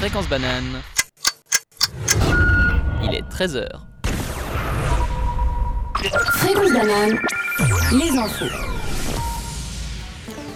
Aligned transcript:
Fréquence 0.00 0.30
banane. 0.30 0.80
Il 3.04 3.14
est 3.14 3.22
13h. 3.28 3.68
Fréquence 6.38 6.72
banane, 6.72 7.18
les 7.92 8.18
infos. 8.18 8.46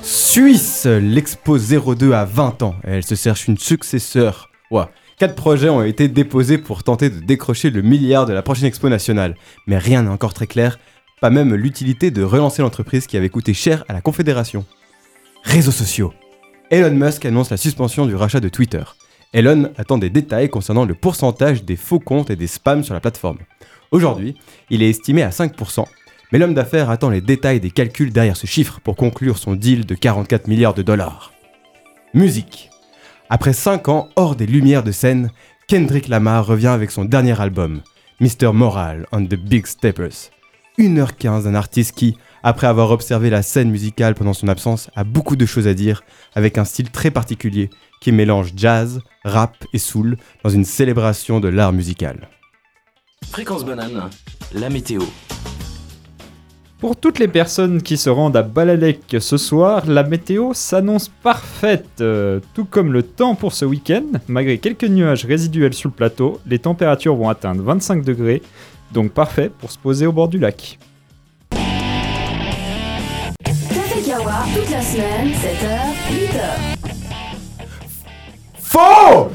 Suisse, 0.00 0.86
l'Expo 0.86 1.58
02 1.58 2.14
a 2.14 2.24
20 2.24 2.62
ans 2.62 2.76
et 2.86 2.92
elle 2.92 3.04
se 3.04 3.14
cherche 3.16 3.46
une 3.46 3.58
successeur. 3.58 4.48
Ouah. 4.70 4.90
Quatre 5.18 5.34
projets 5.34 5.68
ont 5.68 5.82
été 5.82 6.08
déposés 6.08 6.56
pour 6.56 6.82
tenter 6.82 7.10
de 7.10 7.20
décrocher 7.20 7.68
le 7.68 7.82
milliard 7.82 8.24
de 8.24 8.32
la 8.32 8.40
prochaine 8.40 8.68
Expo 8.68 8.88
nationale. 8.88 9.34
Mais 9.66 9.76
rien 9.76 10.04
n'est 10.04 10.08
encore 10.08 10.32
très 10.32 10.46
clair, 10.46 10.78
pas 11.20 11.28
même 11.28 11.54
l'utilité 11.54 12.10
de 12.10 12.22
relancer 12.22 12.62
l'entreprise 12.62 13.06
qui 13.06 13.18
avait 13.18 13.28
coûté 13.28 13.52
cher 13.52 13.84
à 13.88 13.92
la 13.92 14.00
Confédération. 14.00 14.64
Réseaux 15.42 15.70
sociaux. 15.70 16.14
Elon 16.70 16.92
Musk 16.92 17.26
annonce 17.26 17.50
la 17.50 17.58
suspension 17.58 18.06
du 18.06 18.14
rachat 18.14 18.40
de 18.40 18.48
Twitter. 18.48 18.84
Elon 19.34 19.72
attend 19.76 19.98
des 19.98 20.10
détails 20.10 20.48
concernant 20.48 20.84
le 20.84 20.94
pourcentage 20.94 21.64
des 21.64 21.74
faux 21.74 21.98
comptes 21.98 22.30
et 22.30 22.36
des 22.36 22.46
spams 22.46 22.84
sur 22.84 22.94
la 22.94 23.00
plateforme. 23.00 23.38
Aujourd'hui, 23.90 24.36
il 24.70 24.80
est 24.80 24.88
estimé 24.88 25.22
à 25.22 25.30
5%, 25.30 25.84
mais 26.30 26.38
l'homme 26.38 26.54
d'affaires 26.54 26.88
attend 26.88 27.10
les 27.10 27.20
détails 27.20 27.58
des 27.58 27.72
calculs 27.72 28.12
derrière 28.12 28.36
ce 28.36 28.46
chiffre 28.46 28.78
pour 28.78 28.94
conclure 28.94 29.36
son 29.36 29.56
deal 29.56 29.86
de 29.86 29.96
44 29.96 30.46
milliards 30.46 30.72
de 30.72 30.82
dollars. 30.82 31.32
Musique. 32.14 32.70
Après 33.28 33.52
5 33.52 33.88
ans 33.88 34.08
hors 34.14 34.36
des 34.36 34.46
lumières 34.46 34.84
de 34.84 34.92
scène, 34.92 35.32
Kendrick 35.66 36.06
Lamar 36.06 36.46
revient 36.46 36.68
avec 36.68 36.92
son 36.92 37.04
dernier 37.04 37.40
album, 37.40 37.82
Mr. 38.20 38.52
Moral 38.52 39.06
and 39.10 39.24
the 39.24 39.34
Big 39.34 39.66
Steppers. 39.66 40.30
1h15 40.78 41.44
d'un 41.44 41.56
artiste 41.56 41.96
qui, 41.96 42.16
après 42.44 42.68
avoir 42.68 42.92
observé 42.92 43.30
la 43.30 43.42
scène 43.42 43.70
musicale 43.70 44.14
pendant 44.14 44.32
son 44.32 44.46
absence, 44.46 44.90
a 44.94 45.02
beaucoup 45.02 45.34
de 45.34 45.46
choses 45.46 45.66
à 45.66 45.74
dire, 45.74 46.04
avec 46.36 46.56
un 46.56 46.64
style 46.64 46.90
très 46.90 47.10
particulier 47.10 47.70
qui 48.04 48.12
mélange 48.12 48.52
jazz, 48.54 49.00
rap 49.24 49.56
et 49.72 49.78
soul 49.78 50.18
dans 50.44 50.50
une 50.50 50.66
célébration 50.66 51.40
de 51.40 51.48
l'art 51.48 51.72
musical. 51.72 52.28
Fréquence 53.30 53.64
banane, 53.64 54.10
la 54.52 54.68
météo. 54.68 55.00
Pour 56.80 56.96
toutes 56.96 57.18
les 57.18 57.28
personnes 57.28 57.80
qui 57.80 57.96
se 57.96 58.10
rendent 58.10 58.36
à 58.36 58.42
Balalek 58.42 59.16
ce 59.20 59.38
soir, 59.38 59.86
la 59.86 60.02
météo 60.02 60.52
s'annonce 60.52 61.08
parfaite. 61.08 62.02
Euh, 62.02 62.40
tout 62.52 62.66
comme 62.66 62.92
le 62.92 63.02
temps 63.02 63.34
pour 63.34 63.54
ce 63.54 63.64
week-end, 63.64 64.04
malgré 64.28 64.58
quelques 64.58 64.84
nuages 64.84 65.24
résiduels 65.24 65.72
sur 65.72 65.88
le 65.88 65.94
plateau, 65.94 66.40
les 66.44 66.58
températures 66.58 67.16
vont 67.16 67.30
atteindre 67.30 67.62
25 67.62 68.04
degrés, 68.04 68.42
donc 68.92 69.12
parfait 69.12 69.50
pour 69.60 69.70
se 69.70 69.78
poser 69.78 70.06
au 70.06 70.12
bord 70.12 70.28
du 70.28 70.38
lac. 70.38 70.78
Café 73.48 74.02
Kawa, 74.04 74.44
toute 74.54 74.70
la 74.70 74.82
semaine, 74.82 75.28
7h, 75.28 75.78
8h. 76.12 76.73
Faux! 78.74 79.28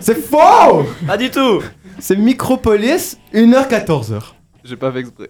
C'est 0.00 0.16
faux! 0.16 0.82
Pas 1.06 1.16
du 1.16 1.30
tout. 1.30 1.62
C'est 2.00 2.16
Micropolis, 2.16 3.16
1h14h. 3.32 4.32
J'ai 4.64 4.74
pas 4.74 4.90
fait 4.90 4.98
exprès. 4.98 5.28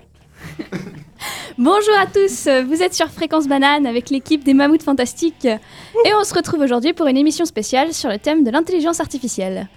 Bonjour 1.59 1.95
à 2.01 2.07
tous, 2.07 2.49
vous 2.67 2.83
êtes 2.83 2.95
sur 2.95 3.09
Fréquence 3.11 3.47
Banane 3.47 3.85
avec 3.85 4.09
l'équipe 4.09 4.43
des 4.43 4.55
Mammouths 4.55 4.83
Fantastiques. 4.83 5.45
Et 5.45 6.15
on 6.19 6.25
se 6.25 6.33
retrouve 6.33 6.61
aujourd'hui 6.61 6.95
pour 6.95 7.09
une 7.09 7.19
émission 7.19 7.45
spéciale 7.45 7.93
sur 7.93 8.09
le 8.09 8.17
thème 8.19 8.43
de 8.43 8.51
l'intelligence 8.51 9.01
artificielle. 9.01 9.69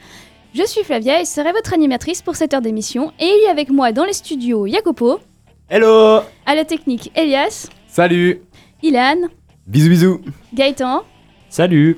Je 0.54 0.64
suis 0.66 0.86
Flavia 0.86 1.20
et 1.20 1.26
serai 1.26 1.52
votre 1.52 1.74
animatrice 1.74 2.22
pour 2.22 2.38
cette 2.38 2.54
heure 2.54 2.62
d'émission. 2.62 3.12
Et 3.20 3.26
il 3.26 3.44
y 3.44 3.48
a 3.48 3.52
avec 3.52 3.70
moi 3.70 3.92
dans 3.92 4.06
les 4.06 4.14
studios 4.14 4.68
Jacopo, 4.68 5.20
Hello. 5.68 6.22
À 6.46 6.56
la 6.56 6.64
technique 6.64 7.12
Elias, 7.14 7.68
Salut. 7.90 8.40
Ilan, 8.82 9.28
Bisous 9.68 9.90
bisous. 9.90 10.22
Gaëtan. 10.54 11.04
Salut 11.50 11.98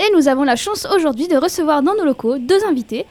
et 0.00 0.10
nous 0.16 0.28
avons 0.28 0.44
la 0.44 0.56
chance 0.56 0.86
aujourd'hui 0.94 1.28
de 1.28 1.36
recevoir 1.36 1.82
dans 1.82 1.94
nos 1.94 2.04
locaux 2.04 2.38
deux 2.38 2.64
invités 2.64 3.04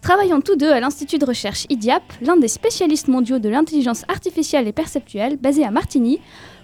travaillant 0.00 0.40
tous 0.40 0.54
deux 0.54 0.70
à 0.70 0.78
l'Institut 0.78 1.18
de 1.18 1.24
recherche 1.24 1.66
IDIAP, 1.68 2.02
l'un 2.20 2.36
des 2.36 2.46
spécialistes 2.46 3.08
mondiaux 3.08 3.40
de 3.40 3.48
l'intelligence 3.48 4.04
artificielle 4.06 4.68
et 4.68 4.72
perceptuelle 4.72 5.36
basé 5.36 5.64
à 5.64 5.72
Martigny. 5.72 6.20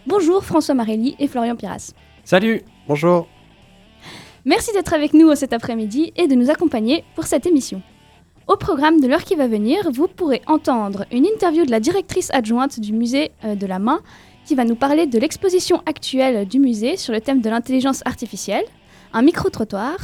Bonjour 0.07 0.45
François 0.45 0.77
Marelli 0.77 1.17
et 1.19 1.27
Florian 1.27 1.57
Piras. 1.57 1.93
Salut 2.25 2.63
Bonjour 2.87 3.27
Merci 4.45 4.73
d'être 4.73 4.95
avec 4.95 5.15
nous 5.15 5.35
cet 5.35 5.53
après-midi 5.53 6.13
et 6.17 6.29
de 6.29 6.37
nous 6.37 6.51
accompagner 6.51 7.03
pour 7.17 7.25
cette 7.25 7.47
émission. 7.47 7.83
Au 8.47 8.57
programme 8.57 9.01
de 9.01 9.09
l'heure 9.09 9.25
qui 9.25 9.35
va 9.35 9.49
venir, 9.49 9.91
vous 9.93 10.07
pourrez 10.07 10.43
entendre 10.47 11.07
une 11.11 11.27
interview 11.27 11.65
de 11.65 11.71
la 11.73 11.81
directrice 11.81 12.31
adjointe 12.33 12.79
du 12.79 12.93
musée 12.93 13.33
euh, 13.45 13.57
de 13.57 13.67
la 13.67 13.81
main 13.81 14.01
qui 14.45 14.55
va 14.55 14.65
nous 14.65 14.75
parler 14.75 15.07
de 15.07 15.19
l'exposition 15.19 15.83
actuelle 15.87 16.47
du 16.47 16.61
musée 16.61 16.97
sur 16.97 17.13
le 17.13 17.21
thème 17.21 17.41
de 17.41 17.49
l'intelligence 17.49 18.03
artificielle, 18.05 18.65
un 19.13 19.23
micro-trottoir. 19.23 19.97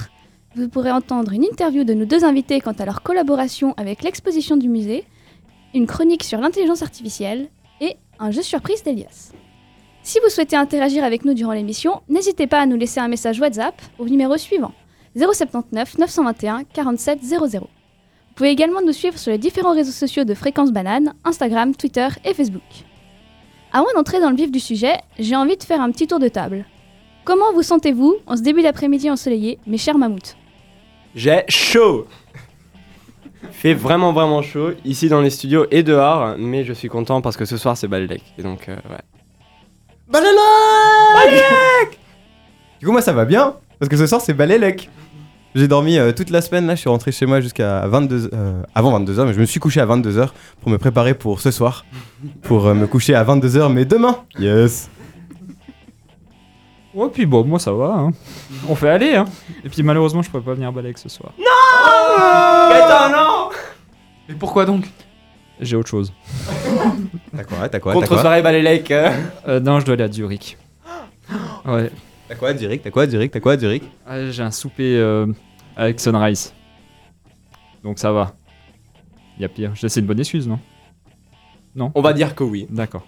Vous 0.55 0.69
pourrez 0.69 0.91
entendre 0.91 1.33
une 1.33 1.45
interview 1.45 1.85
de 1.85 1.95
nos 1.95 2.05
deux 2.05 2.25
invités 2.25 2.61
quant 2.61 2.73
à 2.73 2.85
leur 2.85 3.03
collaboration 3.03 3.75
avec 3.77 4.03
l'exposition 4.03 4.57
du 4.57 4.69
musée, 4.69 5.05
une 5.75 5.87
chronique 5.87 6.25
sur 6.25 6.41
l'intelligence 6.41 6.83
artificielle 6.83 7.49
et 7.81 7.97
un 8.19 8.31
jeu 8.31 8.43
surprise 8.43 8.83
d'Elias. 8.83 9.33
Si 10.03 10.19
vous 10.23 10.31
souhaitez 10.31 10.57
interagir 10.57 11.05
avec 11.05 11.25
nous 11.25 11.35
durant 11.35 11.53
l'émission, 11.53 12.03
n'hésitez 12.09 12.47
pas 12.47 12.61
à 12.61 12.67
nous 12.67 12.77
laisser 12.77 13.01
un 13.01 13.09
message 13.09 13.41
WhatsApp 13.41 13.81
au 13.99 14.07
numéro 14.07 14.37
suivant 14.37 14.73
079 15.17 15.99
921 15.99 16.65
47 16.65 17.23
00. 17.23 17.61
Vous 17.61 17.67
pouvez 18.35 18.51
également 18.51 18.81
nous 18.81 18.93
suivre 18.93 19.19
sur 19.19 19.33
les 19.33 19.39
différents 19.39 19.75
réseaux 19.75 19.93
sociaux 19.93 20.25
de 20.25 20.35
Fréquence 20.35 20.73
Banane, 20.73 21.15
Instagram, 21.25 21.75
Twitter 21.75 22.09
et 22.25 22.35
Facebook. 22.35 22.63
Avant 23.73 23.93
d'entrer 23.95 24.21
dans 24.21 24.31
le 24.31 24.37
vif 24.37 24.51
du 24.51 24.61
sujet, 24.61 24.97
j'ai 25.19 25.37
envie 25.37 25.57
de 25.57 25.63
faire 25.63 25.81
un 25.81 25.91
petit 25.91 26.07
tour 26.07 26.21
de 26.21 26.29
table. 26.29 26.65
Comment 27.29 27.53
vous 27.53 27.63
sentez-vous 27.63 28.17
en 28.27 28.39
ce 28.39 28.43
début 28.43 28.63
d'après-midi 28.63 29.11
ensoleillé, 29.11 29.59
mes 29.67 29.77
chers 29.77 29.99
mammouths? 29.99 30.35
J'ai 31.15 31.45
chaud. 31.49 32.07
Il 33.43 33.49
fait 33.51 33.75
vraiment 33.75 34.15
vraiment 34.15 34.41
chaud, 34.41 34.71
ici 34.87 35.11
dans 35.11 35.21
les 35.21 35.29
studios 35.29 35.67
et 35.71 35.83
dehors, 35.83 36.37
mais 36.39 36.65
je 36.65 36.73
suis 36.73 36.89
content 36.89 37.21
parce 37.21 37.37
que 37.37 37.45
ce 37.45 37.59
soir 37.59 37.77
c'est 37.77 37.87
Balélec, 37.87 38.23
et 38.39 38.43
donc 38.43 38.71
euh, 38.71 38.77
ouais. 38.77 39.03
Balélec 40.11 40.31
Du 42.81 42.87
coup 42.87 42.93
moi 42.93 43.03
ça 43.03 43.13
va 43.13 43.27
bien, 43.27 43.57
parce 43.79 43.91
que 43.91 43.99
ce 43.99 44.07
soir 44.07 44.23
c'est 44.23 44.33
Balélec. 44.33 44.89
J'ai 45.55 45.69
dormi 45.69 45.99
euh, 45.99 46.13
toute 46.13 46.31
la 46.31 46.41
semaine, 46.41 46.67
là 46.67 46.77
je 46.77 46.81
suis 46.81 46.89
rentré 46.89 47.13
chez 47.13 47.27
moi 47.27 47.43
jusqu'à 47.43 47.87
22 47.89 48.31
euh, 48.33 48.63
avant 48.75 48.99
22h, 48.99 49.27
mais 49.27 49.35
je 49.35 49.41
me 49.41 49.45
suis 49.45 49.61
couché 49.61 49.83
à 49.83 49.87
22h 49.87 50.31
pour 50.63 50.71
me 50.71 50.79
préparer 50.79 51.13
pour 51.13 51.43
ce 51.43 51.51
soir, 51.51 51.85
pour 52.41 52.69
euh, 52.69 52.73
me 52.73 52.87
coucher 52.87 53.15
à 53.15 53.23
22h, 53.23 53.71
mais 53.71 53.85
demain. 53.85 54.17
Yes 54.39 54.89
Ouais, 56.99 57.09
puis 57.11 57.27
bon, 57.27 57.45
moi 57.45 57.61
ça 57.61 57.71
va, 57.71 57.95
hein. 57.95 58.11
on 58.69 58.75
fait 58.75 58.89
aller. 58.89 59.15
Hein. 59.15 59.25
Et 59.63 59.69
puis 59.69 59.85
malheureusement, 59.85 60.21
je 60.21 60.29
pourrais 60.29 60.43
pas 60.43 60.55
venir 60.55 60.69
à 60.69 60.73
ce 60.97 61.09
soir. 61.09 61.33
Gaëtan, 61.39 63.11
non 63.13 63.51
Et 64.29 64.35
pourquoi 64.35 64.65
donc? 64.65 64.85
J'ai 65.61 65.77
autre 65.77 65.89
chose. 65.89 66.13
T'as 67.37 67.45
quoi 67.45 67.69
T'as 67.69 67.79
quoi 67.79 67.93
T'as 67.93 68.01
Contre 68.01 68.09
quoi? 68.09 68.21
soirée 68.21 68.43
Balélec 68.43 68.91
euh. 68.91 69.11
Euh, 69.47 69.61
non, 69.61 69.79
je 69.79 69.85
dois 69.85 69.95
aller 69.95 70.03
à 70.03 70.11
Zurich. 70.11 70.57
Ouais. 71.65 71.93
T'as 72.27 72.35
quoi 72.35 72.57
Zurich? 72.57 72.83
T'as 72.83 72.91
quoi 72.91 73.07
Zurich? 73.07 73.31
T'as 73.31 73.41
quoi 73.41 73.57
Zurich? 73.57 73.85
Ah, 74.05 74.29
J'ai 74.31 74.43
un 74.43 74.51
souper 74.51 74.97
euh, 74.97 75.27
avec 75.77 76.01
Sunrise. 76.01 76.53
Donc 77.85 78.01
ça 78.01 78.11
va. 78.11 78.33
Y 79.39 79.45
a 79.45 79.49
pire. 79.49 79.73
C'est 79.77 80.01
une 80.01 80.07
bonne 80.07 80.19
excuse, 80.19 80.49
non? 80.49 80.59
Non? 81.77 81.93
On 81.95 82.03
va 82.03 82.13
dire 82.13 82.35
que 82.35 82.43
oui. 82.43 82.67
D'accord. 82.69 83.07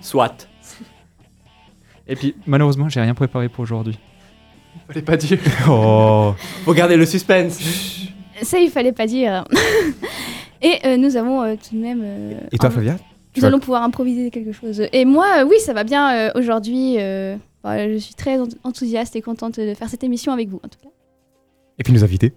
Soit. 0.00 0.48
Et 2.06 2.16
puis 2.16 2.34
malheureusement, 2.46 2.88
j'ai 2.88 3.00
rien 3.00 3.14
préparé 3.14 3.48
pour 3.48 3.62
aujourd'hui. 3.62 3.98
Fallait 4.88 5.02
pas 5.02 5.16
dire. 5.16 5.38
Oh 5.68 6.34
Faut 6.64 6.74
garder 6.74 6.96
le 6.96 7.06
suspense. 7.06 7.58
Ça, 8.42 8.58
il 8.58 8.70
fallait 8.70 8.92
pas 8.92 9.06
dire. 9.06 9.44
et 10.62 10.78
euh, 10.86 10.96
nous 10.96 11.16
avons 11.16 11.42
euh, 11.42 11.54
tout 11.56 11.76
de 11.76 11.80
même. 11.82 12.00
euh, 12.04 12.40
Et 12.52 12.58
toi 12.58 12.70
Flavia 12.70 12.96
Nous 13.36 13.44
allons 13.44 13.58
pouvoir 13.60 13.82
improviser 13.82 14.30
quelque 14.30 14.52
chose. 14.52 14.82
Et 14.92 15.04
moi, 15.04 15.26
euh, 15.40 15.44
oui, 15.48 15.56
ça 15.60 15.72
va 15.72 15.84
bien 15.84 16.14
euh, 16.14 16.30
aujourd'hui. 16.34 16.96
euh, 16.98 17.36
bah, 17.62 17.88
je 17.92 17.98
suis 17.98 18.14
très 18.14 18.38
ent- 18.38 18.48
enthousiaste 18.64 19.14
et 19.16 19.22
contente 19.22 19.60
de 19.60 19.74
faire 19.74 19.88
cette 19.88 20.02
émission 20.04 20.32
avec 20.32 20.48
vous, 20.48 20.60
en 20.64 20.68
tout 20.68 20.78
cas. 20.82 20.88
Et 21.78 21.82
puis 21.82 21.92
nous 21.92 22.02
invités 22.04 22.32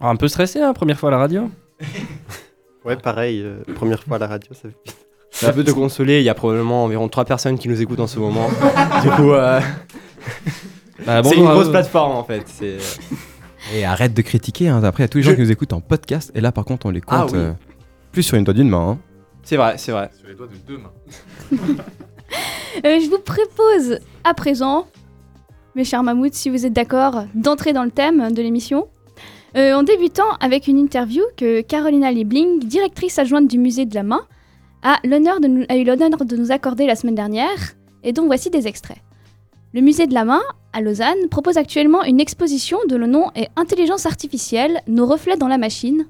Un 0.00 0.16
peu 0.16 0.28
stressé, 0.28 0.60
hein, 0.62 0.72
première 0.72 0.98
fois 0.98 1.10
à 1.10 1.12
la 1.12 1.18
radio 1.18 1.50
Ouais, 2.84 2.96
pareil, 2.96 3.40
euh, 3.42 3.62
première 3.74 4.02
fois 4.02 4.16
à 4.16 4.20
la 4.20 4.26
radio, 4.26 4.52
ça 4.52 4.68
fait 4.68 4.94
Ça 5.36 5.52
peut 5.52 5.64
te 5.64 5.70
consoler, 5.72 6.18
il 6.20 6.24
y 6.24 6.28
a 6.28 6.34
probablement 6.34 6.84
environ 6.84 7.08
3 7.08 7.24
personnes 7.24 7.58
qui 7.58 7.68
nous 7.68 7.80
écoutent 7.82 8.00
en 8.00 8.06
ce 8.06 8.18
moment. 8.18 8.48
du 9.02 9.10
coup, 9.10 9.32
euh, 9.32 9.60
Bah, 11.04 11.22
c'est 11.24 11.36
une 11.36 11.44
grosse 11.44 11.68
plateforme 11.70 12.12
en 12.16 12.24
fait. 12.24 12.44
C'est... 12.46 12.76
Et 13.74 13.84
arrête 13.84 14.14
de 14.14 14.22
critiquer, 14.22 14.68
hein. 14.68 14.82
après 14.84 15.02
il 15.02 15.04
y 15.04 15.06
a 15.06 15.08
tous 15.08 15.18
les 15.18 15.24
gens 15.24 15.30
Je- 15.30 15.36
qui 15.36 15.42
nous 15.42 15.50
écoutent 15.50 15.72
en 15.72 15.80
podcast, 15.80 16.30
et 16.34 16.40
là 16.40 16.52
par 16.52 16.64
contre 16.64 16.86
on 16.86 16.90
les 16.90 17.00
Ah 17.08 17.20
compte 17.22 17.32
oui. 17.32 17.38
euh, 17.38 17.52
plus 18.12 18.22
sur 18.22 18.36
une 18.36 18.44
doigt 18.44 18.54
d'une 18.54 18.68
main. 18.68 18.90
hein. 18.90 18.98
c'est 19.42 19.56
vrai, 19.56 19.74
c'est 19.76 19.90
vrai. 19.92 20.10
Sur 20.18 20.28
les 20.28 20.34
doigts 20.34 20.46
de 20.46 20.56
deux 20.66 20.78
mains. 20.78 20.92
Euh, 22.84 22.98
je 23.00 23.08
vous 23.08 23.18
propose 23.20 24.00
à 24.24 24.34
présent, 24.34 24.88
mes 25.76 25.84
chers 25.84 26.02
mammouths, 26.02 26.34
si 26.34 26.50
vous 26.50 26.66
êtes 26.66 26.72
d'accord, 26.72 27.24
d'entrer 27.34 27.72
dans 27.72 27.84
le 27.84 27.90
thème 27.92 28.32
de 28.32 28.42
l'émission. 28.42 28.88
Euh, 29.56 29.74
en 29.74 29.84
débutant 29.84 30.24
avec 30.40 30.66
une 30.66 30.78
interview 30.78 31.22
que 31.36 31.60
Carolina 31.60 32.10
Liebling, 32.10 32.58
directrice 32.64 33.20
adjointe 33.20 33.46
du 33.46 33.58
musée 33.58 33.86
de 33.86 33.94
la 33.94 34.02
main, 34.02 34.22
a, 34.84 35.00
de 35.02 35.72
a 35.72 35.76
eu 35.76 35.84
l'honneur 35.84 36.10
de 36.10 36.36
nous 36.36 36.52
accorder 36.52 36.86
la 36.86 36.94
semaine 36.94 37.14
dernière, 37.16 37.74
et 38.04 38.12
dont 38.12 38.26
voici 38.26 38.50
des 38.50 38.68
extraits. 38.68 38.98
Le 39.72 39.80
musée 39.80 40.06
de 40.06 40.14
la 40.14 40.24
main 40.24 40.42
à 40.74 40.80
Lausanne, 40.80 41.28
propose 41.30 41.56
actuellement 41.56 42.02
une 42.02 42.20
exposition 42.20 42.78
dont 42.88 42.98
le 42.98 43.06
nom 43.06 43.30
est 43.36 43.48
Intelligence 43.54 44.06
artificielle, 44.06 44.82
nos 44.88 45.06
reflets 45.06 45.36
dans 45.36 45.48
la 45.48 45.56
machine. 45.56 46.06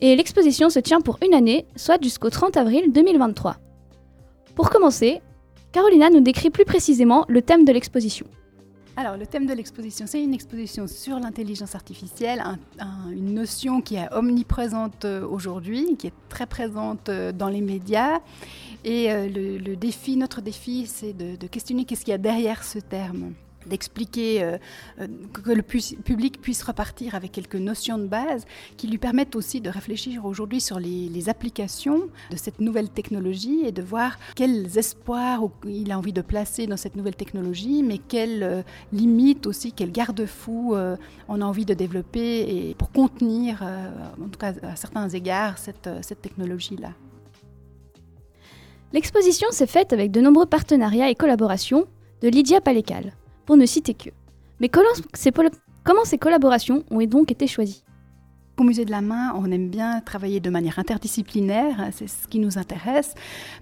Et 0.00 0.16
l'exposition 0.16 0.70
se 0.70 0.80
tient 0.80 1.02
pour 1.02 1.18
une 1.24 1.34
année, 1.34 1.66
soit 1.76 2.02
jusqu'au 2.02 2.30
30 2.30 2.56
avril 2.56 2.92
2023. 2.92 3.56
Pour 4.54 4.70
commencer, 4.70 5.20
Carolina 5.72 6.08
nous 6.08 6.20
décrit 6.20 6.50
plus 6.50 6.64
précisément 6.64 7.26
le 7.28 7.42
thème 7.42 7.66
de 7.66 7.72
l'exposition. 7.72 8.26
Alors, 8.96 9.16
le 9.16 9.26
thème 9.26 9.44
de 9.46 9.52
l'exposition, 9.52 10.06
c'est 10.06 10.22
une 10.22 10.34
exposition 10.34 10.86
sur 10.86 11.18
l'intelligence 11.18 11.74
artificielle, 11.74 12.40
un- 12.40 12.58
un- 12.78 13.10
une 13.10 13.34
notion 13.34 13.80
qui 13.80 13.96
est 13.96 14.08
omniprésente 14.12 15.04
euh, 15.04 15.26
aujourd'hui, 15.26 15.96
qui 15.96 16.06
est 16.06 16.12
très 16.28 16.46
présente 16.46 17.08
euh, 17.08 17.32
dans 17.32 17.48
les 17.48 17.60
médias. 17.60 18.20
Et 18.84 19.10
euh, 19.10 19.28
le 19.28 19.74
défi, 19.76 20.16
notre 20.16 20.40
défi, 20.40 20.86
c'est 20.86 21.12
de, 21.12 21.34
de 21.34 21.46
questionner 21.48 21.84
qu'est-ce 21.84 22.04
qu'il 22.04 22.12
y 22.12 22.14
a 22.14 22.18
derrière 22.18 22.62
ce 22.62 22.78
terme 22.78 23.32
d'expliquer 23.66 24.42
euh, 24.42 24.58
euh, 25.00 25.06
que 25.32 25.50
le 25.50 25.62
pu- 25.62 25.96
public 26.04 26.40
puisse 26.40 26.62
repartir 26.62 27.14
avec 27.14 27.32
quelques 27.32 27.56
notions 27.56 27.98
de 27.98 28.06
base 28.06 28.44
qui 28.76 28.86
lui 28.86 28.98
permettent 28.98 29.36
aussi 29.36 29.60
de 29.60 29.70
réfléchir 29.70 30.24
aujourd'hui 30.24 30.60
sur 30.60 30.78
les, 30.78 31.24
applications 31.28 32.02
de 32.30 32.36
cette 32.36 32.60
nouvelle 32.60 32.90
technologie 32.90 33.62
et 33.64 33.72
de 33.72 33.80
voir 33.80 34.18
quels 34.36 34.76
espoirs 34.76 35.40
il 35.66 35.90
a 35.90 35.96
envie 35.96 36.12
de 36.12 36.20
placer 36.20 36.66
dans 36.66 36.76
cette 36.76 36.96
nouvelle 36.96 37.16
technologie, 37.16 37.82
mais 37.82 37.96
quelles 37.96 38.42
euh, 38.42 38.62
limites 38.92 39.46
aussi, 39.46 39.72
quels 39.72 39.90
garde-fous 39.90 40.76
on 41.28 41.40
a 41.40 41.44
envie 41.44 41.64
de 41.64 41.72
développer 41.72 42.40
et 42.40 42.74
pour 42.74 42.90
contenir, 42.92 43.62
en 43.62 44.28
tout 44.28 44.38
cas 44.38 44.52
à 44.62 44.76
certains 44.76 45.08
égards, 45.08 45.56
cette, 45.56 45.88
cette 46.02 46.20
technologie-là. 46.20 46.90
L'exposition 48.94 49.48
s'est 49.50 49.66
faite 49.66 49.92
avec 49.92 50.12
de 50.12 50.20
nombreux 50.20 50.46
partenariats 50.46 51.10
et 51.10 51.16
collaborations 51.16 51.86
de 52.20 52.28
Lydia 52.28 52.60
Palécal, 52.60 53.12
pour 53.46 53.56
ne 53.56 53.66
citer 53.66 53.94
que. 53.94 54.10
Mais 54.60 54.68
comment 54.68 54.88
ces, 55.12 55.32
pol- 55.32 55.50
comment 55.84 56.04
ces 56.04 56.18
collaborations 56.18 56.84
ont 56.90 57.02
donc 57.04 57.30
été 57.30 57.46
choisies? 57.46 57.82
Au 58.56 58.62
musée 58.62 58.84
de 58.84 58.92
la 58.92 59.00
main, 59.00 59.34
on 59.34 59.50
aime 59.50 59.68
bien 59.68 60.00
travailler 60.00 60.38
de 60.38 60.48
manière 60.48 60.78
interdisciplinaire, 60.78 61.88
c'est 61.90 62.06
ce 62.06 62.28
qui 62.28 62.38
nous 62.38 62.56
intéresse, 62.56 63.16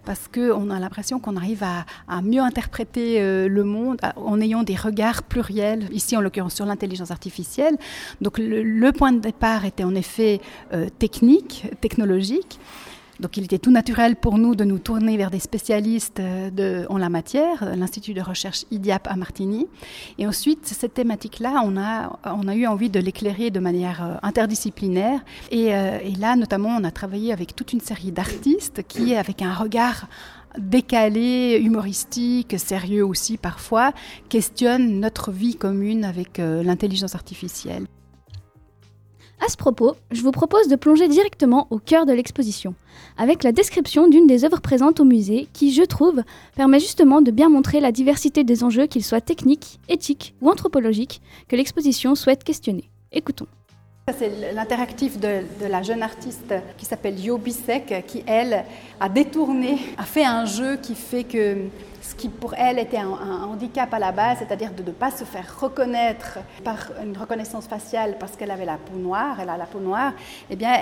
parce 0.04 0.28
qu'on 0.28 0.68
a 0.68 0.78
l'impression 0.78 1.18
qu'on 1.18 1.36
arrive 1.38 1.64
à, 1.64 1.86
à 2.06 2.20
mieux 2.20 2.42
interpréter 2.42 3.18
euh, 3.18 3.48
le 3.48 3.64
monde 3.64 3.96
en 4.16 4.38
ayant 4.38 4.62
des 4.62 4.76
regards 4.76 5.22
pluriels, 5.22 5.88
ici 5.92 6.14
en 6.14 6.20
l'occurrence 6.20 6.54
sur 6.54 6.66
l'intelligence 6.66 7.10
artificielle. 7.10 7.78
Donc 8.20 8.36
le, 8.36 8.62
le 8.62 8.92
point 8.92 9.12
de 9.12 9.20
départ 9.20 9.64
était 9.64 9.84
en 9.84 9.94
effet 9.94 10.42
euh, 10.74 10.90
technique, 10.98 11.64
technologique. 11.80 12.60
Donc 13.20 13.36
il 13.36 13.44
était 13.44 13.58
tout 13.58 13.70
naturel 13.70 14.16
pour 14.16 14.38
nous 14.38 14.54
de 14.54 14.64
nous 14.64 14.78
tourner 14.78 15.16
vers 15.16 15.30
des 15.30 15.38
spécialistes 15.38 16.20
euh, 16.20 16.86
en 16.88 16.98
la 16.98 17.08
matière, 17.08 17.62
euh, 17.62 17.76
l'Institut 17.76 18.14
de 18.14 18.20
recherche 18.20 18.64
IDIAP 18.70 19.06
à 19.06 19.16
Martigny. 19.16 19.66
Et 20.18 20.26
ensuite, 20.26 20.66
cette 20.66 20.94
thématique-là, 20.94 21.62
on 21.64 21.76
a, 21.76 22.56
eu 22.56 22.66
envie 22.66 22.90
de 22.90 23.00
l'éclairer 23.00 23.50
de 23.50 23.60
manière 23.60 24.02
euh, 24.02 24.14
interdisciplinaire. 24.22 25.20
Et, 25.50 25.72
là, 26.18 26.36
notamment, 26.36 26.70
on 26.70 26.84
a 26.84 26.90
travaillé 26.90 27.32
avec 27.32 27.54
toute 27.54 27.72
une 27.72 27.80
série 27.80 28.12
d'artistes 28.12 28.82
qui, 28.86 29.14
avec 29.14 29.42
un 29.42 29.52
regard 29.52 30.06
décalé, 30.58 31.60
humoristique, 31.62 32.58
sérieux 32.58 33.04
aussi 33.04 33.36
parfois, 33.36 33.92
questionnent 34.28 35.00
notre 35.00 35.30
vie 35.30 35.56
commune 35.56 36.04
avec 36.04 36.38
l'intelligence 36.38 37.14
artificielle. 37.14 37.86
À 39.44 39.48
ce 39.48 39.56
propos, 39.56 39.96
je 40.12 40.22
vous 40.22 40.30
propose 40.30 40.68
de 40.68 40.76
plonger 40.76 41.08
directement 41.08 41.66
au 41.70 41.78
cœur 41.78 42.06
de 42.06 42.12
l'exposition, 42.12 42.76
avec 43.18 43.42
la 43.42 43.50
description 43.50 44.06
d'une 44.06 44.28
des 44.28 44.44
œuvres 44.44 44.60
présentes 44.60 45.00
au 45.00 45.04
musée 45.04 45.48
qui, 45.52 45.72
je 45.72 45.82
trouve, 45.82 46.22
permet 46.54 46.78
justement 46.78 47.20
de 47.22 47.32
bien 47.32 47.48
montrer 47.48 47.80
la 47.80 47.90
diversité 47.90 48.44
des 48.44 48.62
enjeux, 48.62 48.86
qu'ils 48.86 49.02
soient 49.02 49.20
techniques, 49.20 49.80
éthiques 49.88 50.36
ou 50.40 50.48
anthropologiques, 50.48 51.20
que 51.48 51.56
l'exposition 51.56 52.14
souhaite 52.14 52.44
questionner. 52.44 52.88
Écoutons. 53.10 53.48
C'est 54.16 54.54
l'interactif 54.54 55.18
de, 55.18 55.40
de 55.60 55.66
la 55.66 55.82
jeune 55.82 56.04
artiste 56.04 56.54
qui 56.78 56.84
s'appelle 56.84 57.18
Yo 57.18 57.36
Bisek, 57.36 58.04
qui, 58.06 58.22
elle, 58.28 58.64
a 59.00 59.08
détourné, 59.08 59.78
a 59.98 60.04
fait 60.04 60.24
un 60.24 60.44
jeu 60.44 60.76
qui 60.76 60.94
fait 60.94 61.24
que 61.24 61.56
ce 62.02 62.16
qui 62.16 62.28
pour 62.28 62.54
elle 62.54 62.78
était 62.78 62.98
un, 62.98 63.44
handicap 63.44 63.94
à 63.94 63.98
la 63.98 64.10
base, 64.10 64.38
c'est-à-dire 64.38 64.72
de 64.72 64.82
ne 64.82 64.90
pas 64.90 65.10
se 65.10 65.24
faire 65.24 65.60
reconnaître 65.60 66.38
par 66.64 66.90
une 67.02 67.16
reconnaissance 67.16 67.66
faciale 67.66 68.16
parce 68.18 68.36
qu'elle 68.36 68.50
avait 68.50 68.64
la 68.64 68.76
peau 68.76 68.98
noire, 68.98 69.38
elle 69.40 69.48
a 69.48 69.56
la 69.56 69.66
peau 69.66 69.78
noire, 69.78 70.12
eh 70.50 70.56
bien, 70.56 70.72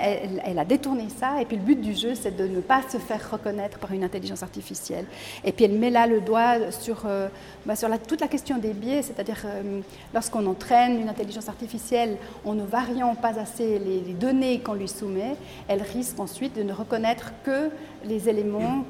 elle, 0.43 0.57
a 0.57 0.65
détourné 0.65 1.07
ça. 1.09 1.39
Et 1.39 1.45
puis 1.45 1.57
le 1.57 1.63
but 1.63 1.79
du 1.79 1.93
jeu, 1.93 2.15
c'est 2.15 2.35
de 2.35 2.47
ne 2.47 2.59
pas 2.59 2.81
se 2.89 2.97
faire 2.97 3.31
reconnaître 3.31 3.77
par 3.77 3.91
une 3.91 4.03
intelligence 4.03 4.41
artificielle. 4.41 5.05
Et 5.43 5.51
puis 5.51 5.65
elle 5.65 5.73
met 5.73 5.91
là 5.91 6.07
le 6.07 6.21
doigt 6.21 6.71
sur, 6.71 7.03
euh, 7.05 7.27
bah, 7.65 7.75
toute 8.07 8.21
la 8.21 8.27
question 8.27 8.57
des 8.57 8.73
biais, 8.73 9.03
c'est-à-dire 9.03 9.43
euh, 9.45 9.81
lorsqu'on 10.13 10.45
entraîne 10.47 10.99
une 10.99 11.09
intelligence 11.09 11.49
artificielle 11.49 12.17
en 12.45 12.53
ne 12.53 12.63
variant 12.63 13.13
pas 13.13 13.39
assez 13.39 13.79
les, 13.79 14.01
données 14.11 14.59
qu'on 14.59 14.73
lui 14.73 14.87
soumet, 14.87 15.35
elle 15.67 15.81
risque 15.81 16.19
ensuite 16.19 16.55
de 16.55 16.63
ne 16.63 16.73
reconnaître 16.73 17.31
que 17.43 17.69
les 18.05 18.27
éléments 18.27 18.83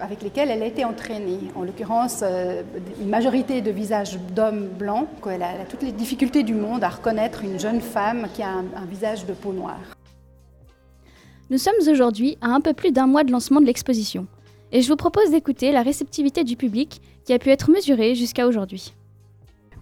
avec 0.00 0.22
lesquels 0.22 0.50
elle 0.50 0.62
a 0.62 0.66
été 0.66 0.84
entraînée. 0.84 1.40
En 1.56 1.64
l'occurrence, 1.64 2.20
euh, 2.22 2.62
une 3.00 3.08
majorité 3.08 3.62
de 3.62 3.70
visages 3.70 4.18
d'hommes 4.34 4.68
blancs, 4.68 5.08
qu'elle 5.24 5.42
a, 5.42 5.64
toutes 5.68 5.82
les 5.82 5.92
difficultés 5.92 6.42
du 6.42 6.52
monde 6.52 6.84
à 6.84 6.90
reconnaître 6.90 7.44
une 7.44 7.58
jeune 7.58 7.80
femme 7.80 8.28
qui 8.34 8.42
a 8.42 8.50
un 8.50 8.84
visage 8.84 9.24
de 9.24 9.32
peau 9.32 9.54
noire. 9.54 9.80
Nous 11.48 11.58
sommes 11.58 11.76
aujourd'hui 11.80 12.36
à 12.42 12.48
un 12.48 12.60
peu 12.60 12.74
plus 12.74 12.92
d'un 12.92 13.06
mois 13.06 13.24
de 13.24 13.32
lancement 13.32 13.60
de 13.62 13.66
l'exposition, 13.66 14.26
et 14.70 14.82
je 14.82 14.88
vous 14.88 14.96
propose 14.96 15.30
d'écouter 15.30 15.72
la 15.72 15.82
réceptivité 15.82 16.44
du 16.44 16.56
public 16.56 17.00
qui 17.24 17.32
a 17.32 17.38
pu 17.38 17.48
être 17.48 17.70
mesurée 17.70 18.14
jusqu'à 18.14 18.46
aujourd'hui. 18.46 18.92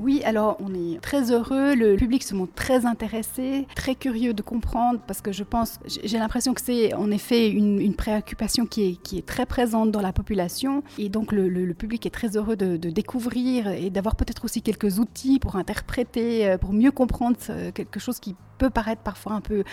Oui, 0.01 0.23
alors 0.25 0.57
on 0.61 0.75
est 0.75 1.01
très 1.01 1.31
heureux, 1.31 1.75
le 1.75 1.95
public 1.97 2.25
se 2.25 2.35
montre 2.35 2.53
très 2.55 2.85
intéressé, 2.85 3.67
très 3.77 3.95
curieux 3.95 4.35
de 4.35 4.43
comprendre, 4.43 5.01
parce 5.07 5.21
que 5.21 5.31
je 5.31 5.45
pense, 5.45 5.79
j'ai 5.87 6.19
l'impression 6.19 6.53
que 6.53 6.61
c'est 6.61 6.95
en 6.95 7.11
effet 7.13 7.49
une, 7.49 7.95
préoccupation 7.95 8.67
qui 8.67 8.99
est, 9.13 9.27
très 9.27 9.47
présente 9.47 9.93
dans 9.93 10.01
la 10.01 10.13
population, 10.13 10.83
et 10.99 11.09
donc 11.09 11.31
le, 11.31 11.73
public 11.75 12.07
est 12.07 12.11
très 12.11 12.37
heureux 12.37 12.57
de, 12.57 12.77
de 12.77 12.91
découvrir 12.91 13.69
et 13.69 13.91
d'avoir 13.91 14.17
peut-être 14.17 14.45
aussi 14.45 14.63
quelques 14.63 14.99
outils 14.99 15.39
pour 15.39 15.57
interpréter, 15.57 16.49
euh, 16.49 16.59
pour 16.59 16.73
mieux 16.73 16.91
comprendre 16.91 17.37
euh, 17.51 17.71
quelque 17.71 18.01
chose 18.01 18.19
qui 18.19 18.35
peut 18.59 18.71
paraître 18.71 19.03
parfois 19.03 19.33
un 19.33 19.41
peu 19.41 19.65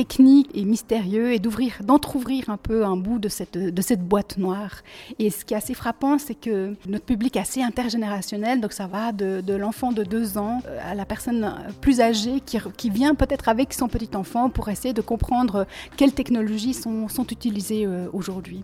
technique 0.00 0.48
et 0.54 0.64
mystérieux, 0.64 1.34
et 1.34 1.38
d'ouvrir, 1.38 1.74
d'entrouvrir 1.84 2.48
un 2.48 2.56
peu 2.56 2.86
un 2.86 2.96
bout 2.96 3.18
de 3.18 3.28
cette, 3.28 3.58
de 3.58 3.82
cette 3.82 4.00
boîte 4.00 4.38
noire. 4.38 4.76
Et 5.18 5.28
ce 5.28 5.44
qui 5.44 5.52
est 5.52 5.58
assez 5.58 5.74
frappant, 5.74 6.16
c'est 6.18 6.34
que 6.34 6.74
notre 6.86 7.04
public 7.04 7.36
est 7.36 7.40
assez 7.40 7.60
intergénérationnel, 7.60 8.62
donc 8.62 8.72
ça 8.72 8.86
va 8.86 9.12
de, 9.12 9.54
l'enfant 9.54 9.92
de 9.92 10.02
deux 10.02 10.38
ans 10.38 10.62
euh, 10.66 10.78
à 10.90 10.94
la 10.94 11.04
personne 11.04 11.54
plus 11.82 12.00
âgée 12.00 12.40
qui, 12.46 12.56
qui 12.78 12.88
vient 12.88 13.14
peut-être 13.14 13.50
avec 13.50 13.74
son 13.74 13.88
petit 13.88 14.16
enfant 14.16 14.48
pour 14.48 14.70
essayer 14.70 14.94
de 14.94 15.02
comprendre 15.02 15.66
quelles 15.98 16.14
technologies 16.14 16.72
sont, 16.72 17.08
sont 17.08 17.26
utilisées 17.26 17.84
euh, 17.84 18.08
aujourd'hui. 18.14 18.62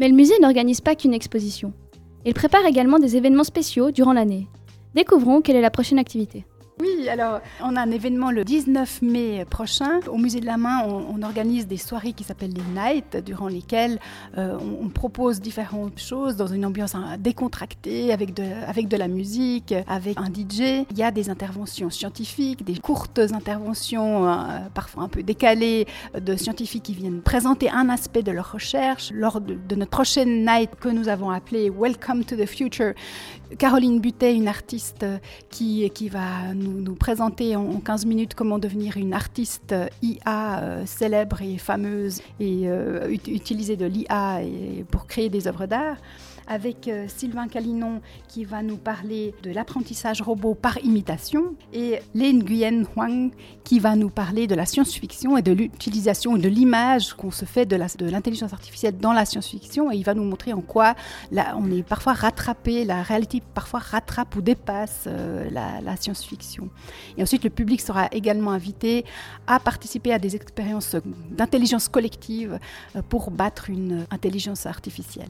Mais 0.00 0.08
le 0.08 0.14
musée 0.16 0.40
n'organise 0.40 0.80
pas 0.80 0.96
qu'une 0.96 1.14
exposition. 1.14 1.72
Il 2.26 2.34
prépare 2.34 2.66
également 2.66 2.98
des 2.98 3.16
événements 3.16 3.44
spéciaux 3.44 3.92
durant 3.92 4.12
l'année. 4.12 4.48
Découvrons 4.96 5.40
quelle 5.40 5.54
est 5.54 5.60
la 5.60 5.70
prochaine 5.70 6.00
activité. 6.00 6.44
Oui, 6.80 7.08
alors 7.08 7.40
on 7.60 7.74
a 7.74 7.80
un 7.80 7.90
événement 7.90 8.30
le 8.30 8.44
19 8.44 9.02
mai 9.02 9.44
prochain. 9.50 9.98
Au 10.06 10.16
Musée 10.16 10.38
de 10.38 10.46
la 10.46 10.56
Main, 10.56 10.84
on, 10.84 11.22
organise 11.22 11.66
des 11.66 11.76
soirées 11.76 12.12
qui 12.12 12.22
s'appellent 12.22 12.54
les 12.54 12.80
Nights, 12.80 13.16
durant 13.24 13.48
lesquelles 13.48 13.98
euh, 14.36 14.56
on, 14.80 14.88
propose 14.88 15.40
différentes 15.40 15.98
choses 15.98 16.36
dans 16.36 16.46
une 16.46 16.64
ambiance 16.64 16.94
hein, 16.94 17.16
décontractée, 17.18 18.12
avec 18.12 18.32
de, 18.32 18.44
avec 18.66 18.86
de 18.86 18.96
la 18.96 19.08
musique, 19.08 19.74
avec 19.88 20.16
un 20.18 20.26
DJ. 20.26 20.86
Il 20.90 20.98
y 20.98 21.02
a 21.02 21.10
des 21.10 21.30
interventions 21.30 21.90
scientifiques, 21.90 22.64
des 22.64 22.78
courtes 22.78 23.18
interventions, 23.18 24.28
euh, 24.28 24.58
parfois 24.72 25.02
un 25.02 25.08
peu 25.08 25.24
décalées, 25.24 25.86
de 26.18 26.36
scientifiques 26.36 26.84
qui 26.84 26.94
viennent 26.94 27.22
présenter 27.22 27.68
un 27.70 27.88
aspect 27.88 28.22
de 28.22 28.30
leur 28.30 28.52
recherche. 28.52 29.10
Lors 29.12 29.40
de 29.40 29.74
notre 29.74 29.90
prochaine 29.90 30.44
night 30.44 30.70
que 30.78 30.88
nous 30.88 31.08
avons 31.08 31.30
appelée 31.30 31.70
Welcome 31.70 32.24
to 32.24 32.36
the 32.36 32.46
Future, 32.46 32.94
Caroline 33.56 34.00
Butet, 34.00 34.34
une 34.34 34.46
artiste 34.48 35.02
euh, 35.04 35.18
qui, 35.48 35.88
qui 35.90 36.08
va 36.08 36.52
nous, 36.54 36.80
nous 36.82 36.94
présenter 36.94 37.56
en, 37.56 37.62
en 37.70 37.80
15 37.80 38.04
minutes 38.04 38.34
comment 38.34 38.58
devenir 38.58 38.96
une 38.98 39.14
artiste 39.14 39.72
euh, 39.72 39.86
IA 40.02 40.60
euh, 40.62 40.86
célèbre 40.86 41.40
et 41.40 41.56
fameuse 41.56 42.20
et 42.40 42.64
ut- 42.66 43.20
utiliser 43.28 43.76
de 43.76 43.86
l'IA 43.86 44.40
pour 44.90 45.06
créer 45.06 45.28
des 45.30 45.46
œuvres 45.48 45.66
d'art. 45.66 45.96
Avec 46.48 46.88
euh, 46.88 47.06
Sylvain 47.08 47.46
Calinon 47.46 48.00
qui 48.26 48.44
va 48.44 48.62
nous 48.62 48.78
parler 48.78 49.34
de 49.42 49.50
l'apprentissage 49.50 50.22
robot 50.22 50.54
par 50.54 50.78
imitation 50.84 51.54
et 51.72 52.00
Lin 52.14 52.38
Nguyen 52.38 52.84
Huang 52.96 53.30
qui 53.64 53.78
va 53.78 53.94
nous 53.96 54.10
parler 54.10 54.46
de 54.46 54.54
la 54.54 54.66
science-fiction 54.66 55.36
et 55.36 55.42
de 55.42 55.52
l'utilisation 55.52 56.36
de 56.36 56.48
l'image 56.48 57.12
qu'on 57.14 57.30
se 57.30 57.44
fait 57.44 57.66
de 57.66 57.76
l'intelligence 57.76 58.52
artificielle 58.52 58.96
dans 58.96 59.12
la 59.12 59.24
science-fiction 59.24 59.92
et 59.92 59.96
il 59.96 60.04
va 60.04 60.14
nous 60.14 60.24
montrer 60.24 60.52
en 60.52 60.60
quoi 60.60 60.94
on 61.56 61.70
est 61.70 61.82
parfois 61.82 62.14
rattrapé, 62.14 62.84
la 62.84 63.02
réalité 63.02 63.42
parfois 63.54 63.80
rattrape 63.80 64.34
ou 64.36 64.40
dépasse 64.40 65.04
euh, 65.06 65.48
la, 65.50 65.80
la 65.80 65.96
science-fiction. 65.96 66.68
Et 67.16 67.22
ensuite, 67.22 67.44
le 67.44 67.50
public 67.50 67.80
sera 67.80 68.08
également 68.12 68.52
invité 68.52 69.04
à 69.46 69.60
participer 69.60 70.12
à 70.12 70.18
des 70.18 70.36
expériences 70.36 70.96
d'intelligence 71.30 71.88
collective 71.88 72.58
euh, 72.96 73.02
pour 73.02 73.30
battre 73.30 73.70
une 73.70 74.06
intelligence 74.10 74.66
artificielle. 74.66 75.28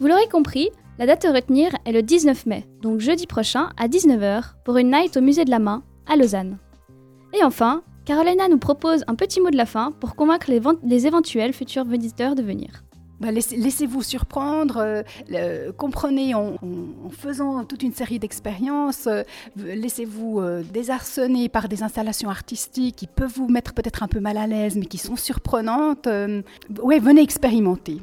Vous 0.00 0.06
l'aurez 0.06 0.28
compris, 0.28 0.70
La 0.98 1.06
date 1.06 1.24
à 1.24 1.32
retenir 1.32 1.72
est 1.86 1.92
le 1.92 2.02
19 2.02 2.44
mai, 2.46 2.66
donc 2.82 3.00
jeudi 3.00 3.26
prochain 3.26 3.70
à 3.78 3.88
19h, 3.88 4.52
pour 4.64 4.76
une 4.76 4.90
night 4.90 5.16
au 5.16 5.20
musée 5.22 5.44
de 5.46 5.50
la 5.50 5.58
main 5.58 5.82
à 6.06 6.16
Lausanne. 6.16 6.58
Et 7.32 7.42
enfin, 7.44 7.82
Carolina 8.04 8.48
nous 8.48 8.58
propose 8.58 9.04
un 9.06 9.14
petit 9.14 9.40
mot 9.40 9.48
de 9.50 9.56
la 9.56 9.64
fin 9.66 9.92
pour 9.92 10.14
convaincre 10.14 10.50
les, 10.50 10.58
vent- 10.58 10.74
les 10.82 11.06
éventuels 11.06 11.52
futurs 11.54 11.84
visiteurs 11.84 12.34
de 12.34 12.42
venir. 12.42 12.82
Bah, 13.20 13.30
laissez- 13.30 13.56
Laissez-vous 13.56 14.02
surprendre, 14.02 15.02
euh, 15.32 15.72
comprenez 15.72 16.34
en, 16.34 16.56
faisant 17.10 17.64
toute 17.64 17.82
une 17.82 17.92
série 17.94 18.18
d'expériences, 18.18 19.06
euh, 19.06 19.22
laissez-vous 19.56 20.40
euh, 20.40 20.62
désarçonner 20.62 21.48
par 21.50 21.68
des 21.68 21.82
installations 21.82 22.28
artistiques 22.30 22.96
qui 22.96 23.06
peuvent 23.06 23.32
vous 23.34 23.48
mettre 23.48 23.72
peut-être 23.74 24.02
un 24.02 24.08
peu 24.08 24.20
mal 24.20 24.36
à 24.38 24.46
l'aise, 24.46 24.76
mais 24.76 24.86
qui 24.86 24.98
sont 24.98 25.16
surprenantes. 25.16 26.08
ouais, 26.82 26.98
venez 26.98 27.20
expérimenter. 27.22 27.98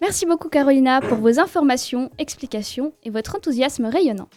Merci 0.00 0.26
beaucoup 0.26 0.48
Carolina 0.48 1.00
pour 1.00 1.18
vos 1.18 1.40
informations, 1.40 2.10
explications 2.18 2.92
et 3.02 3.10
votre 3.10 3.34
enthousiasme 3.34 3.86
rayonnant. 3.86 4.28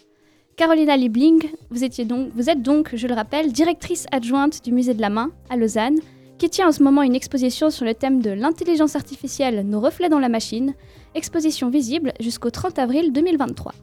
Carolina 0.57 0.97
Liebling, 0.97 1.43
vous, 1.69 1.83
êtes 1.83 2.61
donc, 2.61 2.95
je 2.95 3.07
le 3.07 3.13
rappelle, 3.13 3.51
directrice 3.51 4.05
adjointe 4.11 4.63
du 4.63 4.71
musée 4.71 4.93
de 4.93 5.01
la 5.01 5.09
main 5.09 5.31
à 5.49 5.57
Lausanne, 5.57 5.99
qui 6.39 6.49
tient 6.49 6.67
en 6.67 6.71
ce 6.71 6.81
moment 6.83 7.03
une 7.03 7.15
exposition 7.15 7.69
sur 7.69 7.85
le 7.85 7.93
thème 7.93 8.21
de 8.21 8.31
l'intelligence 8.31 8.95
artificielle, 8.95 9.65
nos 9.65 9.79
reflets 9.79 10.09
dans 10.09 10.19
la 10.19 10.29
machine, 10.29 10.73
exposition 11.13 11.69
visible 11.69 12.13
jusqu'au 12.19 12.49
30 12.49 12.79
avril 12.79 13.13
2023. 13.13 13.73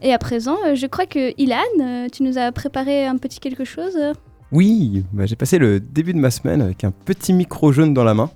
Et 0.00 0.12
à 0.12 0.18
présent, 0.18 0.56
euh, 0.66 0.74
je 0.74 0.86
crois 0.86 1.06
que 1.06 1.38
Ilan, 1.38 1.58
euh, 1.80 2.08
tu 2.10 2.22
nous 2.22 2.38
as 2.38 2.50
préparé 2.52 3.06
un 3.06 3.16
petit 3.18 3.40
quelque 3.40 3.64
chose. 3.64 3.96
euh? 3.96 4.12
Oui, 4.52 5.04
bah, 5.12 5.26
j'ai 5.26 5.36
passé 5.36 5.58
le 5.58 5.80
début 5.80 6.14
de 6.14 6.18
ma 6.18 6.30
semaine 6.30 6.62
avec 6.62 6.84
un 6.84 6.90
petit 6.90 7.32
micro 7.32 7.72
jaune 7.72 7.92
dans 7.92 8.04
la 8.04 8.14
main, 8.14 8.30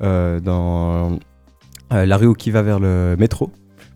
dans 0.00 1.18
la 1.90 2.16
rue 2.16 2.34
qui 2.34 2.50
va 2.50 2.62
vers 2.62 2.78
le 2.80 3.16
métro, 3.18 3.50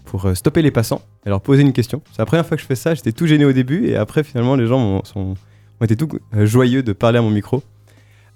pour 0.04 0.26
euh, 0.26 0.34
stopper 0.34 0.62
les 0.62 0.70
passants 0.70 1.00
et 1.26 1.28
leur 1.28 1.40
poser 1.40 1.62
une 1.62 1.72
question. 1.72 2.02
C'est 2.12 2.18
la 2.18 2.26
première 2.26 2.46
fois 2.46 2.56
que 2.56 2.62
je 2.62 2.66
fais 2.66 2.74
ça, 2.76 2.94
j'étais 2.94 3.12
tout 3.12 3.26
gêné 3.26 3.44
au 3.44 3.52
début, 3.52 3.86
et 3.86 3.96
après 3.96 4.22
finalement 4.24 4.54
les 4.56 4.66
gens 4.66 4.78
m'ont- 4.78 5.04
sont- 5.04 5.34
ont 5.80 5.84
été 5.84 5.96
tout 5.96 6.08
euh, 6.34 6.46
joyeux 6.46 6.82
de 6.82 6.92
parler 6.92 7.18
à 7.18 7.22
mon 7.22 7.30
micro. 7.30 7.62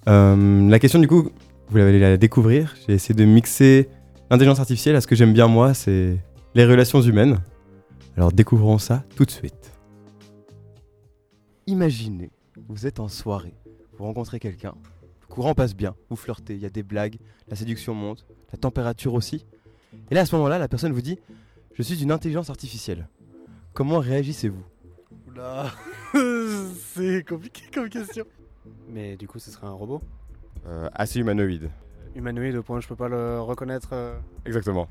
Euh, 0.08 0.68
la 0.68 0.78
question 0.78 0.98
du 0.98 1.06
coup, 1.08 1.28
vous 1.70 1.78
allez 1.78 1.98
la 2.00 2.16
découvrir, 2.16 2.74
j'ai 2.86 2.94
essayé 2.94 3.14
de 3.14 3.24
mixer 3.24 3.88
l'intelligence 4.30 4.60
artificielle 4.60 4.96
à 4.96 5.00
ce 5.00 5.06
que 5.06 5.14
j'aime 5.14 5.32
bien 5.32 5.46
moi, 5.48 5.74
c'est 5.74 6.16
les 6.54 6.64
relations 6.64 7.00
humaines. 7.02 7.38
Alors 8.16 8.32
découvrons 8.32 8.78
ça 8.78 9.04
tout 9.16 9.24
de 9.24 9.30
suite. 9.30 9.72
Imaginez, 11.66 12.30
vous 12.68 12.86
êtes 12.86 12.98
en 13.00 13.08
soirée, 13.08 13.54
vous 13.96 14.04
rencontrez 14.04 14.38
quelqu'un, 14.40 14.74
le 15.20 15.26
courant 15.34 15.54
passe 15.54 15.76
bien, 15.76 15.94
vous 16.08 16.16
flirtez, 16.16 16.54
il 16.54 16.60
y 16.60 16.66
a 16.66 16.70
des 16.70 16.82
blagues, 16.82 17.18
la 17.48 17.56
séduction 17.56 17.94
monte, 17.94 18.26
la 18.52 18.58
température 18.58 19.14
aussi. 19.14 19.46
Et 20.10 20.14
là, 20.14 20.22
à 20.22 20.26
ce 20.26 20.34
moment-là, 20.36 20.58
la 20.58 20.68
personne 20.68 20.92
vous 20.92 21.02
dit 21.02 21.18
Je 21.74 21.82
suis 21.82 22.02
une 22.02 22.12
intelligence 22.12 22.50
artificielle. 22.50 23.08
Comment 23.74 23.98
réagissez-vous? 23.98 24.64
Oula, 25.28 25.70
c'est 26.94 27.26
compliqué 27.28 27.62
comme 27.72 27.88
question. 27.88 28.24
Mais 28.88 29.16
du 29.16 29.28
coup, 29.28 29.38
ce 29.38 29.50
serait 29.50 29.66
un 29.66 29.72
robot? 29.72 30.00
Euh, 30.66 30.88
Assez 30.94 31.20
humanoïde. 31.20 31.70
Humanoïde 32.14 32.56
au 32.56 32.62
point 32.62 32.78
où 32.78 32.80
je 32.80 32.88
peux 32.88 32.96
pas 32.96 33.08
le 33.08 33.40
reconnaître 33.40 33.90
euh, 33.92 34.18
Exactement. 34.44 34.88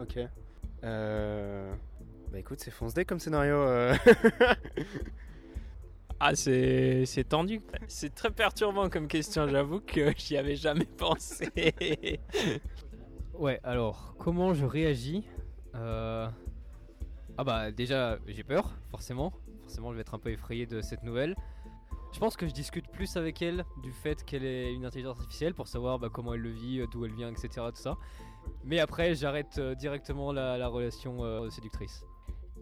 Ok. 0.00 0.18
Euh... 0.84 1.72
Bah 2.32 2.38
écoute, 2.38 2.60
c'est 2.60 2.70
fonce-dé 2.70 3.04
comme 3.04 3.18
scénario. 3.20 3.56
euh. 3.56 3.94
Ah, 6.22 6.34
c'est 6.34 7.06
c'est 7.06 7.24
tendu. 7.24 7.62
C'est 7.88 8.14
très 8.14 8.30
perturbant 8.30 8.90
comme 8.90 9.08
question, 9.08 9.48
j'avoue 9.48 9.80
que 9.80 10.12
j'y 10.18 10.36
avais 10.36 10.54
jamais 10.54 10.84
pensé. 10.98 11.50
Ouais, 13.40 13.58
alors, 13.64 14.14
comment 14.18 14.52
je 14.52 14.66
réagis 14.66 15.24
Euh, 15.74 16.28
Ah 17.38 17.42
bah 17.44 17.70
déjà, 17.70 18.18
j'ai 18.26 18.44
peur, 18.44 18.70
forcément. 18.90 19.32
Forcément, 19.62 19.92
je 19.92 19.94
vais 19.94 20.02
être 20.02 20.12
un 20.12 20.18
peu 20.18 20.28
effrayé 20.30 20.66
de 20.66 20.82
cette 20.82 21.02
nouvelle. 21.04 21.34
Je 22.12 22.18
pense 22.18 22.36
que 22.36 22.46
je 22.46 22.52
discute 22.52 22.86
plus 22.88 23.16
avec 23.16 23.40
elle 23.40 23.64
du 23.82 23.92
fait 23.92 24.24
qu'elle 24.26 24.44
est 24.44 24.74
une 24.74 24.84
intelligence 24.84 25.16
artificielle 25.16 25.54
pour 25.54 25.68
savoir 25.68 25.98
bah, 25.98 26.10
comment 26.12 26.34
elle 26.34 26.42
le 26.42 26.50
vit, 26.50 26.80
euh, 26.80 26.86
d'où 26.92 27.06
elle 27.06 27.14
vient, 27.14 27.30
etc. 27.30 27.48
Tout 27.74 27.80
ça. 27.80 27.96
Mais 28.62 28.78
après, 28.78 29.14
j'arrête 29.14 29.56
euh, 29.56 29.74
directement 29.74 30.32
la, 30.32 30.58
la 30.58 30.68
relation 30.68 31.48
séductrice. 31.50 32.04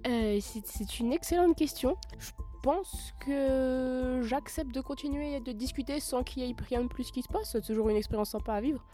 C'est 0.04 1.00
une 1.00 1.12
excellente 1.12 1.56
question. 1.56 1.96
Je 2.20 2.30
pense 2.62 3.12
que 3.18 4.20
j'accepte 4.22 4.72
de 4.72 4.80
continuer 4.80 5.40
de 5.40 5.50
discuter 5.50 5.98
sans 5.98 6.22
qu'il 6.22 6.44
y 6.44 6.48
ait 6.48 6.54
rien 6.68 6.82
de 6.82 6.88
plus 6.88 7.10
qui 7.10 7.22
se 7.22 7.28
passe. 7.28 7.50
C'est 7.50 7.66
toujours 7.66 7.88
une 7.88 7.96
expérience 7.96 8.30
sympa 8.30 8.52
à 8.54 8.60
vivre. 8.60 8.84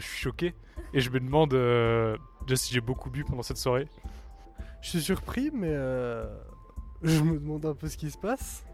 Je 0.00 0.06
suis 0.06 0.16
choqué 0.18 0.54
et 0.92 1.00
je 1.00 1.10
me 1.10 1.20
demande 1.20 1.54
euh, 1.54 2.16
déjà 2.46 2.56
si 2.56 2.72
j'ai 2.74 2.80
beaucoup 2.80 3.10
bu 3.10 3.24
pendant 3.24 3.42
cette 3.42 3.56
soirée. 3.58 3.86
Je 4.82 4.90
suis 4.90 5.00
surpris, 5.02 5.50
mais 5.52 5.70
euh, 5.70 6.26
je 7.02 7.20
me 7.22 7.38
demande 7.38 7.66
un 7.66 7.74
peu 7.74 7.88
ce 7.88 7.96
qui 7.96 8.10
se 8.10 8.18
passe. 8.18 8.64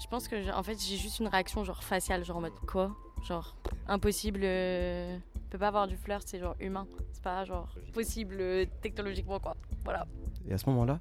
Je 0.00 0.06
pense 0.06 0.28
que 0.28 0.40
j'ai- 0.42 0.52
en 0.52 0.62
fait 0.62 0.78
j'ai 0.80 0.96
juste 0.96 1.18
une 1.18 1.26
réaction 1.28 1.64
genre 1.64 1.82
faciale, 1.82 2.24
genre 2.24 2.36
en 2.36 2.40
mode 2.42 2.52
quoi? 2.66 2.94
Genre 3.26 3.56
impossible, 3.88 4.40
euh, 4.44 5.18
peut 5.50 5.58
pas 5.58 5.68
avoir 5.68 5.88
du 5.88 5.96
flirt, 5.96 6.22
c'est 6.26 6.38
genre 6.38 6.54
humain. 6.60 6.86
C'est 7.12 7.22
pas 7.22 7.44
genre 7.44 7.68
possible 7.92 8.36
euh, 8.38 8.64
technologiquement 8.80 9.40
quoi. 9.40 9.56
Voilà. 9.84 10.06
Et 10.48 10.52
à 10.52 10.58
ce 10.58 10.68
moment-là, 10.70 11.00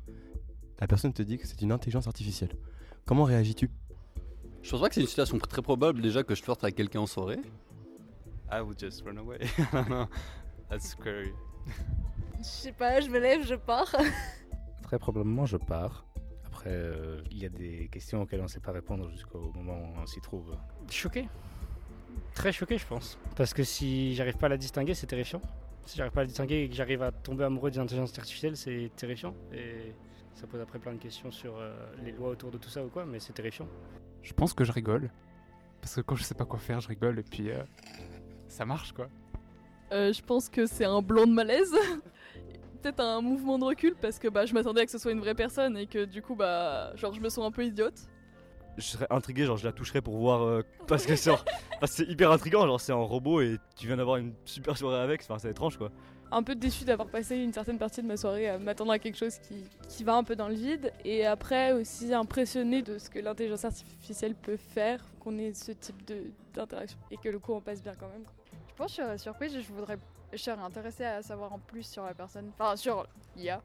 la 0.79 0.87
personne 0.87 1.13
te 1.13 1.21
dit 1.21 1.37
que 1.37 1.45
c'est 1.45 1.61
une 1.61 1.71
intelligence 1.71 2.07
artificielle. 2.07 2.55
Comment 3.05 3.23
réagis-tu? 3.23 3.69
Je 4.63 4.71
pense 4.71 4.81
pas 4.81 4.89
que 4.89 4.95
c'est 4.95 5.01
une 5.01 5.07
situation 5.07 5.37
très 5.37 5.61
probable 5.61 6.01
déjà 6.01 6.23
que 6.23 6.33
je 6.33 6.41
flirte 6.41 6.63
avec 6.63 6.75
quelqu'un 6.75 7.01
en 7.01 7.05
soirée. 7.05 7.37
I 8.51 8.61
would 8.61 8.79
just 8.79 9.03
run 9.05 9.17
away. 9.17 9.39
no, 9.89 10.07
that's 10.69 10.89
scary. 10.89 11.33
Je 12.39 12.43
sais 12.43 12.71
pas, 12.71 13.01
je 13.01 13.09
me 13.09 13.19
lève, 13.19 13.45
je 13.45 13.55
pars. 13.55 13.93
Très 14.83 14.99
probablement, 14.99 15.45
je 15.45 15.57
pars. 15.57 16.05
Après, 16.45 16.69
euh, 16.69 17.21
il 17.31 17.39
y 17.39 17.45
a 17.45 17.49
des 17.49 17.89
questions 17.91 18.21
auxquelles 18.21 18.39
on 18.39 18.43
ne 18.43 18.47
sait 18.47 18.59
pas 18.59 18.71
répondre 18.71 19.09
jusqu'au 19.09 19.51
moment 19.53 19.77
où 19.77 19.99
on 20.01 20.05
s'y 20.05 20.21
trouve. 20.21 20.55
Choqué. 20.89 21.27
Très 22.33 22.51
choqué, 22.51 22.77
je 22.77 22.85
pense. 22.85 23.17
Parce 23.35 23.53
que 23.53 23.63
si 23.63 24.15
j'arrive 24.15 24.37
pas 24.37 24.45
à 24.45 24.49
la 24.49 24.57
distinguer, 24.57 24.93
c'est 24.93 25.07
terrifiant. 25.07 25.41
Si 25.85 25.97
j'arrive 25.97 26.13
pas 26.13 26.21
à 26.21 26.23
la 26.23 26.27
distinguer 26.27 26.63
et 26.63 26.69
que 26.69 26.75
j'arrive 26.75 27.01
à 27.01 27.11
tomber 27.11 27.43
amoureux 27.43 27.71
d'une 27.71 27.81
intelligence 27.81 28.17
artificielle, 28.17 28.55
c'est 28.55 28.91
terrifiant. 28.95 29.33
Et 29.51 29.93
ça 30.35 30.47
pose 30.47 30.61
après 30.61 30.79
plein 30.79 30.93
de 30.93 30.99
questions 30.99 31.31
sur 31.31 31.57
euh, 31.57 31.73
les 32.03 32.11
lois 32.11 32.29
autour 32.29 32.51
de 32.51 32.57
tout 32.57 32.69
ça 32.69 32.83
ou 32.83 32.89
quoi, 32.89 33.05
mais 33.05 33.19
c'est 33.19 33.33
terrifiant. 33.33 33.67
Je 34.21 34.33
pense 34.33 34.53
que 34.53 34.63
je 34.63 34.71
rigole. 34.71 35.09
Parce 35.81 35.95
que 35.95 36.01
quand 36.01 36.15
je 36.15 36.23
sais 36.23 36.35
pas 36.35 36.45
quoi 36.45 36.59
faire, 36.59 36.79
je 36.79 36.87
rigole 36.87 37.19
et 37.19 37.23
puis 37.23 37.49
euh, 37.49 37.63
ça 38.47 38.65
marche 38.65 38.91
quoi. 38.93 39.07
Euh, 39.91 40.11
je 40.11 40.21
pense 40.21 40.49
que 40.49 40.65
c'est 40.65 40.85
un 40.85 41.01
blanc 41.01 41.25
de 41.27 41.31
malaise. 41.33 41.73
Peut-être 42.81 42.99
un 42.99 43.21
mouvement 43.21 43.57
de 43.57 43.63
recul 43.63 43.95
parce 43.99 44.19
que 44.19 44.27
bah, 44.27 44.45
je 44.45 44.53
m'attendais 44.53 44.81
à 44.81 44.85
que 44.85 44.91
ce 44.91 44.97
soit 44.97 45.11
une 45.11 45.19
vraie 45.19 45.33
personne 45.35 45.77
et 45.77 45.87
que 45.87 46.05
du 46.05 46.21
coup, 46.21 46.35
bah, 46.35 46.95
genre, 46.95 47.13
je 47.13 47.19
me 47.21 47.29
sens 47.29 47.45
un 47.45 47.51
peu 47.51 47.65
idiote. 47.65 47.95
je 48.77 48.83
serais 48.83 49.07
intrigué, 49.09 49.45
genre 49.45 49.57
je 49.57 49.65
la 49.65 49.71
toucherais 49.71 50.01
pour 50.01 50.17
voir. 50.17 50.43
euh, 50.43 50.61
parce 50.87 51.05
que 51.05 51.15
c'est 51.15 52.03
hyper 52.07 52.31
intriguant, 52.31 52.65
genre 52.65 52.79
c'est 52.79 52.91
un 52.91 52.95
robot 52.95 53.41
et 53.41 53.57
tu 53.75 53.87
viens 53.87 53.97
d'avoir 53.97 54.17
une 54.17 54.33
super 54.45 54.77
soirée 54.77 54.99
avec, 55.01 55.21
enfin 55.23 55.37
c'est 55.39 55.49
étrange 55.49 55.77
quoi. 55.77 55.91
Un 56.29 56.43
peu 56.43 56.55
déçu 56.55 56.83
d'avoir 56.83 57.07
passé 57.07 57.37
une 57.37 57.53
certaine 57.53 57.77
partie 57.79 58.01
de 58.01 58.07
ma 58.07 58.17
soirée 58.17 58.49
à 58.49 58.59
m'attendre 58.59 58.91
à 58.91 58.99
quelque 58.99 59.17
chose 59.17 59.37
qui, 59.39 59.63
qui 59.87 60.03
va 60.03 60.15
un 60.15 60.25
peu 60.25 60.35
dans 60.35 60.49
le 60.49 60.55
vide. 60.55 60.91
Et 61.05 61.25
après 61.25 61.71
aussi 61.71 62.13
impressionné 62.13 62.81
de 62.81 62.97
ce 62.97 63.09
que 63.09 63.19
l'intelligence 63.19 63.63
artificielle 63.63 64.35
peut 64.35 64.57
faire, 64.57 65.01
qu'on 65.21 65.37
ait 65.39 65.53
ce 65.53 65.71
type 65.71 66.05
de- 66.05 66.25
d'interaction 66.53 66.99
et 67.11 67.17
que 67.17 67.29
le 67.29 67.39
coup 67.39 67.53
on 67.53 67.61
passe 67.61 67.81
bien 67.81 67.93
quand 67.97 68.09
même. 68.09 68.23
quoi. 68.23 68.33
Je 68.77 68.83
pense 68.83 68.95
que 68.95 69.01
je 69.01 69.07
serais 69.07 69.17
surprise 69.17 69.55
et 69.55 69.61
je 69.63 69.73
voudrais. 69.73 69.97
Je 70.31 70.37
serais 70.37 70.61
intéressée 70.61 71.03
à 71.03 71.23
savoir 71.23 71.51
en 71.51 71.57
plus 71.57 71.81
sur 71.81 72.03
la 72.03 72.13
personne. 72.13 72.51
Enfin, 72.53 72.75
sur 72.75 73.07
l'IA. 73.35 73.59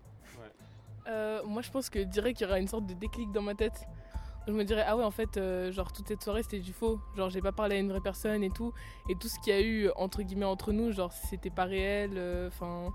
Euh, 1.07 1.43
moi, 1.45 1.61
je 1.61 1.71
pense 1.71 1.91
que 1.91 1.99
direct, 1.99 2.41
il 2.41 2.45
y 2.45 2.47
aura 2.47 2.59
une 2.59 2.67
sorte 2.69 2.87
de 2.87 2.95
déclic 2.95 3.31
dans 3.31 3.43
ma 3.43 3.55
tête. 3.55 3.87
Je 4.47 4.53
me 4.53 4.65
dirais, 4.65 4.85
ah 4.87 4.97
ouais, 4.97 5.05
en 5.05 5.11
fait, 5.11 5.37
euh, 5.37 5.71
genre, 5.71 5.93
toute 5.93 6.09
cette 6.09 6.23
soirée, 6.23 6.43
c'était 6.43 6.61
du 6.61 6.73
faux. 6.73 6.99
Genre, 7.15 7.29
j'ai 7.29 7.43
pas 7.43 7.53
parlé 7.53 7.77
à 7.77 7.79
une 7.81 7.91
vraie 7.91 8.01
personne 8.01 8.43
et 8.43 8.49
tout. 8.49 8.73
Et 9.11 9.15
tout 9.17 9.29
ce 9.29 9.39
qu'il 9.41 9.53
y 9.53 9.57
a 9.57 9.61
eu, 9.61 9.91
entre 9.97 10.23
guillemets, 10.23 10.47
entre 10.47 10.73
nous, 10.73 10.93
genre, 10.93 11.13
c'était 11.13 11.51
pas 11.51 11.65
réel. 11.65 12.13
euh, 12.17 12.49
Enfin. 12.49 12.91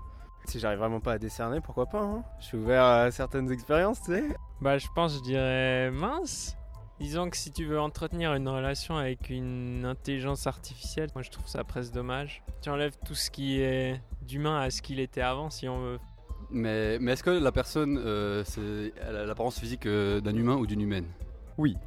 Si 0.46 0.58
j'arrive 0.58 0.80
vraiment 0.80 0.98
pas 0.98 1.12
à 1.12 1.18
décerner, 1.18 1.60
pourquoi 1.60 1.86
pas 1.86 2.00
hein 2.02 2.24
Je 2.40 2.46
suis 2.46 2.58
ouvert 2.58 2.82
à 2.82 3.10
certaines 3.12 3.52
expériences, 3.52 4.00
tu 4.02 4.12
sais. 4.12 4.24
Bah, 4.60 4.76
je 4.76 4.88
pense, 4.92 5.14
je 5.14 5.20
dirais 5.22 5.90
mince. 5.92 6.56
Disons 7.00 7.30
que 7.30 7.36
si 7.36 7.52
tu 7.52 7.64
veux 7.64 7.78
entretenir 7.80 8.34
une 8.34 8.48
relation 8.48 8.96
avec 8.96 9.30
une 9.30 9.84
intelligence 9.84 10.46
artificielle, 10.48 11.08
moi 11.14 11.22
je 11.22 11.30
trouve 11.30 11.46
ça 11.46 11.62
presque 11.62 11.92
dommage. 11.92 12.42
Tu 12.60 12.70
enlèves 12.70 12.96
tout 13.06 13.14
ce 13.14 13.30
qui 13.30 13.60
est 13.60 14.00
d'humain 14.26 14.58
à 14.60 14.70
ce 14.70 14.82
qu'il 14.82 14.98
était 14.98 15.20
avant, 15.20 15.48
si 15.48 15.68
on 15.68 15.80
veut. 15.80 15.98
Mais, 16.50 16.98
mais 16.98 17.12
est-ce 17.12 17.22
que 17.22 17.30
la 17.30 17.52
personne, 17.52 18.00
euh, 18.04 18.42
c'est, 18.44 18.92
elle 19.06 19.14
a 19.16 19.24
l'apparence 19.26 19.60
physique 19.60 19.86
euh, 19.86 20.20
d'un 20.20 20.34
humain 20.34 20.56
ou 20.56 20.66
d'une 20.66 20.80
humaine? 20.80 21.04
Oui. 21.56 21.76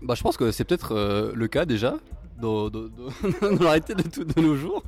Bah, 0.00 0.14
je 0.14 0.22
pense 0.22 0.36
que 0.36 0.52
c'est 0.52 0.62
peut-être 0.64 0.92
euh, 0.94 1.32
le 1.34 1.48
cas 1.48 1.64
déjà, 1.64 1.96
dans, 2.40 2.70
dans, 2.70 2.82
dans- 2.84 3.10
dans 3.56 3.64
la 3.64 3.70
réalité 3.70 3.94
de, 3.96 4.02
tout- 4.02 4.22
de 4.24 4.40
nos 4.40 4.54
jours. 4.54 4.84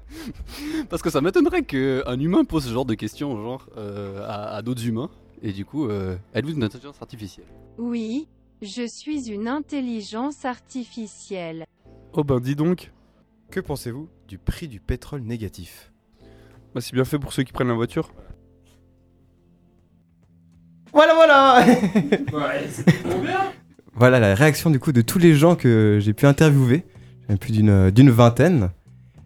Parce 0.90 1.00
que 1.00 1.08
ça 1.08 1.22
m'étonnerait 1.22 1.62
qu'un 1.62 2.18
humain 2.20 2.44
pose 2.44 2.66
ce 2.66 2.70
genre 2.72 2.84
de 2.84 2.92
questions 2.94 3.36
genre, 3.42 3.66
euh, 3.78 4.22
à, 4.28 4.54
à 4.56 4.60
d'autres 4.62 4.86
humains. 4.86 5.08
Et 5.46 5.52
du 5.52 5.66
coup, 5.66 5.88
euh, 5.88 6.16
êtes-vous 6.32 6.52
une 6.52 6.64
intelligence 6.64 6.96
artificielle? 7.02 7.44
Oui, 7.76 8.28
je 8.62 8.86
suis 8.86 9.28
une 9.28 9.46
intelligence 9.46 10.46
artificielle. 10.46 11.66
Oh 12.14 12.24
ben 12.24 12.40
dis 12.40 12.56
donc 12.56 12.90
Que 13.50 13.60
pensez-vous 13.60 14.08
du 14.26 14.38
prix 14.38 14.68
du 14.68 14.80
pétrole 14.80 15.20
négatif? 15.20 15.92
Bah, 16.74 16.80
c'est 16.80 16.94
bien 16.94 17.04
fait 17.04 17.18
pour 17.18 17.34
ceux 17.34 17.42
qui 17.42 17.52
prennent 17.52 17.68
la 17.68 17.74
voiture. 17.74 18.10
Voilà, 20.94 21.12
voilà 21.14 21.66
Ouais, 21.66 22.66
c'est 22.70 23.02
trop 23.02 23.20
bien 23.20 23.52
Voilà 23.92 24.20
la 24.20 24.34
réaction 24.34 24.70
du 24.70 24.80
coup 24.80 24.92
de 24.92 25.02
tous 25.02 25.18
les 25.18 25.34
gens 25.34 25.56
que 25.56 25.98
j'ai 26.00 26.14
pu 26.14 26.24
interviewer. 26.24 26.86
J'en 27.28 27.34
ai 27.34 27.38
plus 27.38 27.52
d'une 27.52 27.90
d'une 27.90 28.08
vingtaine. 28.08 28.70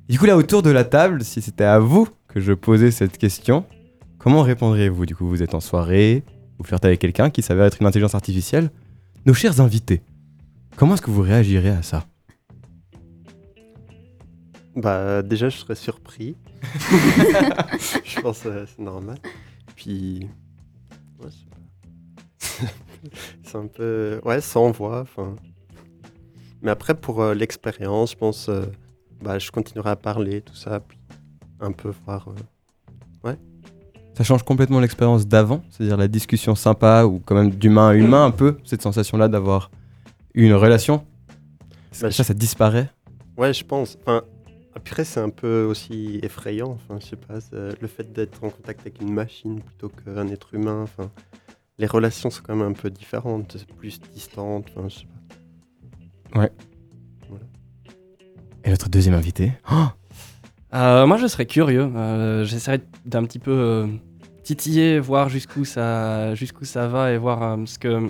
Du 0.08 0.18
coup 0.18 0.24
là 0.24 0.36
autour 0.36 0.62
de 0.62 0.70
la 0.70 0.82
table, 0.82 1.22
si 1.22 1.40
c'était 1.40 1.62
à 1.62 1.78
vous 1.78 2.08
que 2.26 2.40
je 2.40 2.54
posais 2.54 2.90
cette 2.90 3.18
question, 3.18 3.64
comment 4.18 4.42
répondriez-vous 4.42 5.06
Du 5.06 5.14
coup 5.16 5.26
vous 5.28 5.42
êtes 5.42 5.54
en 5.54 5.60
soirée, 5.60 6.22
vous 6.58 6.64
flirtez 6.64 6.88
avec 6.88 7.00
quelqu'un 7.00 7.30
qui 7.30 7.42
s'avère 7.42 7.66
être 7.66 7.80
une 7.80 7.86
intelligence 7.86 8.14
artificielle. 8.14 8.70
Nos 9.26 9.34
chers 9.34 9.60
invités, 9.60 10.02
comment 10.76 10.94
est-ce 10.94 11.02
que 11.02 11.10
vous 11.10 11.22
réagirez 11.22 11.70
à 11.70 11.82
ça? 11.82 12.04
Bah, 14.76 15.22
déjà, 15.22 15.48
je 15.48 15.56
serais 15.56 15.74
surpris. 15.74 16.36
je 18.04 18.20
pense 18.20 18.40
que 18.40 18.64
c'est 18.66 18.78
normal. 18.78 19.18
Puis. 19.74 20.28
Ouais, 21.20 21.30
c'est 23.42 23.56
un 23.56 23.66
peu. 23.66 24.20
Ouais, 24.24 24.40
sans 24.40 24.70
voix. 24.70 25.04
Mais 26.62 26.70
après, 26.70 26.94
pour 26.94 27.22
euh, 27.22 27.34
l'expérience, 27.34 28.12
je 28.12 28.16
pense. 28.16 28.48
euh, 28.48 28.66
bah, 29.20 29.38
je 29.40 29.50
continuerai 29.50 29.90
à 29.90 29.96
parler, 29.96 30.42
tout 30.42 30.54
ça. 30.54 30.78
Puis 30.80 30.98
un 31.60 31.72
peu 31.72 31.92
voir. 32.06 32.28
euh, 32.28 33.28
Ouais. 33.28 33.36
Ça 34.18 34.24
change 34.24 34.42
complètement 34.42 34.80
l'expérience 34.80 35.28
d'avant, 35.28 35.62
c'est-à-dire 35.70 35.96
la 35.96 36.08
discussion 36.08 36.56
sympa 36.56 37.04
ou 37.04 37.22
quand 37.24 37.36
même 37.36 37.50
d'humain 37.50 37.90
à 37.90 37.94
humain 37.94 38.24
un 38.24 38.32
peu, 38.32 38.58
cette 38.64 38.82
sensation-là 38.82 39.28
d'avoir 39.28 39.70
une 40.34 40.54
relation. 40.54 41.04
Bah, 42.02 42.10
ça, 42.10 42.24
ça 42.24 42.34
disparaît? 42.34 42.90
Ouais, 43.36 43.54
je 43.54 43.64
pense. 43.64 43.96
Enfin, 44.02 44.22
après, 44.74 45.04
c'est 45.04 45.20
un 45.20 45.28
peu 45.28 45.62
aussi 45.62 46.18
effrayant. 46.24 46.70
Enfin, 46.70 46.98
je 47.00 47.06
sais 47.06 47.14
pas, 47.14 47.34
le 47.52 47.86
fait 47.86 48.12
d'être 48.12 48.42
en 48.42 48.50
contact 48.50 48.80
avec 48.80 49.00
une 49.00 49.12
machine 49.12 49.60
plutôt 49.60 49.88
qu'un 49.88 50.26
être 50.26 50.52
humain. 50.52 50.82
Enfin, 50.82 51.12
les 51.78 51.86
relations 51.86 52.28
sont 52.28 52.42
quand 52.44 52.56
même 52.56 52.66
un 52.66 52.72
peu 52.72 52.90
différentes, 52.90 53.56
plus 53.76 54.00
distantes. 54.12 54.66
Enfin, 54.74 54.88
je 54.88 54.96
sais 54.96 55.06
pas. 56.32 56.40
Ouais. 56.40 56.50
Et 58.64 58.70
notre 58.70 58.88
deuxième 58.88 59.14
invité? 59.14 59.52
Oh 59.70 59.86
Euh, 60.74 61.06
moi, 61.06 61.18
je 61.18 61.28
serais 61.28 61.46
curieux. 61.46 61.88
Euh, 61.94 62.44
J'essaierais 62.44 62.80
d'un 63.06 63.22
petit 63.22 63.38
peu 63.38 63.52
euh, 63.52 63.86
titiller, 64.48 64.98
voir 64.98 65.28
jusqu'où 65.28 65.66
ça, 65.66 66.34
jusqu'où 66.34 66.64
ça 66.64 66.88
va 66.88 67.12
et 67.12 67.18
voir 67.18 67.42
euh, 67.42 67.56
parce 67.58 67.76
que 67.76 67.88
euh, 67.88 68.08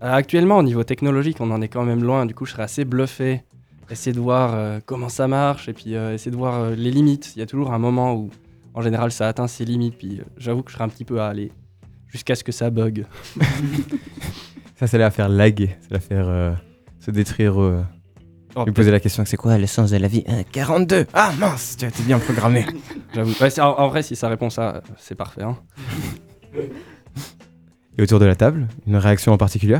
actuellement, 0.00 0.58
au 0.58 0.62
niveau 0.62 0.84
technologique, 0.84 1.38
on 1.40 1.50
en 1.50 1.60
est 1.60 1.66
quand 1.66 1.84
même 1.84 2.04
loin. 2.04 2.24
Du 2.24 2.34
coup, 2.36 2.44
je 2.46 2.52
serais 2.52 2.62
assez 2.62 2.84
bluffé. 2.84 3.42
Essayer 3.90 4.14
de 4.14 4.20
voir 4.20 4.54
euh, 4.54 4.78
comment 4.86 5.08
ça 5.08 5.26
marche 5.26 5.68
et 5.68 5.72
puis 5.72 5.96
euh, 5.96 6.14
essayer 6.14 6.30
de 6.30 6.36
voir 6.36 6.54
euh, 6.60 6.74
les 6.76 6.92
limites. 6.92 7.32
Il 7.34 7.40
y 7.40 7.42
a 7.42 7.46
toujours 7.46 7.72
un 7.72 7.78
moment 7.80 8.14
où, 8.14 8.30
en 8.74 8.80
général, 8.80 9.10
ça 9.10 9.26
atteint 9.26 9.48
ses 9.48 9.64
limites. 9.64 9.98
Puis 9.98 10.20
euh, 10.20 10.24
j'avoue 10.36 10.62
que 10.62 10.70
je 10.70 10.76
serais 10.76 10.84
un 10.84 10.88
petit 10.88 11.04
peu 11.04 11.20
à 11.20 11.26
aller 11.26 11.50
jusqu'à 12.06 12.36
ce 12.36 12.44
que 12.44 12.52
ça 12.52 12.70
bug. 12.70 13.04
Ça, 14.76 14.86
c'est 14.88 14.98
la 14.98 15.10
faire 15.10 15.28
laguer, 15.28 15.76
c'est 15.80 15.92
la 15.92 16.00
faire 16.00 16.28
euh, 16.28 16.52
se 16.98 17.10
détruire. 17.10 17.60
euh, 17.60 17.82
Oh, 18.54 18.64
lui 18.66 18.72
poser 18.72 18.90
la 18.90 19.00
question 19.00 19.24
c'est 19.24 19.36
quoi 19.38 19.56
le 19.56 19.66
sens 19.66 19.90
de 19.90 19.96
la 19.96 20.08
vie 20.08 20.24
Euh, 20.28 20.42
42 20.52 21.06
Ah 21.14 21.32
mince, 21.38 21.76
tu 21.78 21.84
as 21.86 21.88
été 21.88 22.02
bien 22.02 22.18
programmé. 22.18 22.66
J'avoue. 23.14 23.32
Ouais, 23.40 23.60
en, 23.60 23.68
en 23.78 23.88
vrai, 23.88 24.02
si 24.02 24.14
ça 24.16 24.28
répond 24.28 24.50
ça, 24.50 24.82
c'est 24.98 25.14
parfait. 25.14 25.42
hein. 25.42 25.56
Et 27.98 28.02
autour 28.02 28.18
de 28.20 28.24
la 28.26 28.34
table, 28.36 28.68
une 28.86 28.96
réaction 28.96 29.32
en 29.32 29.38
particulier 29.38 29.78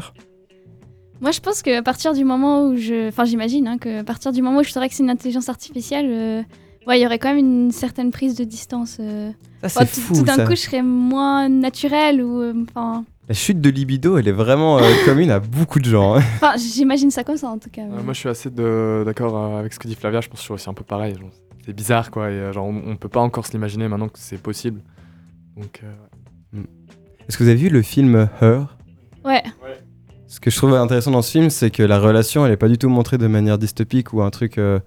Moi, 1.21 1.31
je 1.33 1.41
pense 1.41 1.63
qu'à 1.63 1.83
partir 1.83 2.13
du 2.15 2.25
moment 2.25 2.67
où 2.67 2.77
je. 2.77 3.09
Enfin, 3.09 3.25
j'imagine 3.25 3.67
hein, 3.69 3.79
qu'à 3.79 4.05
partir 4.05 4.33
du 4.33 4.43
moment 4.43 4.61
où 4.61 4.63
je 4.65 4.71
saurais 4.71 4.89
que 4.89 4.95
c'est 4.95 5.03
une 5.03 5.11
intelligence 5.11 5.49
artificielle, 5.49 6.07
euh, 6.11 6.43
ouais, 6.87 6.99
il 6.99 7.03
y 7.03 7.07
aurait 7.07 7.19
quand 7.19 7.29
même 7.31 7.39
une 7.39 7.73
certaine 7.73 8.11
prise 8.11 8.35
de 8.37 8.45
distance. 8.45 8.99
euh. 9.01 9.31
Ça, 9.63 9.69
c'est 9.69 9.79
Enfin, 9.83 9.87
tout- 9.87 10.01
fou, 10.01 10.15
Tout 10.17 10.23
d'un 10.25 10.45
coup, 10.47 10.51
je 10.53 10.61
serais 10.61 10.83
moins 10.83 11.49
naturelle 11.49 12.23
ou. 12.23 12.41
euh, 12.41 12.55
Enfin, 12.71 13.05
La 13.33 13.37
chute 13.37 13.63
de 13.63 13.71
libido, 13.71 14.19
elle 14.19 14.29
est 14.29 14.33
vraiment 14.33 14.77
euh, 14.79 14.83
commune 15.07 15.31
à 15.31 15.41
beaucoup 15.41 15.79
de 15.79 15.87
gens. 15.87 16.17
hein. 16.17 16.23
enfin, 16.37 16.53
j'imagine 16.59 17.11
ça 17.11 17.25
comme 17.25 17.39
ça 17.39 17.49
en 17.49 17.57
tout 17.57 17.71
cas. 17.71 17.81
Euh, 17.81 18.03
moi, 18.03 18.13
je 18.13 18.19
suis 18.19 18.29
assez 18.29 18.51
de- 18.51 19.05
d'accord 19.07 19.35
euh, 19.35 19.59
avec 19.59 19.73
ce 19.73 19.79
que 19.79 19.89
dit 19.89 19.95
Flavia. 19.95 20.21
Je 20.21 20.29
pense 20.29 20.35
que 20.37 20.41
je 20.41 20.45
suis 20.45 20.53
aussi 20.53 20.69
un 20.69 20.75
peu 20.75 20.85
pareil. 20.85 21.15
genre, 21.19 21.31
C'est 21.65 21.73
bizarre, 21.73 22.11
quoi. 22.11 22.29
Et, 22.31 22.35
euh, 22.35 22.53
genre, 22.53 22.67
on, 22.67 22.83
on 22.87 22.97
peut 22.97 23.09
pas 23.09 23.21
encore 23.21 23.47
se 23.47 23.53
l'imaginer 23.53 23.89
maintenant 23.89 24.09
que 24.09 24.19
c'est 24.19 24.37
possible. 24.37 24.83
Donc, 25.57 25.81
euh, 25.83 26.59
ouais. 26.59 26.65
Est-ce 27.27 27.39
que 27.39 27.43
vous 27.45 27.49
avez 27.49 27.59
vu 27.59 27.71
le 27.71 27.81
film 27.81 28.29
Her? 28.43 28.77
Ouais. 29.25 29.43
Ce 30.27 30.39
que 30.39 30.51
je 30.51 30.57
trouve 30.59 30.75
intéressant 30.75 31.13
dans 31.13 31.23
ce 31.23 31.31
film, 31.31 31.49
c'est 31.49 31.71
que 31.71 31.83
la 31.83 31.99
relation, 31.99 32.45
elle 32.45 32.53
est 32.53 32.57
pas 32.59 32.69
du 32.69 32.77
tout 32.77 32.91
montrée 32.91 33.17
de 33.17 33.27
manière 33.29 33.57
dystopique 33.57 34.13
ou 34.13 34.21
un 34.21 34.29
truc 34.31 34.59
euh, 34.59 34.79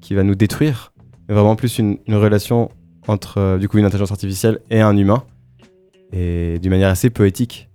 qui 0.00 0.14
va 0.14 0.22
nous 0.22 0.34
détruire, 0.36 0.94
mais 1.28 1.34
vraiment 1.34 1.54
plus 1.54 1.78
une, 1.78 1.98
une 2.06 2.14
relation 2.16 2.70
entre 3.08 3.36
euh, 3.38 3.58
du 3.58 3.68
coup 3.68 3.76
une 3.76 3.84
intelligence 3.84 4.10
artificielle 4.12 4.60
et 4.70 4.80
un 4.80 4.96
humain, 4.96 5.22
et 6.12 6.58
d'une 6.60 6.70
manière 6.70 6.88
assez 6.88 7.10
poétique. 7.10 7.68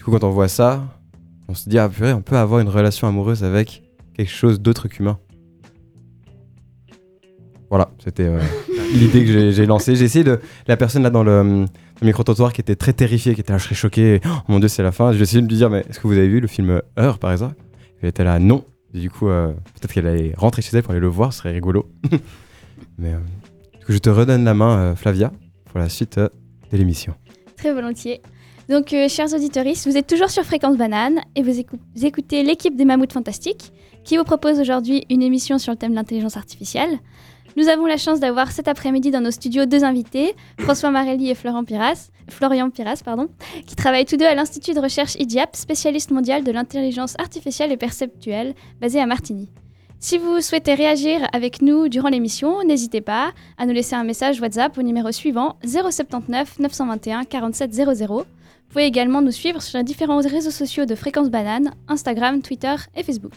Du 0.00 0.04
coup, 0.04 0.12
quand 0.12 0.24
on 0.24 0.30
voit 0.30 0.48
ça, 0.48 0.82
on 1.46 1.52
se 1.52 1.68
dit 1.68 1.78
ah 1.78 1.86
purée, 1.86 2.14
on 2.14 2.22
peut 2.22 2.38
avoir 2.38 2.60
une 2.60 2.70
relation 2.70 3.06
amoureuse 3.06 3.44
avec 3.44 3.82
quelque 4.14 4.30
chose 4.30 4.58
d'autre 4.58 4.88
qu'humain. 4.88 5.18
Voilà, 7.68 7.90
c'était 8.02 8.24
euh, 8.24 8.40
l'idée 8.94 9.26
que 9.26 9.50
j'ai- 9.50 9.66
lancée. 9.66 9.96
J'ai 9.96 10.06
essayé 10.06 10.24
de. 10.24 10.40
La 10.66 10.78
personne 10.78 11.02
là 11.02 11.10
dans 11.10 11.22
le, 11.22 11.66
le 12.00 12.06
micro-trottoir 12.06 12.54
qui 12.54 12.62
était 12.62 12.76
très 12.76 12.94
terrifiée, 12.94 13.34
qui 13.34 13.42
était 13.42 13.52
là, 13.52 13.58
je 13.58 13.64
serais 13.64 13.74
choqué, 13.74 14.22
oh 14.24 14.28
mon 14.48 14.58
dieu, 14.58 14.68
c'est 14.68 14.82
la 14.82 14.90
fin. 14.90 15.12
J'ai 15.12 15.20
essayé 15.20 15.42
de 15.42 15.46
lui 15.46 15.56
dire, 15.56 15.68
mais 15.68 15.84
est-ce 15.86 16.00
que 16.00 16.06
vous 16.06 16.16
avez 16.16 16.28
vu 16.28 16.40
le 16.40 16.48
film 16.48 16.80
Heure 16.98 17.18
par 17.18 17.30
exemple? 17.32 17.56
Elle 18.00 18.08
était 18.08 18.24
là, 18.24 18.38
non. 18.38 18.64
Et 18.94 19.00
du 19.00 19.10
coup, 19.10 19.28
euh, 19.28 19.52
peut-être 19.74 19.92
qu'elle 19.92 20.06
allait 20.06 20.32
rentrer 20.34 20.62
chez 20.62 20.74
elle 20.74 20.82
pour 20.82 20.92
aller 20.92 21.00
le 21.00 21.08
voir, 21.08 21.34
ce 21.34 21.40
serait 21.40 21.52
rigolo. 21.52 21.90
mais 22.98 23.12
euh, 23.12 23.18
du 23.78 23.84
coup, 23.84 23.92
je 23.92 23.98
te 23.98 24.08
redonne 24.08 24.44
la 24.44 24.54
main, 24.54 24.78
euh, 24.78 24.96
Flavia, 24.96 25.30
pour 25.66 25.78
la 25.78 25.90
suite 25.90 26.16
euh, 26.16 26.30
de 26.72 26.78
l'émission. 26.78 27.12
Très 27.58 27.74
volontiers. 27.74 28.22
Donc, 28.70 28.92
euh, 28.92 29.08
chers 29.08 29.34
auditeurs, 29.34 29.64
vous 29.84 29.96
êtes 29.96 30.06
toujours 30.06 30.30
sur 30.30 30.44
Fréquence 30.44 30.76
Banane 30.76 31.18
et 31.34 31.42
vous, 31.42 31.58
écou- 31.58 31.78
vous 31.96 32.06
écoutez 32.06 32.44
l'équipe 32.44 32.76
des 32.76 32.84
Mammouths 32.84 33.12
Fantastiques 33.12 33.72
qui 34.04 34.16
vous 34.16 34.22
propose 34.22 34.60
aujourd'hui 34.60 35.04
une 35.10 35.22
émission 35.22 35.58
sur 35.58 35.72
le 35.72 35.76
thème 35.76 35.90
de 35.90 35.96
l'intelligence 35.96 36.36
artificielle. 36.36 37.00
Nous 37.56 37.68
avons 37.68 37.86
la 37.86 37.96
chance 37.96 38.20
d'avoir 38.20 38.52
cet 38.52 38.68
après-midi 38.68 39.10
dans 39.10 39.20
nos 39.20 39.32
studios 39.32 39.66
deux 39.66 39.82
invités, 39.82 40.34
François 40.60 40.92
Marelli 40.92 41.30
et 41.30 41.34
Florian 41.34 41.64
Piras, 41.64 42.10
Florian 42.28 42.70
Piras 42.70 43.02
pardon, 43.04 43.26
qui 43.66 43.74
travaillent 43.74 44.04
tous 44.04 44.16
deux 44.16 44.24
à 44.26 44.36
l'Institut 44.36 44.72
de 44.72 44.78
recherche 44.78 45.16
IDIAP, 45.16 45.56
spécialiste 45.56 46.12
mondial 46.12 46.44
de 46.44 46.52
l'intelligence 46.52 47.16
artificielle 47.18 47.72
et 47.72 47.76
perceptuelle, 47.76 48.54
basé 48.80 49.00
à 49.00 49.06
Martigny. 49.06 49.48
Si 49.98 50.16
vous 50.16 50.40
souhaitez 50.40 50.74
réagir 50.74 51.26
avec 51.32 51.60
nous 51.60 51.88
durant 51.88 52.08
l'émission, 52.08 52.62
n'hésitez 52.64 53.00
pas 53.00 53.32
à 53.58 53.66
nous 53.66 53.72
laisser 53.72 53.96
un 53.96 54.04
message 54.04 54.40
WhatsApp 54.40 54.78
au 54.78 54.82
numéro 54.82 55.10
suivant 55.10 55.56
079 55.66 56.60
921 56.60 57.24
47 57.24 57.74
00. 57.74 58.24
Vous 58.70 58.74
pouvez 58.74 58.86
également 58.86 59.20
nous 59.20 59.32
suivre 59.32 59.60
sur 59.60 59.78
les 59.78 59.82
différents 59.84 60.20
réseaux 60.20 60.52
sociaux 60.52 60.86
de 60.86 60.94
Fréquence 60.94 61.28
Banane, 61.28 61.74
Instagram, 61.88 62.40
Twitter 62.40 62.76
et 62.94 63.02
Facebook. 63.02 63.32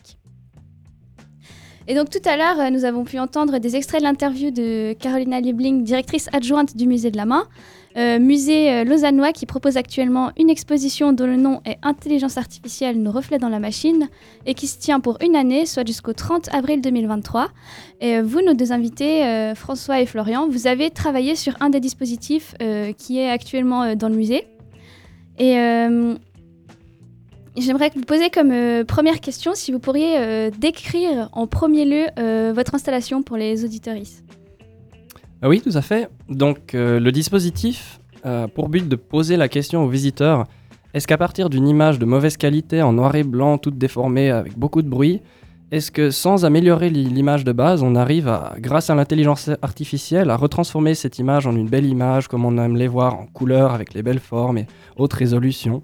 Et 1.88 1.96
donc 1.96 2.12
tout 2.12 2.22
à 2.24 2.38
l'heure, 2.38 2.60
euh, 2.60 2.70
nous 2.70 2.86
avons 2.86 3.04
pu 3.04 3.18
entendre 3.18 3.58
des 3.58 3.76
extraits 3.76 4.00
de 4.00 4.06
l'interview 4.06 4.52
de 4.52 4.94
Carolina 4.94 5.42
Liebling, 5.42 5.84
directrice 5.84 6.30
adjointe 6.34 6.78
du 6.78 6.86
musée 6.86 7.10
de 7.10 7.18
la 7.18 7.26
main, 7.26 7.48
euh, 7.98 8.20
musée 8.20 8.72
euh, 8.72 8.84
lausannois 8.84 9.32
qui 9.32 9.48
propose 9.48 9.76
actuellement 9.76 10.30
une 10.38 10.52
exposition 10.52 11.14
dont 11.14 11.26
le 11.26 11.36
nom 11.36 11.62
est 11.66 11.80
Intelligence 11.82 12.38
artificielle, 12.38 13.02
nos 13.02 13.12
reflets 13.12 13.40
dans 13.40 13.50
la 13.50 13.60
machine, 13.60 14.10
et 14.46 14.54
qui 14.54 14.68
se 14.68 14.78
tient 14.78 15.00
pour 15.00 15.18
une 15.20 15.36
année, 15.36 15.66
soit 15.66 15.86
jusqu'au 15.86 16.14
30 16.14 16.54
avril 16.54 16.80
2023. 16.80 17.50
Et 18.02 18.22
vous, 18.22 18.42
nos 18.42 18.54
deux 18.54 18.72
invités, 18.72 19.54
François 19.56 20.00
et 20.00 20.06
Florian, 20.06 20.48
vous 20.48 20.68
avez 20.68 20.92
travaillé 20.92 21.36
sur 21.36 21.56
un 21.60 21.72
des 21.72 21.80
dispositifs 21.80 22.54
qui 22.98 23.18
est 23.18 23.30
actuellement 23.30 23.96
dans 23.96 24.10
le 24.10 24.16
musée. 24.16 24.46
Et 25.40 25.58
euh, 25.58 26.16
j'aimerais 27.58 27.92
vous 27.96 28.02
poser 28.02 28.30
comme 28.30 28.52
euh, 28.52 28.84
première 28.84 29.20
question 29.20 29.54
si 29.56 29.72
vous 29.72 29.80
pourriez 29.80 30.18
euh, 30.18 30.52
décrire 30.58 31.30
en 31.34 31.48
premier 31.48 31.86
lieu 31.86 32.54
votre 32.54 32.76
installation 32.76 33.24
pour 33.24 33.38
les 33.38 33.66
auditeuristes. 33.66 34.24
Ah 35.42 35.50
oui, 35.50 35.62
tout 35.62 35.76
à 35.76 35.82
fait. 35.82 36.10
Donc, 36.30 36.72
le 36.74 37.10
dispositif 37.12 38.00
a 38.24 38.48
pour 38.48 38.70
but 38.70 38.88
de 38.88 38.96
poser 38.96 39.36
la 39.36 39.50
question 39.50 39.84
aux 39.84 39.90
visiteurs 39.90 40.46
est-ce 40.94 41.08
qu'à 41.08 41.18
partir 41.18 41.50
d'une 41.50 41.68
image 41.68 41.98
de 41.98 42.06
mauvaise 42.06 42.38
qualité, 42.38 42.84
en 42.84 42.94
noir 42.94 43.16
et 43.16 43.24
blanc, 43.24 43.58
toute 43.58 43.80
déformée, 43.80 44.30
avec 44.30 44.58
beaucoup 44.58 44.84
de 44.84 44.88
bruit, 44.88 45.22
est-ce 45.76 45.92
que 45.92 46.12
sans 46.12 46.46
améliorer 46.46 46.90
li- 46.90 47.06
l'image 47.06 47.44
de 47.44 47.52
base, 47.52 47.82
on 47.84 47.96
arrive, 47.96 48.28
à, 48.28 48.54
grâce 48.60 48.90
à 48.90 48.96
l'intelligence 48.96 49.50
artificielle, 49.62 50.30
à 50.30 50.38
retransformer 50.38 50.94
cette 50.94 51.18
image 51.20 51.48
en 51.48 51.56
une 51.56 51.68
belle 51.68 51.86
image, 51.86 52.28
comme 52.28 52.46
on 52.46 52.58
aime 52.58 52.76
les 52.76 52.88
voir, 52.88 53.16
en 53.16 53.26
couleur, 53.26 53.74
avec 53.74 53.94
les 53.94 54.04
belles 54.04 54.20
formes 54.20 54.60
et 54.60 54.68
haute 54.98 55.14
résolution 55.14 55.84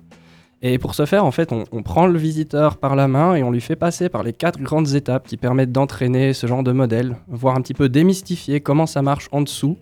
et 0.62 0.78
pour 0.78 0.93
ce 0.93 1.06
faire, 1.06 1.23
en 1.23 1.32
fait, 1.32 1.54
on, 1.54 1.63
on 1.71 1.84
prend 1.84 2.06
le 2.06 2.19
visiteur 2.19 2.75
par 2.78 2.97
la 2.97 3.08
main 3.08 3.34
et 3.34 3.43
on 3.43 3.49
lui 3.52 3.62
fait 3.62 3.78
passer 3.78 4.10
par 4.10 4.23
les 4.23 4.34
quatre 4.34 4.60
grandes 4.60 4.93
étapes 4.93 5.25
qui 5.25 5.38
permettent 5.38 5.71
d'entraîner 5.71 6.34
ce 6.34 6.47
genre 6.47 6.63
de 6.63 6.73
modèle, 6.73 7.15
voire 7.30 7.56
un 7.56 7.62
petit 7.62 7.73
peu 7.73 7.88
démystifier 7.88 8.60
comment 8.60 8.86
ça 8.86 9.02
marche 9.02 9.30
en 9.32 9.41
dessous. 9.41 9.78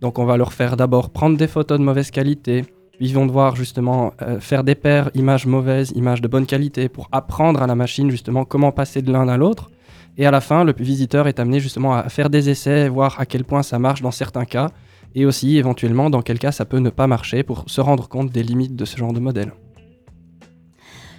Donc 0.00 0.18
on 0.18 0.24
va 0.24 0.38
leur 0.38 0.54
faire 0.54 0.78
d'abord 0.78 1.10
prendre 1.10 1.36
des 1.36 1.46
photos 1.46 1.78
de 1.78 1.84
mauvaise 1.84 2.10
qualité, 2.10 2.64
ils 3.00 3.14
vont 3.14 3.26
devoir 3.26 3.56
justement 3.56 4.14
euh, 4.22 4.38
faire 4.40 4.64
des 4.64 4.74
paires 4.74 5.10
images 5.14 5.46
mauvaises, 5.46 5.92
images 5.94 6.20
de 6.20 6.28
bonne 6.28 6.46
qualité 6.46 6.88
pour 6.88 7.08
apprendre 7.12 7.62
à 7.62 7.66
la 7.66 7.74
machine 7.74 8.10
justement 8.10 8.44
comment 8.44 8.72
passer 8.72 9.02
de 9.02 9.12
l'un 9.12 9.28
à 9.28 9.36
l'autre. 9.36 9.70
Et 10.18 10.26
à 10.26 10.30
la 10.30 10.40
fin, 10.40 10.62
le 10.62 10.74
visiteur 10.78 11.26
est 11.26 11.40
amené 11.40 11.58
justement 11.58 11.94
à 11.94 12.08
faire 12.10 12.28
des 12.28 12.50
essais, 12.50 12.88
voir 12.88 13.18
à 13.18 13.24
quel 13.26 13.44
point 13.44 13.62
ça 13.62 13.78
marche 13.78 14.02
dans 14.02 14.10
certains 14.10 14.44
cas. 14.44 14.70
et 15.14 15.26
aussi 15.26 15.58
éventuellement 15.58 16.08
dans 16.08 16.22
quel 16.22 16.38
cas 16.38 16.52
ça 16.52 16.64
peut 16.64 16.78
ne 16.78 16.88
pas 16.88 17.06
marcher 17.06 17.42
pour 17.42 17.64
se 17.66 17.82
rendre 17.82 18.08
compte 18.08 18.30
des 18.30 18.42
limites 18.42 18.76
de 18.76 18.84
ce 18.86 18.96
genre 18.96 19.12
de 19.12 19.20
modèle. 19.20 19.52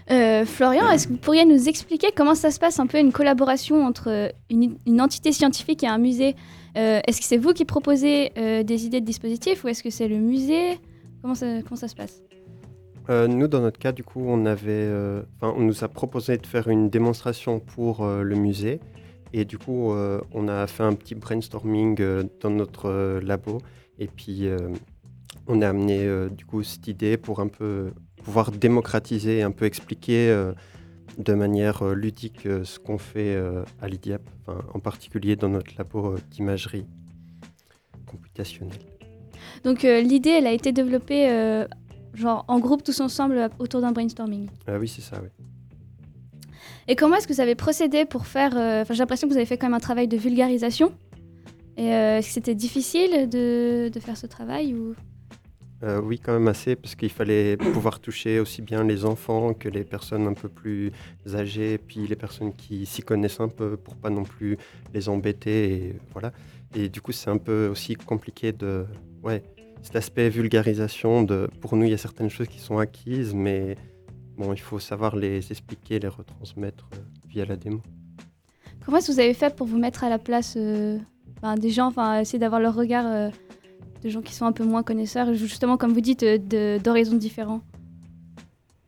Euh, 0.09 0.45
Florian, 0.45 0.89
est-ce 0.89 1.07
que 1.07 1.13
vous 1.13 1.19
pourriez 1.19 1.45
nous 1.45 1.69
expliquer 1.69 2.07
comment 2.15 2.33
ça 2.33 2.49
se 2.49 2.59
passe 2.59 2.79
un 2.79 2.87
peu 2.87 2.97
une 2.97 3.11
collaboration 3.11 3.85
entre 3.85 4.31
une, 4.49 5.01
entité 5.01 5.31
scientifique 5.31 5.83
et 5.83 5.87
un 5.87 5.99
musée? 5.99 6.35
Euh, 6.75 7.01
Est-ce 7.07 7.19
que 7.19 7.27
c'est 7.27 7.37
vous 7.37 7.53
qui 7.53 7.65
proposez 7.65 8.31
des 8.35 8.85
idées 8.85 8.99
de 8.99 9.05
dispositifs 9.05 9.63
ou 9.63 9.67
est-ce 9.67 9.83
que 9.83 9.91
c'est 9.91 10.07
le 10.07 10.17
musée? 10.17 10.79
Comment 11.23 11.35
ça, 11.35 11.87
se 11.87 11.95
passe? 11.95 12.21
Euh, 13.09 13.27
nous, 13.27 13.47
dans 13.47 13.61
notre 13.61 13.79
cas, 13.79 13.91
du 13.91 14.03
coup, 14.03 14.23
on, 14.27 14.45
avait, 14.45 14.71
euh, 14.71 15.23
on 15.41 15.61
nous 15.61 15.83
a 15.83 15.87
proposé 15.87 16.37
de 16.37 16.45
faire 16.45 16.67
une 16.67 16.89
démonstration 16.89 17.59
pour 17.59 18.03
euh, 18.03 18.23
le 18.23 18.35
musée. 18.35 18.81
Et 19.31 19.45
du 19.45 19.57
coup, 19.57 19.91
on 20.31 20.47
a 20.47 20.67
fait 20.67 20.83
un 20.83 20.93
petit 20.93 21.15
brainstorming 21.15 21.97
dans 22.39 22.51
notre 22.51 23.19
labo. 23.19 23.57
Et 23.97 24.05
puis, 24.05 24.47
on 25.47 25.63
a 25.63 25.69
amené 25.69 26.07
du 26.29 26.45
coup 26.45 26.61
cette 26.61 26.87
idée 26.87 27.17
pour 27.17 27.39
un 27.39 27.47
peu 27.47 27.93
pouvoir 28.23 28.51
démocratiser 28.51 29.41
un 29.41 29.49
peu 29.49 29.65
expliquer 29.65 30.29
de 31.17 31.33
manière 31.33 31.83
ludique 31.95 32.41
ce 32.43 32.77
qu'on 32.77 32.99
fait 32.99 33.35
à 33.81 33.87
l'IDIAP, 33.87 34.21
en 34.71 34.79
particulier 34.79 35.35
dans 35.35 35.49
notre 35.49 35.71
labo 35.79 36.13
d'imagerie 36.29 36.85
computationnelle. 38.05 38.92
Donc 39.63 39.85
euh, 39.85 40.01
l'idée, 40.01 40.31
elle 40.31 40.47
a 40.47 40.51
été 40.51 40.71
développée 40.71 41.29
euh, 41.29 41.65
genre 42.13 42.45
en 42.47 42.59
groupe 42.59 42.83
tous 42.83 42.99
ensemble 42.99 43.37
euh, 43.37 43.49
autour 43.59 43.81
d'un 43.81 43.91
brainstorming. 43.91 44.47
Ah 44.67 44.77
oui, 44.79 44.87
c'est 44.87 45.01
ça, 45.01 45.19
oui. 45.21 45.29
Et 46.87 46.95
comment 46.95 47.15
est-ce 47.15 47.27
que 47.27 47.33
vous 47.33 47.41
avez 47.41 47.55
procédé 47.55 48.03
pour 48.03 48.27
faire 48.27 48.51
Enfin, 48.51 48.93
j'ai 48.93 48.99
l'impression 48.99 49.27
que 49.27 49.33
vous 49.33 49.37
avez 49.37 49.45
fait 49.45 49.57
quand 49.57 49.67
même 49.67 49.73
un 49.73 49.79
travail 49.79 50.09
de 50.09 50.17
vulgarisation. 50.17 50.91
Et 51.77 51.87
est-ce 51.87 52.27
que 52.27 52.33
c'était 52.33 52.55
difficile 52.55 53.29
de, 53.29 53.89
de 53.89 53.99
faire 54.01 54.17
ce 54.17 54.27
travail 54.27 54.73
ou? 54.73 54.93
Euh, 55.83 55.99
oui, 56.01 56.17
quand 56.17 56.31
même 56.31 56.47
assez, 56.47 56.77
parce 56.77 56.95
qu'il 56.95 57.09
fallait 57.09 57.57
pouvoir 57.57 57.99
toucher 57.99 58.39
aussi 58.39 58.61
bien 58.61 58.85
les 58.85 59.03
enfants 59.03 59.53
que 59.53 59.67
les 59.67 59.83
personnes 59.83 60.27
un 60.27 60.33
peu 60.33 60.47
plus 60.47 60.91
âgées, 61.33 61.77
puis 61.77 62.07
les 62.07 62.15
personnes 62.15 62.53
qui 62.53 62.85
s'y 62.85 63.01
connaissent 63.01 63.41
un 63.41 63.49
peu 63.49 63.75
pour 63.75 63.95
pas 63.95 64.09
non 64.09 64.23
plus 64.23 64.57
les 64.93 65.09
embêter. 65.09 65.73
Et 65.73 65.95
voilà. 66.13 66.31
Et 66.73 66.87
du 66.87 67.01
coup, 67.01 67.11
c'est 67.11 67.29
un 67.29 67.37
peu 67.37 67.67
aussi 67.67 67.95
compliqué 67.95 68.53
de. 68.53 68.85
Ouais, 69.23 69.41
cet 69.81 69.95
aspect 69.95 70.29
vulgarisation. 70.29 71.23
De, 71.23 71.49
pour 71.61 71.75
nous, 71.75 71.85
il 71.85 71.91
y 71.91 71.93
a 71.93 71.97
certaines 71.97 72.29
choses 72.29 72.47
qui 72.47 72.59
sont 72.59 72.77
acquises, 72.77 73.33
mais 73.33 73.77
bon, 74.37 74.51
il 74.53 74.59
faut 74.59 74.79
savoir 74.79 75.15
les 75.15 75.51
expliquer, 75.51 75.99
les 75.99 76.09
retransmettre 76.09 76.89
euh, 76.93 76.97
via 77.29 77.45
la 77.45 77.55
démo. 77.55 77.81
Comment 78.85 78.97
est-ce 78.97 79.07
que 79.07 79.11
vous 79.13 79.19
avez 79.19 79.33
fait 79.33 79.55
pour 79.55 79.65
vous 79.65 79.77
mettre 79.77 80.03
à 80.03 80.09
la 80.09 80.19
place 80.19 80.55
euh, 80.57 80.97
ben, 81.41 81.55
des 81.55 81.69
gens, 81.69 81.87
enfin 81.87 82.19
essayer 82.19 82.39
d'avoir 82.39 82.59
le 82.59 82.67
regard 82.67 83.05
euh, 83.07 83.29
de 84.03 84.09
gens 84.09 84.21
qui 84.21 84.33
sont 84.33 84.45
un 84.45 84.51
peu 84.51 84.65
moins 84.65 84.83
connaisseurs, 84.83 85.33
justement 85.33 85.77
comme 85.77 85.93
vous 85.93 86.01
dites, 86.01 86.25
d'horizons 86.83 87.15
différents? 87.15 87.61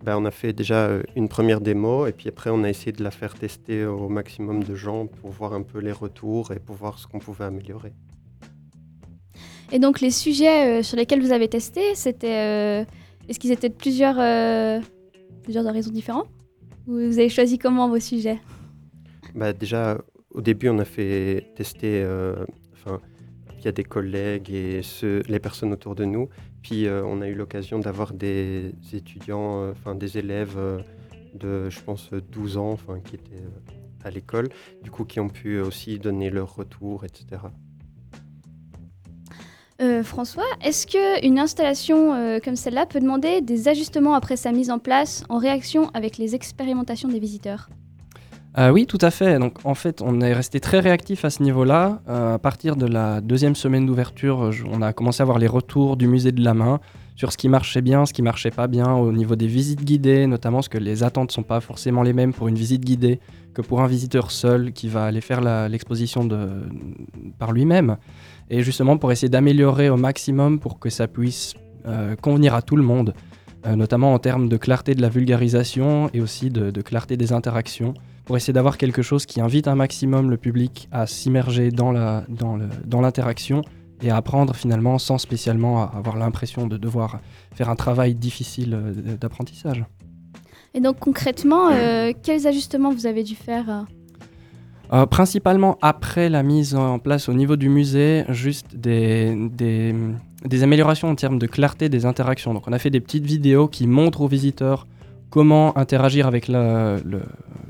Ben, 0.04 0.18
on 0.18 0.26
a 0.26 0.32
fait 0.32 0.52
déjà 0.52 0.90
une 1.16 1.30
première 1.30 1.62
démo 1.62 2.06
et 2.06 2.12
puis 2.12 2.28
après 2.28 2.50
on 2.50 2.64
a 2.64 2.70
essayé 2.70 2.92
de 2.92 3.02
la 3.02 3.10
faire 3.10 3.34
tester 3.34 3.86
au 3.86 4.10
maximum 4.10 4.64
de 4.64 4.76
gens 4.76 5.08
pour 5.08 5.32
voir 5.32 5.54
un 5.54 5.64
peu 5.64 5.80
les 5.80 5.94
retours 5.94 6.52
et 6.52 6.60
pour 6.60 6.76
voir 6.76 7.00
ce 7.00 7.08
qu'on 7.08 7.20
pouvait 7.20 7.46
améliorer. 7.46 7.94
Et 9.72 9.80
donc 9.80 10.00
les 10.02 10.12
sujets 10.12 10.80
euh, 10.80 10.84
sur 10.84 10.98
lesquels 10.98 11.22
vous 11.22 11.32
avez 11.32 11.48
testé, 11.48 11.96
c'était, 11.96 12.84
euh, 12.84 12.86
est-ce 13.28 13.40
qu'ils 13.40 13.52
étaient 13.52 13.70
de 13.70 13.74
plusieurs, 13.76 14.20
euh, 14.20 14.80
plusieurs 15.44 15.66
horizons 15.66 15.92
différents 15.92 16.26
Ou 16.88 16.94
vous 16.94 17.20
avez 17.20 17.30
choisi 17.30 17.58
comment 17.58 17.90
vos 17.90 18.00
sujets 18.00 18.40
Bah, 19.34 19.54
déjà 19.54 19.98
au 20.32 20.42
début 20.42 20.70
on 20.70 20.78
a 20.80 20.86
fait 20.86 21.52
tester 21.56 22.06
enfin, 22.74 23.00
via 23.58 23.72
des 23.72 23.84
collègues 23.84 24.52
et 24.52 24.82
les 25.28 25.40
personnes 25.40 25.74
autour 25.74 25.96
de 25.96 26.06
nous. 26.06 26.30
Puis 26.62 26.88
on 26.90 27.22
a 27.22 27.28
eu 27.28 27.36
l'occasion 27.36 27.80
d'avoir 27.80 28.14
des 28.14 28.74
étudiants, 28.94 29.70
enfin 29.70 29.96
des 29.96 30.18
élèves 30.18 30.58
de 31.34 31.70
je 31.70 31.80
pense 31.82 32.12
12 32.32 32.58
ans 32.58 32.72
enfin, 32.72 33.00
qui 33.00 33.16
étaient 33.16 33.44
à 34.04 34.12
l'école, 34.12 34.50
du 34.84 34.92
coup 34.92 35.06
qui 35.06 35.20
ont 35.20 35.30
pu 35.30 35.60
aussi 35.60 35.98
donner 35.98 36.30
leur 36.30 36.56
retour, 36.56 37.06
etc. 37.06 37.42
Euh, 39.82 40.04
François, 40.04 40.46
est-ce 40.64 40.88
qu'une 40.88 41.38
installation 41.38 42.14
euh, 42.14 42.40
comme 42.44 42.56
celle-là 42.56 42.86
peut 42.86 43.02
demander 43.02 43.42
des 43.42 43.68
ajustements 43.68 44.14
après 44.14 44.38
sa 44.38 44.54
mise 44.54 44.72
en 44.72 44.80
place 44.80 45.26
en 45.28 45.38
réaction 45.38 45.90
avec 45.94 46.18
les 46.18 46.34
expérimentations 46.34 47.10
des 47.10 47.20
visiteurs? 47.20 47.68
Euh, 48.58 48.70
oui, 48.70 48.86
tout 48.86 48.98
à 49.02 49.12
fait. 49.12 49.38
Donc, 49.38 49.58
en 49.66 49.76
fait, 49.76 50.02
on 50.02 50.22
est 50.22 50.32
resté 50.32 50.62
très 50.62 50.80
réactif 50.80 51.26
à 51.26 51.30
ce 51.30 51.44
niveau-là. 51.44 52.02
Euh, 52.08 52.36
à 52.36 52.40
partir 52.40 52.78
de 52.78 52.86
la 52.86 53.20
deuxième 53.20 53.56
semaine 53.56 53.86
d'ouverture, 53.86 54.50
on 54.72 54.82
a 54.82 54.94
commencé 54.94 55.22
à 55.22 55.26
voir 55.26 55.40
les 55.40 55.48
retours 55.48 55.98
du 55.98 56.08
musée 56.08 56.32
de 56.32 56.42
la 56.42 56.54
main 56.54 56.80
sur 57.18 57.34
ce 57.34 57.38
qui 57.38 57.50
marchait 57.50 57.82
bien, 57.82 58.06
ce 58.06 58.14
qui 58.14 58.22
marchait 58.22 58.52
pas 58.52 58.68
bien 58.68 58.94
au 58.94 59.12
niveau 59.12 59.36
des 59.36 59.48
visites 59.48 59.84
guidées, 59.84 60.26
notamment 60.26 60.58
parce 60.58 60.70
que 60.70 60.78
les 60.78 61.04
attentes 61.04 61.32
sont 61.32 61.44
pas 61.44 61.60
forcément 61.60 62.02
les 62.02 62.14
mêmes 62.14 62.34
pour 62.34 62.48
une 62.48 62.56
visite 62.56 62.84
guidée 62.84 63.20
que 63.54 63.62
pour 63.62 63.82
un 63.82 63.88
visiteur 63.88 64.32
seul 64.32 64.74
qui 64.74 64.90
va 64.90 65.06
aller 65.06 65.22
faire 65.22 65.42
l'exposition 65.70 66.28
par 67.40 67.54
lui-même. 67.54 67.98
Et 68.50 68.62
justement 68.62 68.98
pour 68.98 69.12
essayer 69.12 69.30
d'améliorer 69.30 69.90
au 69.90 69.98
maximum 69.98 70.60
pour 70.60 70.80
que 70.80 70.90
ça 70.90 71.08
puisse 71.08 71.56
euh, 71.88 72.16
convenir 72.16 72.54
à 72.56 72.62
tout 72.62 72.76
le 72.76 72.84
monde, 72.84 73.14
euh, 73.66 73.76
notamment 73.76 74.14
en 74.14 74.20
termes 74.20 74.50
de 74.50 74.58
clarté 74.58 74.96
de 74.96 75.02
la 75.02 75.10
vulgarisation 75.10 76.10
et 76.14 76.22
aussi 76.22 76.50
de, 76.50 76.82
clarté 76.82 77.18
des 77.18 77.32
interactions, 77.32 77.94
pour 78.26 78.38
essayer 78.38 78.54
d'avoir 78.54 78.78
quelque 78.78 79.04
chose 79.04 79.26
qui 79.26 79.40
invite 79.40 79.68
un 79.68 79.76
maximum 79.76 80.32
le 80.32 80.38
public 80.38 80.88
à 80.92 81.06
s'immerger 81.06 81.70
dans 81.70 81.92
l'interaction 83.02 83.62
et 84.02 84.10
à 84.10 84.18
apprendre 84.18 84.56
finalement 84.56 84.98
sans 84.98 85.20
spécialement 85.20 85.92
avoir 85.92 86.18
l'impression 86.18 86.66
de 86.66 86.78
devoir 86.78 87.20
faire 87.54 87.70
un 87.70 87.76
travail 87.76 88.16
difficile 88.16 88.74
euh, 88.74 89.18
d'apprentissage. 89.18 89.86
Et 90.74 90.82
donc 90.82 91.00
concrètement, 91.00 91.70
quels 92.22 92.48
ajustements 92.48 92.92
vous 92.92 93.06
avez 93.06 93.24
dû 93.24 93.34
faire 93.34 93.86
euh 94.94 95.06
principalement 95.06 95.78
après 95.82 96.30
la 96.30 96.44
mise 96.44 96.76
en 96.76 97.00
place 97.00 97.30
au 97.30 97.34
niveau 97.34 97.56
du 97.56 97.70
musée, 97.70 98.24
juste 98.30 98.76
des, 98.76 99.36
des, 99.52 100.64
améliorations 100.64 101.10
en 101.10 101.16
termes 101.16 101.40
de 101.40 101.48
clarté 101.48 101.90
des 101.90 102.06
interactions. 102.06 102.54
Donc 102.54 102.68
on 102.68 102.74
a 102.74 102.80
fait 102.80 102.90
des 102.90 103.02
petites 103.02 103.26
vidéos 103.26 103.68
qui 103.68 103.88
montrent 103.88 104.22
aux 104.22 104.28
visiteurs 104.28 104.88
comment 105.30 105.78
interagir 105.78 106.28
avec 106.28 106.48
le, 106.48 107.02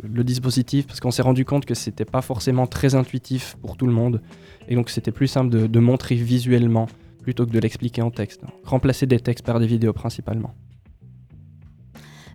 dispositif, 0.03 0.87
parce 0.87 0.99
qu'on 0.99 1.11
s'est 1.11 1.21
rendu 1.21 1.45
compte 1.45 1.65
que 1.65 1.73
c'était 1.73 2.05
pas 2.05 2.21
forcément 2.21 2.67
très 2.67 2.95
intuitif 2.95 3.57
pour 3.61 3.75
tout 3.75 3.87
le 3.87 3.93
monde, 3.93 4.21
et 4.67 4.75
donc 4.75 4.89
c'était 4.89 5.11
plus 5.11 5.27
simple 5.27 5.49
de 5.49 5.79
montrer 5.79 6.15
visuellement 6.15 6.87
plutôt 7.25 7.47
que 7.47 7.51
de 7.51 7.59
l'expliquer 7.59 8.03
en 8.03 8.11
texte. 8.11 8.41
Remplacer 8.63 9.07
des 9.07 9.19
textes 9.19 9.45
par 9.45 9.59
des 9.59 9.65
vidéos 9.65 9.93
principalement. 9.93 10.53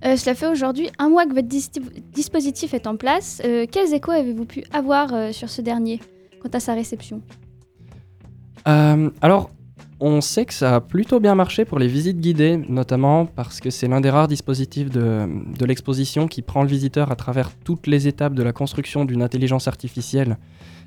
Euh, 0.04 0.16
Cela 0.16 0.34
fait 0.34 0.46
aujourd'hui 0.46 0.90
un 0.98 1.08
mois 1.08 1.26
que 1.26 1.34
votre 1.34 1.48
dis- 1.48 1.70
dispositif 2.12 2.72
est 2.74 2.86
en 2.86 2.96
place. 2.96 3.42
Euh, 3.44 3.66
quels 3.70 3.92
échos 3.92 4.12
avez-vous 4.12 4.46
pu 4.46 4.64
avoir 4.72 5.12
euh, 5.12 5.32
sur 5.32 5.50
ce 5.50 5.60
dernier 5.60 6.00
quant 6.40 6.48
à 6.52 6.60
sa 6.60 6.74
réception? 6.74 7.20
Alors, 8.64 9.50
on 10.00 10.20
sait 10.20 10.44
que 10.44 10.54
ça 10.54 10.76
a 10.76 10.80
plutôt 10.80 11.18
bien 11.18 11.34
marché 11.34 11.64
pour 11.64 11.78
les 11.78 11.88
visites 11.88 12.20
guidées, 12.20 12.56
notamment 12.68 13.26
parce 13.26 13.60
que 13.60 13.68
c'est 13.70 13.88
l'un 13.88 14.00
des 14.00 14.10
rares 14.10 14.28
dispositifs 14.28 14.90
de, 14.90 15.26
de 15.58 15.64
l'exposition 15.66 16.28
qui 16.28 16.40
prend 16.42 16.62
le 16.62 16.68
visiteur 16.68 17.10
à 17.10 17.16
travers 17.16 17.50
toutes 17.64 17.86
les 17.86 18.06
étapes 18.06 18.34
de 18.34 18.42
la 18.42 18.52
construction 18.52 19.04
d'une 19.04 19.22
intelligence 19.22 19.66
artificielle. 19.66 20.38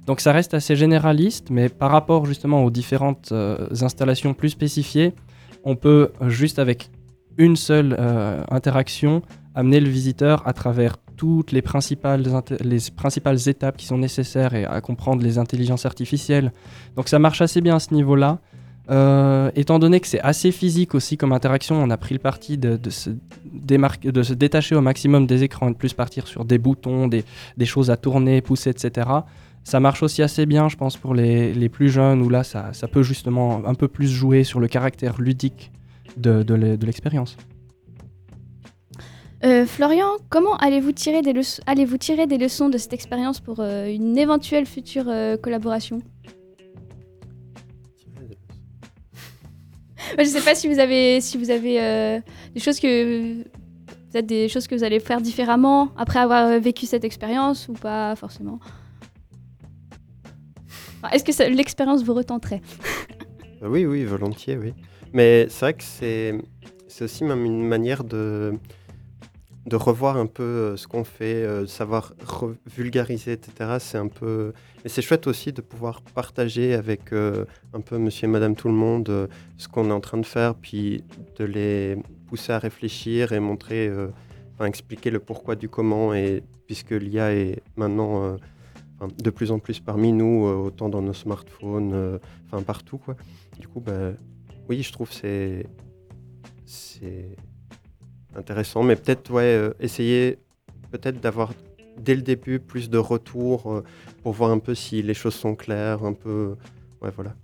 Donc 0.06 0.22
ça 0.22 0.32
reste 0.32 0.54
assez 0.54 0.76
généraliste, 0.76 1.50
mais 1.50 1.68
par 1.70 1.92
rapport 1.92 2.26
justement 2.26 2.64
aux 2.64 2.72
différentes 2.72 3.34
installations 3.82 4.34
plus 4.34 4.50
spécifiées, 4.50 5.14
on 5.64 5.76
peut 5.76 6.12
juste 6.28 6.60
avec 6.60 6.90
une 7.38 7.56
seule 7.56 7.96
euh, 8.00 8.44
interaction 8.50 9.22
amener 9.56 9.80
le 9.80 9.90
visiteur 9.90 10.48
à 10.48 10.54
travers 10.54 10.98
toutes 11.16 11.52
les 11.52 11.62
principales, 11.62 12.24
les 12.62 12.78
principales 12.96 13.48
étapes 13.48 13.78
qui 13.78 13.86
sont 13.86 13.98
nécessaires 13.98 14.56
et 14.56 14.66
à 14.66 14.82
comprendre 14.82 15.24
les 15.24 15.38
intelligences 15.38 15.86
artificielles. 15.86 16.52
Donc 16.96 17.08
ça 17.08 17.20
marche 17.20 17.42
assez 17.42 17.62
bien 17.62 17.76
à 17.76 17.80
ce 17.80 17.94
niveau-là. 17.94 18.40
Euh, 18.90 19.50
étant 19.56 19.80
donné 19.80 20.02
que 20.02 20.08
c'est 20.08 20.20
assez 20.20 20.52
physique 20.52 20.94
aussi 20.94 21.16
comme 21.16 21.32
interaction, 21.32 21.82
on 21.82 21.90
a 21.90 21.98
pris 21.98 22.14
le 22.14 22.20
parti 22.20 22.58
de, 22.58 22.78
se 22.90 23.12
de 23.46 24.24
se 24.24 24.34
détacher 24.34 24.76
au 24.76 24.82
maximum 24.82 25.26
des 25.26 25.44
écrans 25.44 25.70
et 25.70 25.72
de 25.72 25.78
plus 25.78 25.94
partir 25.94 26.28
sur 26.28 26.44
des 26.44 26.58
boutons, 26.58 27.08
des, 27.08 27.24
des 27.56 27.66
choses 27.66 27.92
à 27.92 27.96
tourner, 27.96 28.42
pousser, 28.42 28.72
etc. 28.72 29.08
Ça 29.64 29.80
marche 29.80 30.04
aussi 30.04 30.22
assez 30.22 30.46
bien, 30.46 30.68
je 30.68 30.76
pense, 30.76 30.98
pour 30.98 31.14
les, 31.14 31.54
les 31.54 31.70
plus 31.70 31.88
jeunes, 31.88 32.22
où 32.22 32.28
là, 32.28 32.44
ça, 32.44 32.74
ça 32.74 32.90
peut 32.90 33.04
justement 33.04 33.62
un 33.66 33.76
peu 33.76 33.88
plus 33.88 34.08
jouer 34.08 34.44
sur 34.44 34.60
le 34.60 34.68
caractère 34.68 35.22
ludique 35.22 35.72
de, 36.18 36.44
de 36.44 36.54
l'e- 36.54 36.78
de 36.78 36.86
l'expérience. 36.86 37.36
Euh, 39.44 39.66
Florian, 39.66 40.08
comment 40.30 40.56
allez-vous 40.58 40.92
tirer, 40.94 41.22
des 41.22 41.34
leçons- 41.34 41.62
allez-vous 41.66 41.98
tirer 41.98 42.28
des 42.28 42.38
leçons 42.38 42.70
de 42.70 42.78
cette 42.78 42.94
expérience 42.94 43.40
pour 43.42 43.60
euh, 43.60 43.88
une 43.94 44.18
éventuelle 44.18 44.66
future 44.66 45.06
euh, 45.10 45.36
collaboration? 45.38 46.00
Je 50.18 50.22
ne 50.24 50.28
sais 50.28 50.42
pas 50.42 50.56
si 50.56 50.68
vous 50.68 50.80
avez, 50.80 51.22
si 51.22 51.38
vous 51.38 51.50
avez 51.50 51.82
euh, 51.82 52.20
des 52.54 52.60
choses 52.60 52.80
que 52.80 53.42
peut-être 53.44 54.26
des 54.28 54.48
choses 54.48 54.68
que 54.68 54.76
vous 54.76 54.84
allez 54.84 55.00
faire 55.00 55.22
différemment 55.22 55.90
après 55.98 56.20
avoir 56.20 56.60
vécu 56.60 56.86
cette 56.86 57.04
expérience 57.04 57.68
ou 57.68 57.74
pas 57.74 58.16
forcément? 58.16 58.60
Enfin, 61.02 61.14
Est-ce 61.16 61.24
que 61.24 61.50
l'expérience 61.54 62.04
vous 62.04 62.14
retenterait? 62.14 62.62
Oui, 63.62 63.86
oui, 63.86 64.04
volontiers, 64.06 64.58
oui. 64.58 64.74
Mais 65.14 65.48
c'est 65.50 65.60
vrai 65.66 65.74
que 65.76 65.84
c'est 65.84 67.04
aussi 67.04 67.24
même 67.24 67.46
une 67.46 67.66
manière 67.66 68.04
de, 68.04 68.54
de 69.66 69.76
revoir 69.76 70.18
un 70.18 70.26
peu 70.26 70.44
euh, 70.44 70.78
ce 70.78 70.88
qu'on 70.88 71.04
fait, 71.04 71.44
euh, 71.44 71.62
de 71.62 71.66
savoir 71.68 72.14
vulgariser, 72.66 73.34
etc. 73.34 73.78
C'est 73.80 73.98
un 73.98 74.08
peu... 74.08 74.54
Et 74.84 74.90
c'est 74.90 75.02
chouette 75.02 75.28
aussi 75.28 75.54
de 75.54 75.62
pouvoir 75.62 76.02
partager 76.02 76.74
avec 76.74 77.14
euh, 77.14 77.46
un 77.74 77.80
peu 77.80 77.98
monsieur 77.98 78.28
et 78.28 78.32
madame 78.32 78.56
tout 78.56 78.68
le 78.68 78.74
monde 78.74 79.30
ce 79.58 79.68
qu'on 79.68 79.90
est 79.90 79.94
en 79.94 80.02
train 80.02 80.18
de 80.18 80.26
faire, 80.26 80.56
puis 80.56 81.04
de 81.38 81.46
les 81.46 81.98
pousser 82.28 82.52
à 82.52 82.60
réfléchir 82.60 83.32
et 83.32 83.40
montrer, 83.40 83.90
enfin, 84.56 84.66
expliquer 84.66 85.10
le 85.10 85.20
pourquoi 85.20 85.56
du 85.56 85.70
comment, 85.70 86.14
et 86.14 86.44
puisque 86.66 86.92
l'IA 86.92 87.34
est 87.34 87.62
maintenant... 87.78 88.36
de 89.22 89.30
plus 89.30 89.52
en 89.52 89.60
plus 89.60 89.80
parmi 89.80 90.12
nous, 90.12 90.46
autant 90.46 90.90
dans 90.90 91.02
nos 91.02 91.14
smartphones, 91.14 92.20
enfin 92.48 92.64
partout 92.64 92.98
quoi. 92.98 93.16
Du 93.60 93.68
coup, 93.68 93.80
bah, 93.80 94.12
oui, 94.70 94.84
je 94.84 94.92
trouve 94.92 95.12
c'est 95.12 95.66
c'est 96.66 97.36
intéressant, 98.36 98.84
mais 98.84 98.96
peut-être 98.96 99.32
ouais, 99.32 99.44
euh, 99.44 99.74
essayer 99.80 100.40
peut-être 100.92 101.20
d'avoir 101.20 101.54
dès 101.98 102.16
le 102.16 102.22
début 102.22 102.60
plus 102.60 102.90
de 102.90 102.98
retours 102.98 103.72
euh, 103.72 103.84
pour 104.24 104.34
voir 104.34 104.52
un 104.52 104.60
peu 104.60 104.76
si 104.76 105.02
les 105.02 105.14
choses 105.14 105.36
sont 105.36 105.56
claires, 105.56 106.04
un 106.04 106.14
peu, 106.14 106.56
ouais 107.02 107.12
voilà. 107.16 107.36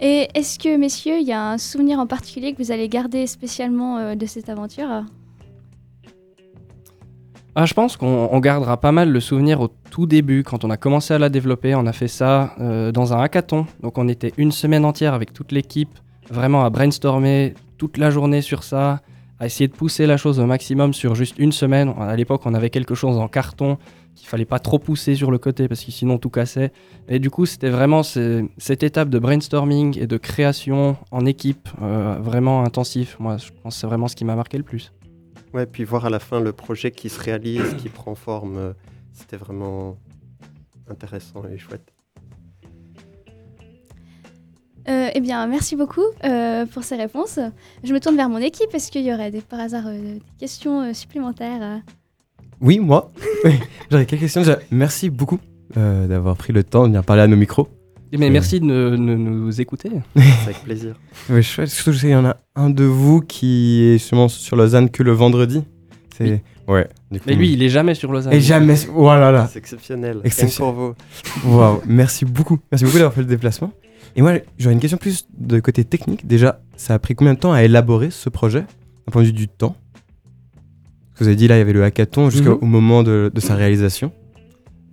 Et 0.00 0.28
est-ce 0.34 0.58
que, 0.58 0.76
messieurs, 0.76 1.18
il 1.18 1.26
y 1.26 1.32
a 1.32 1.52
un 1.52 1.58
souvenir 1.58 1.98
en 1.98 2.06
particulier 2.06 2.52
que 2.52 2.62
vous 2.62 2.70
allez 2.70 2.88
garder 2.88 3.26
spécialement 3.26 3.98
euh, 3.98 4.14
de 4.14 4.26
cette 4.26 4.50
aventure? 4.50 5.04
Ah, 7.58 7.64
je 7.64 7.72
pense 7.72 7.96
qu'on 7.96 8.28
on 8.30 8.38
gardera 8.40 8.76
pas 8.78 8.92
mal 8.92 9.10
le 9.10 9.18
souvenir 9.18 9.62
au 9.62 9.68
tout 9.90 10.04
début, 10.04 10.42
quand 10.42 10.62
on 10.64 10.68
a 10.70 10.76
commencé 10.76 11.14
à 11.14 11.18
la 11.18 11.30
développer. 11.30 11.74
On 11.74 11.86
a 11.86 11.92
fait 11.94 12.06
ça 12.08 12.54
euh, 12.60 12.92
dans 12.92 13.14
un 13.14 13.20
hackathon. 13.22 13.64
Donc 13.82 13.96
on 13.96 14.08
était 14.08 14.34
une 14.36 14.52
semaine 14.52 14.84
entière 14.84 15.14
avec 15.14 15.32
toute 15.32 15.52
l'équipe, 15.52 15.88
vraiment 16.30 16.64
à 16.66 16.70
brainstormer 16.70 17.54
toute 17.78 17.96
la 17.96 18.10
journée 18.10 18.42
sur 18.42 18.62
ça, 18.62 19.00
à 19.40 19.46
essayer 19.46 19.68
de 19.68 19.72
pousser 19.72 20.06
la 20.06 20.18
chose 20.18 20.38
au 20.38 20.44
maximum 20.44 20.92
sur 20.92 21.14
juste 21.14 21.38
une 21.38 21.50
semaine. 21.52 21.94
À 21.98 22.14
l'époque, 22.14 22.42
on 22.44 22.52
avait 22.52 22.68
quelque 22.68 22.94
chose 22.94 23.16
en 23.16 23.26
carton 23.28 23.78
qu'il 24.14 24.28
fallait 24.28 24.44
pas 24.44 24.58
trop 24.58 24.78
pousser 24.78 25.14
sur 25.14 25.30
le 25.30 25.38
côté 25.38 25.66
parce 25.66 25.82
que 25.82 25.90
sinon 25.92 26.18
tout 26.18 26.30
cassait. 26.30 26.72
Et 27.08 27.18
du 27.18 27.30
coup, 27.30 27.46
c'était 27.46 27.70
vraiment 27.70 28.02
ce- 28.02 28.44
cette 28.58 28.82
étape 28.82 29.08
de 29.08 29.18
brainstorming 29.18 29.98
et 29.98 30.06
de 30.06 30.16
création 30.18 30.96
en 31.10 31.24
équipe 31.24 31.68
euh, 31.80 32.16
vraiment 32.20 32.64
intensif. 32.64 33.16
Moi, 33.18 33.38
je 33.38 33.48
pense 33.62 33.74
que 33.76 33.80
c'est 33.80 33.86
vraiment 33.86 34.08
ce 34.08 34.16
qui 34.16 34.26
m'a 34.26 34.36
marqué 34.36 34.58
le 34.58 34.64
plus. 34.64 34.92
Ouais, 35.56 35.64
puis 35.64 35.84
voir 35.84 36.04
à 36.04 36.10
la 36.10 36.18
fin 36.18 36.38
le 36.38 36.52
projet 36.52 36.90
qui 36.90 37.08
se 37.08 37.18
réalise, 37.18 37.76
qui 37.78 37.88
prend 37.88 38.14
forme, 38.14 38.58
euh, 38.58 38.72
c'était 39.14 39.38
vraiment 39.38 39.96
intéressant 40.86 41.44
et 41.50 41.56
chouette. 41.56 41.94
Euh, 44.86 45.08
eh 45.14 45.20
bien, 45.20 45.46
merci 45.46 45.74
beaucoup 45.74 46.04
euh, 46.24 46.66
pour 46.66 46.84
ces 46.84 46.96
réponses. 46.96 47.38
Je 47.82 47.94
me 47.94 48.00
tourne 48.00 48.16
vers 48.16 48.28
mon 48.28 48.36
équipe. 48.36 48.74
Est-ce 48.74 48.92
qu'il 48.92 49.06
y 49.06 49.14
aurait 49.14 49.30
des, 49.30 49.40
par 49.40 49.60
hasard 49.60 49.86
euh, 49.86 49.98
des 49.98 50.22
questions 50.38 50.82
euh, 50.82 50.92
supplémentaires 50.92 51.62
euh 51.62 51.78
Oui, 52.60 52.78
moi. 52.78 53.10
Oui, 53.44 53.52
J'aurais 53.90 54.04
quelques 54.04 54.20
questions. 54.20 54.42
Déjà, 54.42 54.58
merci 54.70 55.08
beaucoup 55.08 55.38
euh, 55.78 56.06
d'avoir 56.06 56.36
pris 56.36 56.52
le 56.52 56.64
temps 56.64 56.82
de 56.82 56.88
venir 56.88 57.02
parler 57.02 57.22
à 57.22 57.28
nos 57.28 57.36
micros. 57.36 57.66
Mais 58.12 58.28
Euh, 58.28 58.30
merci 58.30 58.60
de 58.60 58.64
ne- 58.64 58.96
ne 58.96 59.14
nous 59.16 59.60
écouter. 59.60 59.90
avec 60.44 60.62
plaisir. 60.64 60.94
Ouais, 61.28 61.42
chouette. 61.42 61.68
Surtout, 61.68 61.92
je 61.92 61.96
sais 61.98 62.06
qu'il 62.06 62.10
y 62.10 62.16
en 62.16 62.24
a 62.24 62.36
un 62.54 62.70
de 62.70 62.84
vous 62.84 63.20
qui 63.20 63.82
est 63.84 63.92
justement 63.98 64.28
sur 64.28 64.56
Lausanne 64.56 64.90
que 64.90 65.02
le 65.02 65.12
vendredi. 65.12 65.62
C'est 66.16 66.42
ouais. 66.68 66.88
du 67.10 67.18
coup- 67.18 67.24
Mais 67.28 67.34
lui, 67.34 67.52
il 67.52 67.62
est 67.62 67.68
jamais 67.68 67.94
sur 67.94 68.10
Lausanne. 68.12 68.32
Et 68.32 68.40
jamais. 68.40 68.76
Voilà 68.92 69.30
là. 69.32 69.48
C'est 69.52 69.58
exceptionnel. 69.58 70.20
Exception- 70.24 70.72
Rien 70.72 70.94
pour 71.44 71.54
Waouh. 71.58 71.80
Merci 71.86 72.24
beaucoup. 72.24 72.58
Merci 72.72 72.84
beaucoup 72.84 72.96
d'avoir 72.98 73.12
fait 73.12 73.20
le 73.20 73.26
déplacement. 73.26 73.72
Et 74.14 74.22
moi, 74.22 74.32
j'aurais 74.56 74.72
une 74.74 74.80
question 74.80 74.96
plus 74.96 75.26
de 75.36 75.60
côté 75.60 75.84
technique. 75.84 76.26
Déjà, 76.26 76.60
ça 76.76 76.94
a 76.94 76.98
pris 76.98 77.14
combien 77.14 77.34
de 77.34 77.38
temps 77.38 77.52
à 77.52 77.64
élaborer 77.64 78.10
ce 78.10 78.30
projet, 78.30 78.60
d'un 78.60 79.12
point 79.12 79.20
de 79.22 79.26
vue 79.26 79.32
du 79.34 79.46
temps? 79.48 79.76
Parce 81.12 81.18
que 81.18 81.24
Vous 81.24 81.28
avez 81.28 81.36
dit 81.36 81.48
là, 81.48 81.56
il 81.56 81.58
y 81.58 81.62
avait 81.62 81.72
le 81.74 81.82
hackathon 81.84 82.30
jusqu'au 82.30 82.58
Mhm. 82.62 82.68
moment 82.70 83.02
de, 83.02 83.30
de 83.34 83.40
sa 83.40 83.54
réalisation. 83.54 84.12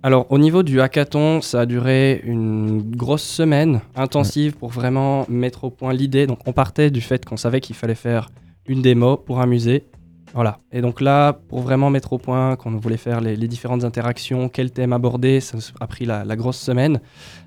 Alors, 0.04 0.26
au 0.28 0.36
niveau 0.36 0.62
du 0.62 0.82
hackathon, 0.82 1.40
ça 1.40 1.62
a 1.62 1.64
duré 1.64 2.20
une 2.26 2.82
grosse 2.94 3.22
semaine 3.22 3.80
intensive 3.96 4.54
pour 4.54 4.68
vraiment 4.68 5.24
mettre 5.30 5.64
au 5.64 5.70
point 5.70 5.94
l'idée. 5.94 6.26
Donc, 6.26 6.40
on 6.44 6.52
partait 6.52 6.90
du 6.90 7.00
fait 7.00 7.24
qu'on 7.24 7.38
savait 7.38 7.62
qu'il 7.62 7.74
fallait 7.74 7.94
faire 7.94 8.28
une 8.66 8.82
démo 8.82 9.16
pour 9.16 9.40
un 9.40 9.46
musée. 9.46 9.86
Voilà. 10.34 10.58
Et 10.72 10.82
donc 10.82 11.00
là, 11.00 11.32
pour 11.32 11.60
vraiment 11.60 11.88
mettre 11.88 12.12
au 12.12 12.18
point 12.18 12.54
qu'on 12.56 12.72
voulait 12.72 12.98
faire 12.98 13.22
les, 13.22 13.34
les 13.34 13.48
différentes 13.48 13.82
interactions, 13.82 14.50
quel 14.50 14.72
thème 14.72 14.92
aborder, 14.92 15.40
ça 15.40 15.56
a 15.80 15.86
pris 15.86 16.04
la, 16.04 16.22
la 16.22 16.36
grosse 16.36 16.58
semaine. 16.58 17.00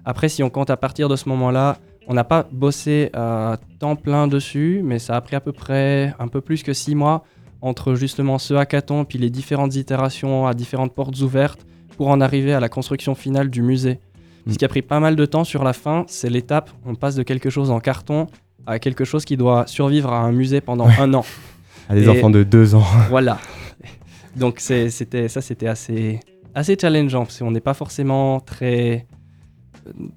Après, 0.04 0.28
si 0.28 0.42
on 0.42 0.50
compte 0.50 0.72
à 0.72 0.78
partir 0.78 1.10
de 1.10 1.16
ce 1.16 1.30
moment-là, 1.30 1.78
on 2.08 2.16
n'a 2.16 2.24
pas 2.24 2.48
bossé 2.52 3.12
à 3.14 3.58
temps 3.78 3.96
plein 3.96 4.28
dessus, 4.28 4.82
mais 4.84 4.98
ça 4.98 5.16
a 5.16 5.22
pris 5.22 5.36
à 5.36 5.42
peu 5.42 5.52
près 5.52 6.16
un 6.18 6.28
peu 6.28 6.42
plus 6.42 6.64
que 6.64 6.74
six 6.74 6.96
mois 6.96 7.24
entre 7.62 7.94
justement 7.94 8.40
ce 8.40 8.56
hackathon 8.56 9.06
puis 9.06 9.20
les 9.20 9.30
différentes 9.30 9.76
itérations 9.76 10.48
à 10.48 10.56
différentes 10.56 10.96
portes 10.96 11.22
ouvertes 11.22 11.68
pour 11.98 12.08
en 12.10 12.22
arriver 12.22 12.54
à 12.54 12.60
la 12.60 12.70
construction 12.70 13.16
finale 13.16 13.50
du 13.50 13.62
musée. 13.62 14.00
Ce 14.50 14.58
qui 14.58 14.64
a 14.64 14.70
pris 14.70 14.82
pas 14.82 15.02
mal 15.02 15.18
de 15.18 15.26
temps 15.26 15.44
sur 15.44 15.64
la 15.66 15.74
fin, 15.74 16.06
c'est 16.08 16.30
l'étape, 16.30 16.70
on 16.86 16.96
passe 16.96 17.16
de 17.16 17.24
quelque 17.24 17.50
chose 17.50 17.70
en 17.70 17.80
carton 17.82 18.28
à 18.66 18.80
quelque 18.80 19.04
chose 19.06 19.26
qui 19.26 19.36
doit 19.36 19.66
survivre 19.68 20.12
à 20.14 20.20
un 20.20 20.32
musée 20.32 20.62
pendant 20.62 20.88
un 20.88 21.14
an. 21.14 21.26
À 21.90 21.96
des 21.96 22.04
Et- 22.06 22.10
enfants 22.10 22.30
de 22.30 22.44
deux 22.44 22.76
ans. 22.76 22.84
Voilà. 23.10 23.40
Donc 24.38 24.60
c'était 24.60 25.28
ça, 25.28 25.42
c'était 25.42 25.68
assez, 25.68 26.20
assez 26.54 26.78
challengeant 26.80 27.24
parce 27.26 27.40
qu'on 27.40 27.52
n'est 27.52 27.60
pas 27.60 27.74
forcément 27.74 28.40
très, 28.40 29.06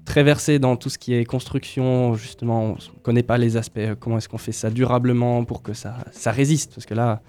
très 0.05 0.23
versé 0.23 0.59
dans 0.59 0.75
tout 0.75 0.89
ce 0.89 0.97
qui 0.97 1.13
est 1.13 1.25
construction. 1.25 2.13
Justement, 2.15 2.63
on 2.63 2.69
ne 2.73 3.01
connaît 3.03 3.23
pas 3.23 3.37
les 3.37 3.57
aspects. 3.57 3.79
euh, 3.79 3.95
Comment 3.99 4.17
est-ce 4.17 4.29
qu'on 4.29 4.37
fait 4.37 4.51
ça 4.51 4.69
durablement 4.69 5.43
pour 5.43 5.61
que 5.63 5.73
ça, 5.73 5.95
ça 6.11 6.31
résiste 6.31 6.73
Parce 6.75 6.85
que 6.85 6.93
là, 6.93 7.21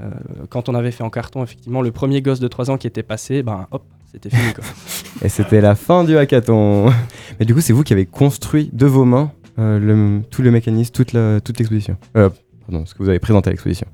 euh, 0.00 0.10
quand 0.48 0.68
on 0.68 0.74
avait 0.74 0.90
fait 0.90 1.02
en 1.04 1.10
carton, 1.10 1.42
effectivement, 1.42 1.82
le 1.82 1.92
premier 1.92 2.22
gosse 2.22 2.40
de 2.40 2.48
3 2.48 2.70
ans 2.70 2.78
qui 2.78 2.86
était 2.86 3.02
passé, 3.02 3.42
ben 3.42 3.66
hop, 3.70 3.84
c'était 4.10 4.30
fini. 4.30 4.52
Quoi. 4.54 4.64
Et 5.22 5.28
c'était 5.28 5.60
la 5.60 5.74
fin 5.74 6.04
du 6.04 6.16
hackathon. 6.16 6.90
Mais 7.40 7.46
du 7.46 7.54
coup, 7.54 7.60
c'est 7.60 7.72
vous 7.72 7.82
qui 7.84 7.92
avez 7.92 8.06
construit 8.06 8.70
de 8.72 8.86
vos 8.86 9.04
mains 9.04 9.32
euh, 9.58 9.78
le, 9.78 10.22
tout 10.30 10.42
le 10.42 10.50
mécanisme, 10.50 10.92
toute 10.92 11.12
l'exposition. 11.12 11.96
Euh, 12.16 12.30
pardon, 12.66 12.86
ce 12.86 12.94
que 12.94 13.02
vous 13.02 13.08
avez 13.08 13.18
présenté 13.18 13.48
à 13.48 13.52
l'exposition. 13.52 13.86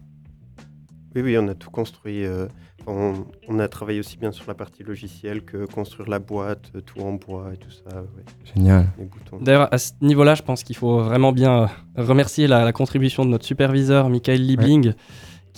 Oui, 1.15 1.23
oui, 1.23 1.37
on 1.39 1.49
a 1.49 1.55
tout 1.55 1.71
construit. 1.71 2.25
euh, 2.25 2.47
on, 2.87 3.13
on 3.49 3.59
a 3.59 3.69
travaillé 3.69 3.99
aussi 4.01 4.17
bien 4.17 4.31
sur 4.33 4.45
la 4.49 4.55
partie 4.55 4.83
logicielle 4.83 5.43
que 5.43 5.67
construire 5.67 6.09
la 6.09 6.21
boîte, 6.21 6.71
tout 6.87 7.01
en 7.01 7.13
bois 7.15 7.51
et 7.53 7.57
tout 7.57 7.71
ça. 7.71 7.97
ouais. 7.97 8.23
Génial. 8.55 8.87
Les 8.99 9.05
boutons. 9.05 9.39
D'ailleurs, 9.43 9.69
à 9.73 9.79
ce 9.79 9.93
niveau-là, 10.01 10.35
je 10.35 10.43
pense 10.43 10.63
qu'il 10.63 10.77
faut 10.77 11.01
vraiment 11.01 11.33
bien 11.33 11.69
remercier 11.97 12.47
la, 12.47 12.65
la 12.65 12.73
contribution 12.73 13.25
de 13.25 13.31
notre 13.31 13.45
superviseur, 13.45 14.09
Michael 14.09 14.41
Liebling, 14.41 14.93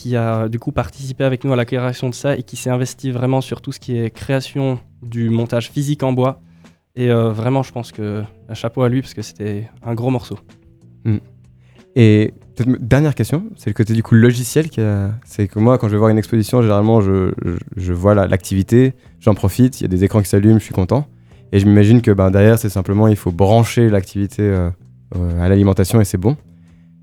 qui 0.01 0.17
a 0.17 0.49
du 0.49 0.59
coup 0.59 0.73
participé 0.73 1.25
avec 1.25 1.45
nous 1.45 1.53
à 1.53 1.57
la 1.57 1.67
création 1.67 2.09
de 2.09 2.15
ça 2.15 2.35
et 2.35 2.43
qui 2.43 2.57
s'est 2.57 2.71
investi 2.71 3.11
vraiment 3.11 3.43
sur 3.43 3.61
tout 3.61 3.71
ce 3.71 3.79
qui 3.79 3.99
est 3.99 4.09
création 4.09 4.81
du 5.03 5.29
montage 5.29 5.71
physique 5.71 6.03
en 6.03 6.15
bois. 6.15 6.41
Et 6.97 7.11
euh, 7.11 7.33
vraiment, 7.33 7.63
je 7.63 7.71
pense 7.71 7.93
que 7.93 8.23
un 8.49 8.55
chapeau 8.55 8.83
à 8.83 8.89
lui 8.89 9.03
parce 9.03 9.13
que 9.13 9.21
c'était 9.21 9.69
un 9.85 9.95
gros 9.95 10.09
morceau. 10.09 10.39
Mm. 11.05 11.19
Et 11.97 12.33
dernière 12.81 13.15
question, 13.15 13.45
c'est 13.57 13.69
le 13.69 13.75
côté 13.75 13.93
du 13.93 14.03
coup 14.03 14.15
logiciel. 14.15 14.71
C'est 15.25 15.49
que 15.49 15.59
moi, 15.59 15.77
quand 15.77 15.89
je 15.89 15.93
vais 15.93 15.99
voir 15.99 16.09
une 16.11 16.19
exposition, 16.19 16.63
généralement, 16.63 17.03
je, 17.03 17.33
je, 17.45 17.57
je 17.77 17.93
vois 17.93 18.15
la- 18.15 18.27
l'activité, 18.27 18.95
j'en 19.19 19.35
profite, 19.35 19.81
il 19.81 19.85
y 19.85 19.87
a 19.87 19.89
des 19.89 20.03
écrans 20.03 20.23
qui 20.23 20.31
s'allument, 20.31 20.59
je 20.59 20.65
suis 20.65 20.75
content. 20.75 21.07
Et 21.53 21.61
je 21.61 21.67
m'imagine 21.67 22.01
que 22.01 22.11
ben, 22.11 22.31
derrière, 22.31 22.59
c'est 22.59 22.71
simplement, 22.71 23.07
il 23.07 23.17
faut 23.17 23.33
brancher 23.33 23.91
l'activité 23.91 24.43
euh, 24.43 24.71
euh, 25.17 25.45
à 25.45 25.49
l'alimentation 25.51 26.01
et 26.01 26.05
c'est 26.07 26.17
bon. 26.17 26.37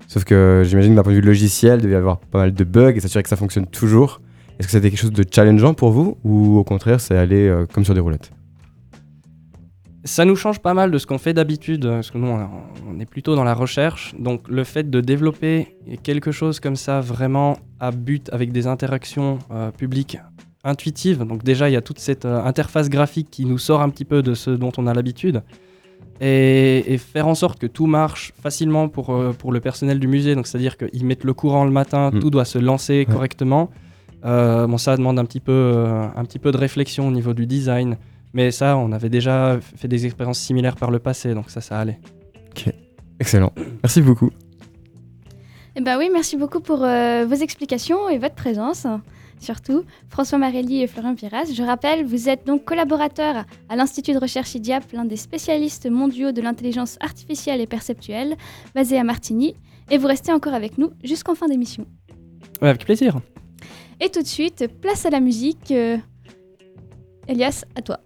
Sauf 0.08 0.24
que 0.24 0.64
j'imagine 0.64 0.96
d'un 0.96 1.04
point 1.04 1.12
de 1.12 1.18
vue 1.18 1.24
logiciel, 1.24 1.78
il 1.78 1.82
devait 1.82 1.94
y 1.94 1.96
avoir 1.96 2.18
pas 2.18 2.38
mal 2.38 2.52
de 2.52 2.64
bugs 2.64 2.94
et 2.96 3.00
s'assurer 3.00 3.22
que 3.22 3.28
ça 3.28 3.36
fonctionne 3.36 3.66
toujours. 3.66 4.20
Est-ce 4.58 4.66
que 4.66 4.72
c'était 4.72 4.90
quelque 4.90 4.98
chose 4.98 5.12
de 5.12 5.24
challengeant 5.30 5.74
pour 5.74 5.92
vous 5.92 6.18
ou 6.24 6.58
au 6.58 6.64
contraire, 6.64 7.00
c'est 7.00 7.16
aller 7.16 7.46
euh, 7.46 7.66
comme 7.72 7.84
sur 7.84 7.94
des 7.94 8.00
roulettes? 8.00 8.32
Ça 10.04 10.24
nous 10.24 10.36
change 10.36 10.60
pas 10.60 10.74
mal 10.74 10.90
de 10.90 10.98
ce 10.98 11.06
qu'on 11.06 11.18
fait 11.18 11.34
d'habitude, 11.34 11.84
euh, 11.84 11.94
parce 11.96 12.10
que 12.10 12.18
nous, 12.18 12.28
on 12.28 12.48
on 12.88 13.00
est 13.00 13.06
plutôt 13.06 13.36
dans 13.36 13.44
la 13.44 13.54
recherche. 13.54 14.14
Donc, 14.18 14.48
le 14.48 14.64
fait 14.64 14.90
de 14.90 15.00
développer 15.00 15.76
quelque 16.02 16.32
chose 16.32 16.58
comme 16.58 16.76
ça, 16.76 17.00
vraiment 17.00 17.58
à 17.78 17.90
but, 17.90 18.28
avec 18.32 18.50
des 18.50 18.66
interactions 18.66 19.38
euh, 19.50 19.70
publiques 19.70 20.18
intuitives. 20.64 21.24
Donc, 21.24 21.44
déjà, 21.44 21.68
il 21.68 21.72
y 21.72 21.76
a 21.76 21.82
toute 21.82 21.98
cette 21.98 22.24
euh, 22.24 22.42
interface 22.42 22.88
graphique 22.88 23.28
qui 23.30 23.44
nous 23.44 23.58
sort 23.58 23.82
un 23.82 23.90
petit 23.90 24.04
peu 24.04 24.22
de 24.22 24.34
ce 24.34 24.50
dont 24.50 24.72
on 24.78 24.86
a 24.86 24.94
l'habitude. 24.94 25.42
Et, 26.20 26.92
et 26.94 26.98
faire 26.98 27.28
en 27.28 27.34
sorte 27.36 27.58
que 27.60 27.66
tout 27.66 27.86
marche 27.86 28.32
facilement 28.42 28.88
pour, 28.88 29.10
euh, 29.10 29.32
pour 29.32 29.52
le 29.52 29.60
personnel 29.60 30.00
du 30.00 30.08
musée. 30.08 30.34
Donc, 30.34 30.46
c'est-à-dire 30.48 30.76
qu'ils 30.76 31.04
mettent 31.04 31.24
le 31.24 31.32
courant 31.34 31.64
le 31.64 31.70
matin, 31.70 32.10
Mm. 32.12 32.18
tout 32.20 32.30
doit 32.30 32.44
se 32.44 32.58
lancer 32.58 33.04
Ouais. 33.06 33.14
correctement. 33.14 33.70
Euh, 34.24 34.66
bon, 34.66 34.78
ça 34.78 34.96
demande 34.96 35.18
un 35.20 35.24
petit, 35.24 35.38
peu, 35.40 35.52
euh, 35.52 36.06
un 36.16 36.24
petit 36.24 36.40
peu 36.40 36.50
de 36.50 36.56
réflexion 36.56 37.06
au 37.06 37.10
niveau 37.12 37.34
du 37.34 37.46
design. 37.46 37.96
Mais 38.34 38.50
ça, 38.50 38.76
on 38.76 38.90
avait 38.92 39.08
déjà 39.10 39.58
fait 39.76 39.86
des 39.88 40.06
expériences 40.06 40.40
similaires 40.40 40.74
par 40.76 40.90
le 40.90 40.98
passé, 40.98 41.34
donc 41.34 41.50
ça, 41.50 41.60
ça 41.60 41.78
allait. 41.78 41.98
Ok, 42.50 42.72
excellent. 43.20 43.52
Merci 43.82 44.02
beaucoup. 44.02 44.30
Eh 45.76 45.80
ben 45.80 45.96
oui, 45.98 46.10
merci 46.12 46.36
beaucoup 46.36 46.60
pour 46.60 46.82
euh, 46.82 47.24
vos 47.28 47.36
explications 47.36 48.08
et 48.08 48.18
votre 48.18 48.34
présence. 48.34 48.86
Surtout, 49.40 49.84
François 50.08 50.38
Marelli 50.38 50.82
et 50.82 50.86
Florian 50.86 51.14
Piras. 51.14 51.46
Je 51.52 51.62
rappelle, 51.62 52.04
vous 52.04 52.28
êtes 52.28 52.46
donc 52.46 52.64
collaborateurs 52.64 53.44
à 53.68 53.76
l'Institut 53.76 54.12
de 54.12 54.18
recherche 54.18 54.54
IDIAP, 54.54 54.92
l'un 54.92 55.04
des 55.04 55.16
spécialistes 55.16 55.90
mondiaux 55.90 56.32
de 56.32 56.40
l'intelligence 56.40 56.96
artificielle 57.00 57.60
et 57.60 57.66
perceptuelle, 57.66 58.36
basé 58.74 58.98
à 58.98 59.04
Martigny, 59.04 59.54
et 59.90 59.98
vous 59.98 60.06
restez 60.06 60.32
encore 60.32 60.54
avec 60.54 60.78
nous 60.78 60.90
jusqu'en 61.02 61.34
fin 61.34 61.48
d'émission. 61.48 61.86
Ouais, 62.60 62.68
avec 62.68 62.84
plaisir. 62.84 63.20
Et 64.00 64.08
tout 64.10 64.22
de 64.22 64.26
suite, 64.26 64.66
place 64.80 65.06
à 65.06 65.10
la 65.10 65.20
musique. 65.20 65.70
Euh, 65.70 65.96
Elias, 67.26 67.64
à 67.74 67.82
toi. 67.82 68.00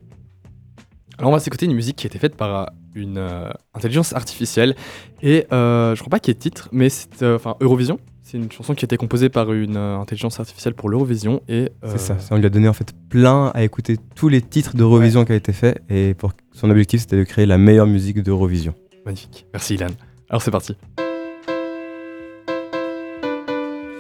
Alors 1.18 1.30
on 1.30 1.34
va 1.34 1.40
s'écouter 1.40 1.66
une 1.66 1.74
musique 1.74 1.96
qui 1.96 2.06
a 2.06 2.08
été 2.08 2.18
faite 2.18 2.36
par 2.36 2.62
euh, 2.62 2.64
une 2.94 3.18
euh, 3.18 3.50
intelligence 3.74 4.12
artificielle 4.12 4.74
et 5.22 5.46
euh, 5.52 5.94
je 5.94 6.00
crois 6.00 6.10
pas 6.10 6.18
qu'il 6.18 6.32
y 6.32 6.32
ait 6.32 6.38
de 6.38 6.40
titre, 6.40 6.68
mais 6.72 6.88
c'est 6.88 7.22
euh, 7.22 7.36
enfin 7.36 7.56
Eurovision. 7.60 7.98
C'est 8.32 8.38
une 8.38 8.50
chanson 8.50 8.74
qui 8.74 8.82
a 8.82 8.86
été 8.86 8.96
composée 8.96 9.28
par 9.28 9.52
une 9.52 9.76
euh, 9.76 9.98
intelligence 9.98 10.40
artificielle 10.40 10.72
pour 10.72 10.88
l'Eurovision 10.88 11.42
et 11.48 11.68
euh, 11.84 11.88
C'est 11.90 11.98
ça, 11.98 12.18
ça, 12.18 12.34
on 12.34 12.38
lui 12.38 12.46
a 12.46 12.48
donné 12.48 12.66
en 12.66 12.72
fait 12.72 12.94
plein 13.10 13.52
à 13.54 13.62
écouter 13.62 13.98
tous 14.14 14.30
les 14.30 14.40
titres 14.40 14.74
d'Eurovision 14.74 15.26
qui 15.26 15.32
ont 15.32 15.34
été 15.34 15.52
faits 15.52 15.82
et 15.90 16.14
pour 16.14 16.32
son 16.50 16.70
objectif 16.70 17.02
c'était 17.02 17.18
de 17.18 17.24
créer 17.24 17.44
la 17.44 17.58
meilleure 17.58 17.86
musique 17.86 18.22
d'Eurovision. 18.22 18.74
Magnifique, 19.04 19.44
merci 19.52 19.74
Ilan. 19.74 19.88
Alors 20.30 20.40
c'est 20.40 20.50
parti. 20.50 20.74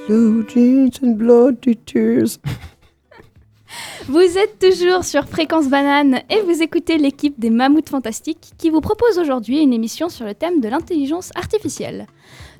Blue 0.08 0.46
jeans 0.48 0.90
and 1.04 1.10
bloody 1.10 1.76
tears. 1.76 2.38
Vous 4.08 4.18
êtes 4.18 4.58
toujours 4.58 5.04
sur 5.04 5.28
Fréquence 5.28 5.68
Banane 5.68 6.22
et 6.28 6.40
vous 6.40 6.62
écoutez 6.62 6.98
l'équipe 6.98 7.38
des 7.38 7.50
Mammouths 7.50 7.88
Fantastiques 7.88 8.52
qui 8.58 8.70
vous 8.70 8.80
propose 8.80 9.18
aujourd'hui 9.18 9.60
une 9.60 9.72
émission 9.72 10.08
sur 10.08 10.26
le 10.26 10.34
thème 10.34 10.60
de 10.60 10.68
l'intelligence 10.68 11.30
artificielle. 11.34 12.06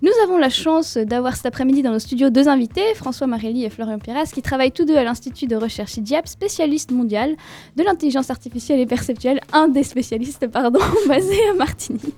Nous 0.03 0.11
avons 0.25 0.37
la 0.37 0.49
chance 0.51 0.97
d'avoir 0.97 1.37
cet 1.37 1.47
après-midi 1.47 1.83
dans 1.83 1.93
nos 1.93 2.01
studios 2.01 2.29
deux 2.29 2.49
invités, 2.49 2.95
François 2.95 3.29
Marelli 3.29 3.65
et 3.65 3.71
Florian 3.71 3.99
Piras, 3.99 4.31
qui 4.35 4.43
travaillent 4.43 4.73
tous 4.73 4.85
deux 4.85 4.97
à 4.97 5.05
l'Institut 5.05 5.47
de 5.47 5.55
recherche 5.55 5.97
IDIAP, 5.97 6.27
spécialiste 6.27 6.91
mondial 6.91 7.37
de 7.77 7.83
l'intelligence 7.85 8.29
artificielle 8.29 8.81
et 8.81 8.87
perceptuelle, 8.87 9.41
un 9.53 9.69
des 9.69 9.85
spécialistes, 9.85 10.47
pardon, 10.49 10.81
basé 11.09 11.39
à 11.51 11.55
Martigny. 11.55 12.15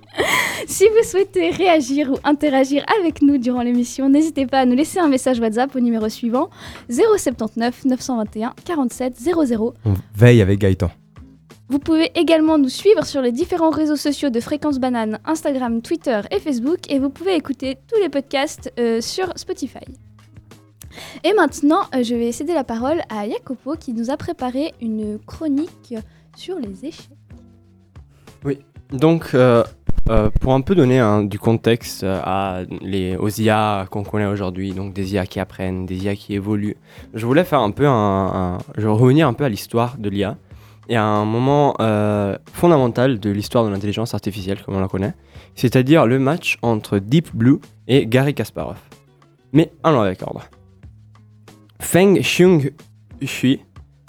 si 0.67 0.85
vous 0.85 1.09
souhaitez 1.09 1.51
réagir 1.51 2.11
ou 2.11 2.17
interagir 2.25 2.85
avec 2.99 3.21
nous 3.21 3.37
durant 3.37 3.63
l'émission, 3.63 4.09
n'hésitez 4.09 4.47
pas 4.47 4.61
à 4.61 4.65
nous 4.65 4.77
laisser 4.77 4.99
un 4.99 5.09
message 5.09 5.39
WhatsApp 5.39 5.77
au 5.77 5.81
numéro 5.81 6.09
suivant 6.09 6.49
079 6.89 7.85
921 7.85 8.55
47 8.65 9.17
00. 9.19 9.75
On 9.85 9.95
veille 10.17 10.41
avec 10.41 10.59
Gaëtan. 10.59 10.91
Vous 11.69 11.79
pouvez 11.79 12.11
également 12.15 12.59
nous 12.59 12.69
suivre 12.69 13.05
sur 13.07 13.23
les 13.23 13.33
différents 13.33 13.71
réseaux 13.71 13.97
sociaux 13.97 14.29
de 14.31 14.39
Fréquence 14.41 14.79
Banane, 14.79 15.19
Instagram, 15.25 15.81
Twitter 15.81 16.21
et 16.31 16.39
Facebook, 16.39 16.91
et 16.91 16.99
vous 16.99 17.09
pouvez 17.11 17.35
écouter 17.37 17.79
tous 17.91 17.99
les 18.03 18.11
podcasts 18.11 18.71
euh, 18.79 19.01
sur 19.01 19.33
Spotify. 19.37 19.79
Et 21.25 21.33
maintenant, 21.33 21.81
euh, 21.95 22.03
je 22.03 22.15
vais 22.15 22.33
céder 22.33 22.53
la 22.55 22.65
parole 22.65 23.01
à 23.09 23.29
Jacopo 23.29 23.75
qui 23.77 23.95
nous 23.95 24.11
a 24.11 24.17
préparé 24.19 24.75
une 24.83 25.19
chronique 25.27 25.95
sur 26.37 26.59
les 26.59 26.85
échecs. 26.85 27.09
Oui, 28.45 28.59
donc 28.93 29.31
euh, 29.33 29.65
pour 30.43 30.53
un 30.53 30.61
peu 30.61 30.75
donner 30.75 31.01
du 31.27 31.39
contexte 31.39 32.05
aux 32.05 33.29
IA 33.41 33.87
qu'on 33.91 34.05
connaît 34.05 34.27
aujourd'hui, 34.27 34.73
donc 34.73 34.93
des 34.93 35.15
IA 35.15 35.25
qui 35.25 35.41
apprennent, 35.41 35.87
des 35.87 36.05
IA 36.05 36.15
qui 36.15 36.35
évoluent, 36.35 36.77
je 37.15 37.25
voulais 37.25 37.45
faire 37.45 37.61
un 37.61 37.71
peu 37.71 37.87
un, 37.87 37.91
un- 38.55 38.59
je 38.77 38.83
vais 38.83 38.93
revenir 38.93 39.27
un 39.27 39.33
peu 39.33 39.45
à 39.45 39.49
l'histoire 39.49 39.97
de 39.99 40.11
l'IA 40.11 40.37
et 40.89 40.97
à 40.97 41.05
un 41.05 41.25
moment 41.25 41.75
euh, 41.81 42.37
fondamental 42.53 43.19
de 43.19 43.31
l'histoire 43.31 43.65
de 43.65 43.71
l'intelligence 43.71 44.15
artificielle 44.15 44.63
comme 44.63 44.77
on 44.77 44.81
la 44.81 44.89
connaît, 44.89 45.15
c'est-à-dire 45.55 46.07
le 46.07 46.19
match 46.19 46.59
entre 46.63 46.99
Deep 46.99 47.35
Blue 47.35 47.59
et 47.89 48.07
Gary 48.07 48.35
Kasparov. 48.35 48.77
Mais 49.53 49.73
allons 49.83 50.01
avec 50.01 50.23
ordre. 50.23 50.45
Feng 51.81 52.19
Xiong 52.19 52.73
Shui 53.23 53.61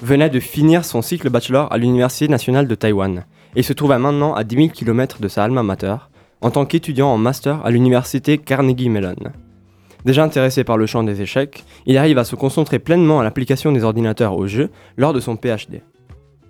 venait 0.01 0.29
de 0.29 0.39
finir 0.39 0.83
son 0.83 1.01
cycle 1.01 1.29
bachelor 1.29 1.71
à 1.71 1.77
l'Université 1.77 2.27
nationale 2.27 2.67
de 2.67 2.75
Taïwan 2.75 3.25
et 3.55 3.63
se 3.63 3.73
trouvait 3.73 3.99
maintenant 3.99 4.33
à 4.33 4.43
10 4.43 4.55
000 4.55 4.67
km 4.69 5.21
de 5.21 5.27
sa 5.27 5.43
alma 5.43 5.63
mater 5.63 5.95
en 6.41 6.51
tant 6.51 6.65
qu'étudiant 6.65 7.07
en 7.07 7.17
master 7.17 7.65
à 7.65 7.71
l'Université 7.71 8.37
Carnegie 8.37 8.89
Mellon. 8.89 9.15
Déjà 10.03 10.23
intéressé 10.23 10.63
par 10.63 10.77
le 10.77 10.85
champ 10.85 11.03
des 11.03 11.21
échecs, 11.21 11.63
il 11.87 11.97
arrive 11.97 12.19
à 12.19 12.23
se 12.23 12.35
concentrer 12.35 12.77
pleinement 12.77 13.19
à 13.19 13.23
l'application 13.23 13.71
des 13.71 13.83
ordinateurs 13.83 14.37
au 14.37 14.45
jeu 14.45 14.69
lors 14.97 15.13
de 15.13 15.19
son 15.19 15.35
PhD. 15.35 15.81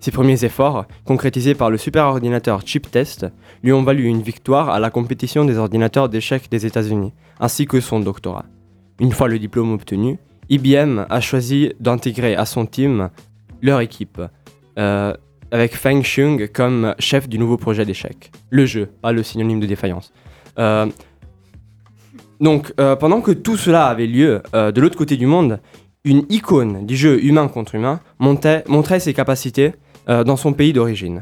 Ses 0.00 0.10
premiers 0.10 0.44
efforts, 0.44 0.86
concrétisés 1.04 1.54
par 1.54 1.70
le 1.70 1.78
superordinateur 1.78 2.62
Chip 2.64 2.90
Test, 2.90 3.26
lui 3.62 3.72
ont 3.72 3.82
valu 3.82 4.04
une 4.04 4.22
victoire 4.22 4.68
à 4.70 4.78
la 4.78 4.90
compétition 4.90 5.44
des 5.44 5.58
ordinateurs 5.58 6.08
d'échecs 6.08 6.50
des 6.50 6.66
États-Unis, 6.66 7.12
ainsi 7.40 7.66
que 7.66 7.80
son 7.80 8.00
doctorat. 8.00 8.44
Une 9.00 9.12
fois 9.12 9.28
le 9.28 9.38
diplôme 9.38 9.72
obtenu, 9.72 10.18
IBM 10.48 11.06
a 11.08 11.20
choisi 11.20 11.72
d'intégrer 11.80 12.36
à 12.36 12.44
son 12.44 12.66
team 12.66 13.10
leur 13.62 13.80
équipe, 13.80 14.20
euh, 14.78 15.12
avec 15.50 15.74
Feng 15.74 16.02
Xiong 16.02 16.48
comme 16.52 16.94
chef 16.98 17.28
du 17.28 17.38
nouveau 17.38 17.56
projet 17.56 17.84
d'échecs. 17.84 18.30
Le 18.50 18.66
jeu, 18.66 18.90
pas 19.02 19.12
le 19.12 19.22
synonyme 19.22 19.60
de 19.60 19.66
défaillance. 19.66 20.12
Euh, 20.58 20.86
donc, 22.40 22.72
euh, 22.78 22.96
pendant 22.96 23.20
que 23.20 23.32
tout 23.32 23.56
cela 23.56 23.86
avait 23.86 24.06
lieu, 24.06 24.42
de 24.52 24.80
l'autre 24.80 24.96
côté 24.96 25.16
du 25.16 25.26
monde, 25.26 25.58
une 26.04 26.24
icône 26.28 26.86
du 26.86 26.96
jeu 26.96 27.24
humain 27.24 27.48
contre 27.48 27.74
humain 27.74 28.00
montrait 28.18 29.00
ses 29.00 29.12
capacités 29.12 29.72
euh, 30.08 30.24
dans 30.24 30.36
son 30.36 30.52
pays 30.52 30.72
d'origine. 30.72 31.20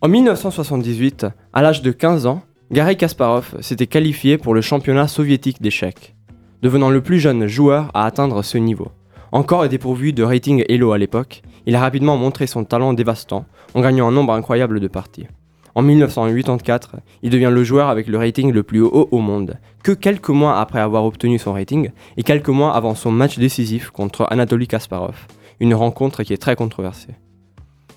En 0.00 0.08
1978, 0.08 1.26
à 1.52 1.62
l'âge 1.62 1.82
de 1.82 1.90
15 1.90 2.26
ans, 2.26 2.42
Garry 2.70 2.96
Kasparov 2.96 3.56
s'était 3.60 3.86
qualifié 3.86 4.38
pour 4.38 4.54
le 4.54 4.60
championnat 4.60 5.08
soviétique 5.08 5.62
d'échecs, 5.62 6.14
devenant 6.62 6.90
le 6.90 7.02
plus 7.02 7.20
jeune 7.20 7.46
joueur 7.46 7.90
à 7.94 8.04
atteindre 8.04 8.42
ce 8.42 8.58
niveau. 8.58 8.88
Encore 9.32 9.68
dépourvu 9.68 10.12
de 10.12 10.22
rating 10.22 10.64
Elo 10.68 10.92
à 10.92 10.98
l'époque, 10.98 11.42
il 11.66 11.74
a 11.74 11.80
rapidement 11.80 12.16
montré 12.16 12.46
son 12.46 12.64
talent 12.64 12.92
dévastant 12.92 13.46
en 13.74 13.80
gagnant 13.80 14.08
un 14.08 14.12
nombre 14.12 14.32
incroyable 14.32 14.80
de 14.80 14.88
parties. 14.88 15.26
En 15.74 15.82
1984, 15.82 16.96
il 17.22 17.30
devient 17.30 17.50
le 17.52 17.64
joueur 17.64 17.88
avec 17.88 18.06
le 18.06 18.16
rating 18.16 18.52
le 18.52 18.62
plus 18.62 18.80
haut 18.80 19.08
au 19.10 19.18
monde, 19.18 19.58
que 19.82 19.90
quelques 19.90 20.28
mois 20.28 20.60
après 20.60 20.78
avoir 20.78 21.04
obtenu 21.04 21.38
son 21.38 21.52
rating 21.52 21.90
et 22.16 22.22
quelques 22.22 22.48
mois 22.48 22.74
avant 22.76 22.94
son 22.94 23.10
match 23.10 23.38
décisif 23.38 23.90
contre 23.90 24.26
Anatoly 24.30 24.68
Kasparov, 24.68 25.26
une 25.60 25.74
rencontre 25.74 26.22
qui 26.22 26.32
est 26.32 26.38
très 26.38 26.56
controversée. 26.56 27.14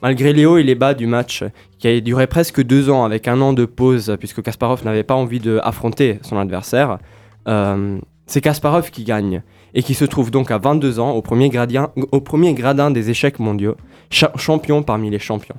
Malgré 0.03 0.31
les 0.31 0.45
hauts 0.45 0.57
et 0.57 0.63
les 0.63 0.75
bas 0.75 0.93
du 0.93 1.07
match, 1.07 1.43
qui 1.79 1.87
a 1.87 1.99
duré 1.99 2.27
presque 2.27 2.61
deux 2.63 2.89
ans 2.89 3.03
avec 3.03 3.27
un 3.27 3.41
an 3.41 3.53
de 3.53 3.65
pause 3.65 4.15
puisque 4.19 4.43
Kasparov 4.43 4.85
n'avait 4.85 5.03
pas 5.03 5.15
envie 5.15 5.39
d'affronter 5.39 6.19
son 6.21 6.37
adversaire, 6.37 6.99
euh, 7.47 7.97
c'est 8.27 8.41
Kasparov 8.41 8.91
qui 8.91 9.03
gagne 9.03 9.41
et 9.73 9.81
qui 9.81 9.93
se 9.95 10.05
trouve 10.05 10.29
donc 10.31 10.51
à 10.51 10.57
22 10.59 10.99
ans 10.99 11.11
au 11.11 11.21
premier, 11.21 11.49
gradin 11.49 12.91
des 12.91 13.09
échecs 13.09 13.39
mondiaux, 13.39 13.75
cha- 14.09 14.31
champion 14.35 14.83
parmi 14.83 15.09
les 15.09 15.19
champions. 15.19 15.57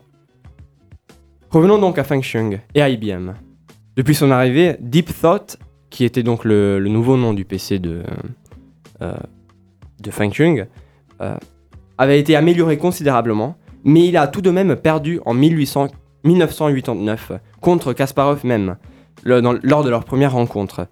Revenons 1.50 1.78
donc 1.78 1.98
à 1.98 2.04
Feng 2.04 2.20
Xiong 2.20 2.60
et 2.74 2.82
à 2.82 2.88
IBM. 2.90 3.32
Depuis 3.96 4.14
son 4.14 4.30
arrivée, 4.30 4.76
Deep 4.80 5.10
Thought, 5.20 5.56
qui 5.90 6.04
était 6.04 6.22
donc 6.22 6.44
le, 6.44 6.78
nouveau 6.80 7.16
nom 7.16 7.32
du 7.32 7.44
PC 7.44 7.78
de, 7.78 8.02
euh, 9.00 9.14
de 10.00 10.10
Feng 10.10 10.28
Xiong, 10.30 10.66
euh, 11.22 11.36
avait 11.98 12.18
été 12.18 12.36
amélioré 12.36 12.78
considérablement, 12.78 13.56
mais 13.84 14.06
il 14.06 14.16
a 14.16 14.26
tout 14.26 14.40
de 14.40 14.50
même 14.50 14.76
perdu 14.76 15.20
en 15.26 15.34
1800 15.34 15.88
1989 16.24 17.32
contre 17.60 17.92
Kasparov 17.92 18.44
même, 18.44 18.76
lors 19.24 19.84
de 19.84 19.90
leur 19.90 20.04
première 20.04 20.32
rencontre. 20.32 20.86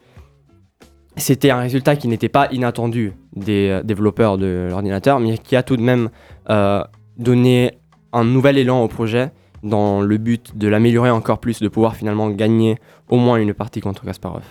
C'était 1.16 1.50
un 1.50 1.60
résultat 1.60 1.96
qui 1.96 2.08
n'était 2.08 2.28
pas 2.28 2.48
inattendu 2.52 3.14
des 3.34 3.70
euh, 3.70 3.82
développeurs 3.82 4.36
de 4.36 4.68
l'ordinateur, 4.68 5.18
mais 5.18 5.38
qui 5.38 5.56
a 5.56 5.62
tout 5.62 5.78
de 5.78 5.82
même 5.82 6.10
euh, 6.50 6.84
donné 7.16 7.78
un 8.12 8.24
nouvel 8.24 8.58
élan 8.58 8.82
au 8.82 8.88
projet 8.88 9.30
dans 9.62 10.02
le 10.02 10.18
but 10.18 10.56
de 10.58 10.68
l'améliorer 10.68 11.10
encore 11.10 11.38
plus, 11.38 11.60
de 11.60 11.68
pouvoir 11.68 11.96
finalement 11.96 12.28
gagner 12.28 12.76
au 13.08 13.16
moins 13.16 13.36
une 13.36 13.54
partie 13.54 13.80
contre 13.80 14.04
Kasparov. 14.04 14.44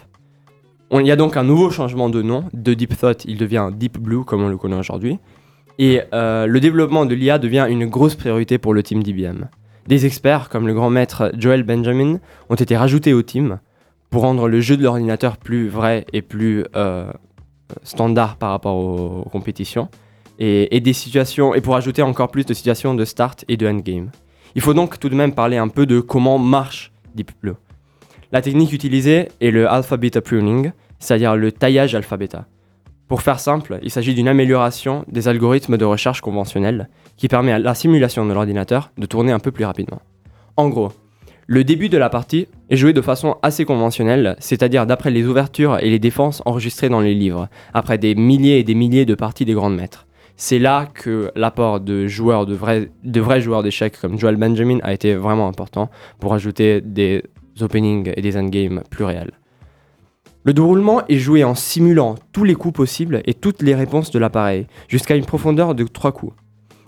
Il 0.92 1.06
y 1.06 1.12
a 1.12 1.16
donc 1.16 1.38
un 1.38 1.44
nouveau 1.44 1.70
changement 1.70 2.10
de 2.10 2.22
nom. 2.22 2.46
De 2.54 2.74
Deep 2.74 2.98
Thought, 2.98 3.26
il 3.26 3.38
devient 3.38 3.70
Deep 3.72 4.00
Blue, 4.00 4.24
comme 4.24 4.42
on 4.42 4.50
le 4.50 4.58
connaît 4.58 4.76
aujourd'hui. 4.76 5.20
Et 5.78 6.02
euh, 6.14 6.48
le 6.48 6.60
développement 6.60 7.06
de 7.06 7.14
l'IA 7.16 7.38
devient 7.38 7.68
une 7.70 7.86
grosse 7.86 8.16
priorité 8.16 8.58
pour 8.58 8.74
le 8.74 8.84
team 8.84 9.04
d'IBM. 9.04 9.46
Des 9.88 10.06
experts, 10.06 10.50
comme 10.50 10.68
le 10.68 10.74
grand 10.74 10.90
maître 10.90 11.32
Joel 11.38 11.64
Benjamin, 11.64 12.20
ont 12.50 12.56
été 12.56 12.76
rajoutés 12.76 13.14
au 13.14 13.22
team 13.22 13.60
pour 14.10 14.24
rendre 14.24 14.48
le 14.48 14.62
jeu 14.62 14.78
de 14.78 14.84
l'ordinateur 14.84 15.38
plus 15.38 15.68
vrai 15.68 16.06
et 16.14 16.22
plus 16.22 16.64
euh, 16.76 17.12
standard 17.84 18.38
par 18.38 18.52
rapport 18.52 18.76
aux, 18.76 19.28
compétitions. 19.30 19.90
Et, 20.38 20.82
des 20.82 20.94
situations, 20.94 21.54
et 21.54 21.62
pour 21.62 21.76
ajouter 21.76 22.02
encore 22.02 22.30
plus 22.30 22.46
de 22.46 22.54
situations 22.54 22.94
de 22.94 23.06
start 23.06 23.46
et 23.48 23.56
de 23.56 23.68
endgame. 23.68 24.10
Il 24.56 24.62
faut 24.62 24.74
donc 24.74 25.00
tout 25.00 25.08
de 25.08 25.16
même 25.16 25.34
parler 25.34 25.56
un 25.56 25.70
peu 25.70 25.86
de 25.86 26.02
comment 26.02 26.38
marche 26.38 26.92
Deep 27.14 27.32
Blue. 27.42 27.54
La 28.34 28.42
technique 28.42 28.74
utilisée 28.74 29.30
est 29.40 29.52
le 29.52 29.70
alpha 29.70 29.96
beta 29.96 30.22
pruning, 30.22 30.72
c'est-à-dire 31.00 31.38
le 31.38 31.52
taillage 31.52 31.96
alpha-beta. 31.96 32.46
Pour 33.08 33.22
faire 33.22 33.40
simple, 33.40 33.80
il 33.84 33.92
s'agit 33.92 34.16
d'une 34.16 34.28
amélioration 34.28 35.06
des 35.08 35.28
algorithmes 35.28 35.78
de 35.78 35.86
recherche 35.86 36.22
conventionnels 36.22 36.90
qui 37.18 37.28
permet 37.28 37.52
à 37.52 37.60
la 37.60 37.76
simulation 37.76 38.26
de 38.26 38.34
l'ordinateur 38.34 38.92
de 38.98 39.06
tourner 39.06 39.32
un 39.32 39.40
peu 39.40 39.52
plus 39.52 39.66
rapidement. 39.66 40.02
En 40.58 40.70
gros, 40.70 40.92
Le 41.48 41.64
début 41.64 41.90
de 41.90 41.98
la 42.00 42.10
partie 42.10 42.48
est 42.72 42.76
joué 42.76 42.92
de 42.92 43.02
façon 43.02 43.36
assez 43.44 43.66
conventionnelle, 43.66 44.36
c'est-à-dire 44.40 44.88
d'après 44.88 45.12
les 45.12 45.28
ouvertures 45.28 45.78
et 45.78 45.92
les 45.92 46.00
défenses 46.00 46.42
enregistrées 46.46 46.90
dans 46.90 47.02
les 47.02 47.14
livres, 47.14 47.50
après 47.72 48.00
des 48.00 48.16
milliers 48.16 48.58
et 48.58 48.64
des 48.64 48.74
milliers 48.74 49.06
de 49.06 49.14
parties 49.14 49.46
des 49.46 49.54
grands 49.54 49.70
maîtres. 49.70 50.08
C'est 50.38 50.58
là 50.58 50.88
que 50.92 51.32
l'apport 51.36 51.82
de 51.82 52.08
joueurs, 52.08 52.50
vrais, 52.50 52.90
de 53.04 53.22
vrais 53.22 53.42
joueurs 53.42 53.62
d'échecs 53.62 54.00
comme 54.02 54.18
Joel 54.18 54.38
Benjamin 54.38 54.80
a 54.82 54.92
été 54.92 55.14
vraiment 55.14 55.48
important 55.48 55.92
pour 56.20 56.34
ajouter 56.34 56.82
des 56.82 57.24
openings 57.62 58.12
et 58.18 58.22
des 58.24 58.38
endgames 58.38 58.82
plus 58.90 59.06
réels. 59.06 59.32
Le 60.46 60.54
déroulement 60.54 61.02
est 61.08 61.18
joué 61.18 61.44
en 61.44 61.56
simulant 61.56 62.14
tous 62.32 62.44
les 62.44 62.54
coups 62.54 62.76
possibles 62.76 63.24
et 63.26 63.34
toutes 63.34 63.64
les 63.64 63.74
réponses 63.74 64.12
de 64.12 64.20
l'appareil, 64.20 64.68
jusqu'à 64.88 65.16
une 65.16 65.26
profondeur 65.26 65.74
de 65.74 65.86
3 65.86 66.12
coups. 66.12 66.34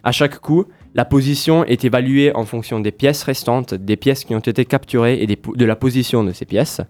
À 0.04 0.12
chaque 0.12 0.38
coup, 0.38 0.66
la 0.94 1.06
position 1.06 1.66
est 1.66 1.84
évaluée 1.84 2.32
en 2.36 2.46
fonction 2.46 2.80
des 2.80 2.92
pièces 2.92 3.24
restantes, 3.24 3.74
des 3.74 3.98
pièces 3.98 4.26
qui 4.26 4.36
ont 4.36 4.40
été 4.40 4.64
capturées 4.64 5.24
et 5.24 5.26
de 5.26 5.66
la 5.66 5.76
position 5.76 6.24
de 6.24 6.34
ces 6.34 6.46
pièces. 6.46 6.82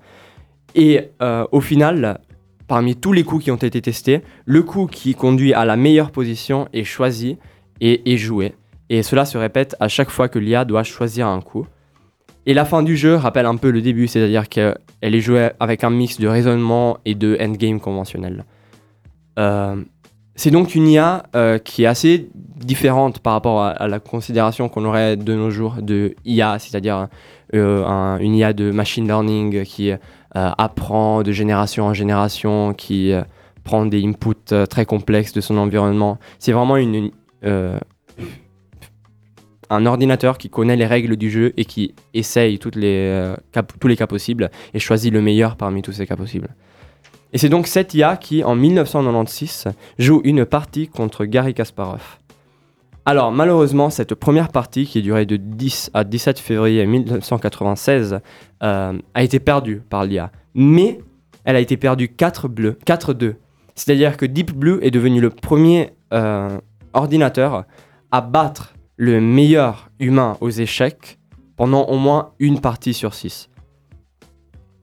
Et 0.75 1.09
euh, 1.21 1.47
au 1.53 1.61
final, 1.61 2.19
parmi 2.67 2.97
tous 2.97 3.13
les 3.13 3.23
coups 3.23 3.45
qui 3.45 3.51
ont 3.51 3.55
été 3.55 3.81
testés, 3.81 4.21
le 4.45 4.61
coup 4.61 4.87
qui 4.87 5.15
conduit 5.15 5.53
à 5.53 5.63
la 5.63 5.77
meilleure 5.77 6.11
position 6.11 6.67
est 6.73 6.83
choisi 6.83 7.37
et 7.79 8.13
est 8.13 8.17
joué. 8.17 8.55
Et 8.89 9.03
cela 9.03 9.23
se 9.23 9.37
répète 9.37 9.77
à 9.79 9.87
chaque 9.87 10.09
fois 10.09 10.27
que 10.27 10.37
l'IA 10.37 10.65
doit 10.65 10.83
choisir 10.83 11.27
un 11.27 11.39
coup. 11.39 11.65
Et 12.47 12.53
la 12.53 12.63
fin 12.63 12.81
du 12.81 12.95
jeu 12.95 13.15
rappelle 13.15 13.45
un 13.45 13.57
peu 13.57 13.71
le 13.71 13.81
début, 13.81 14.07
c'est-à-dire 14.07 14.47
qu'elle 14.47 14.77
est 15.01 15.19
jouée 15.19 15.49
avec 15.59 15.83
un 15.83 15.89
mix 15.89 16.17
de 16.17 16.29
raisonnement 16.29 16.97
et 17.03 17.13
de 17.13 17.37
endgame 17.41 17.81
conventionnel. 17.81 18.45
Euh, 19.37 19.75
c'est 20.35 20.49
donc 20.49 20.73
une 20.73 20.87
IA 20.87 21.23
euh, 21.35 21.57
qui 21.57 21.83
est 21.83 21.87
assez 21.87 22.29
différente 22.55 23.19
par 23.19 23.33
rapport 23.33 23.61
à, 23.61 23.87
la 23.89 23.99
considération 23.99 24.69
qu'on 24.69 24.85
aurait 24.85 25.17
de 25.17 25.35
nos 25.35 25.49
jours 25.49 25.75
de 25.81 26.15
IA, 26.23 26.57
c'est-à-dire 26.57 27.09
euh, 27.53 27.85
un- 27.85 28.17
une 28.19 28.33
IA 28.33 28.53
de 28.53 28.71
machine 28.71 29.05
learning 29.05 29.63
qui 29.65 29.91
apprend 30.33 31.23
de 31.23 31.31
génération 31.33 31.85
en 31.85 31.93
génération, 31.93 32.73
qui 32.73 33.11
prend 33.63 33.85
des 33.87 34.05
inputs 34.05 34.67
très 34.69 34.85
complexes 34.85 35.33
de 35.33 35.41
son 35.41 35.57
environnement. 35.57 36.17
C'est 36.37 36.51
vraiment 36.51 36.77
une, 36.77 37.09
un 39.69 39.85
ordinateur 39.85 40.37
qui 40.37 40.49
connaît 40.49 40.75
les 40.75 40.85
règles 40.85 41.15
du 41.15 41.29
jeu 41.29 41.53
et 41.57 41.65
qui 41.65 41.93
essaye 42.13 42.59
euh, 42.75 43.35
tous 43.79 43.87
les 43.87 43.97
cas 43.97 44.07
possibles 44.07 44.49
et 44.73 44.79
choisit 44.79 45.11
le 45.11 45.21
meilleur 45.21 45.55
parmi 45.55 45.81
tous 45.81 45.91
ces 45.91 46.05
cas 46.05 46.15
possibles. 46.15 46.49
Et 47.33 47.37
c'est 47.37 47.49
donc 47.49 47.67
cette 47.67 47.93
IA 47.93 48.15
qui, 48.17 48.43
en 48.43 48.55
1996, 48.55 49.67
joue 49.99 50.21
une 50.23 50.45
partie 50.45 50.87
contre 50.87 51.25
Gary 51.25 51.53
Kasparov. 51.53 52.19
Alors, 53.05 53.31
malheureusement, 53.31 53.89
cette 53.89 54.15
première 54.15 54.49
partie, 54.49 54.85
qui 54.85 55.01
durait 55.01 55.25
de 55.25 55.37
10 55.37 55.91
à 55.93 56.03
17 56.03 56.39
février 56.39 56.85
1996, 56.85 58.19
euh, 58.63 58.99
a 59.13 59.23
été 59.23 59.39
perdue 59.39 59.81
par 59.89 60.05
l'IA. 60.05 60.31
Mais 60.55 60.99
elle 61.45 61.55
a 61.55 61.61
été 61.61 61.77
perdue 61.77 62.09
4 62.09 62.49
bleus, 62.49 62.77
4-2. 62.85 63.35
C'est-à-dire 63.75 64.17
que 64.17 64.25
Deep 64.25 64.53
Blue 64.53 64.79
est 64.81 64.91
devenu 64.91 65.21
le 65.21 65.29
premier 65.29 65.91
euh, 66.13 66.57
ordinateur 66.93 67.63
à 68.11 68.21
battre 68.21 68.73
le 68.97 69.21
meilleur 69.21 69.89
humain 69.99 70.37
aux 70.41 70.49
échecs 70.49 71.17
pendant 71.55 71.85
au 71.85 71.97
moins 71.97 72.33
une 72.39 72.59
partie 72.59 72.93
sur 72.93 73.13
6. 73.13 73.49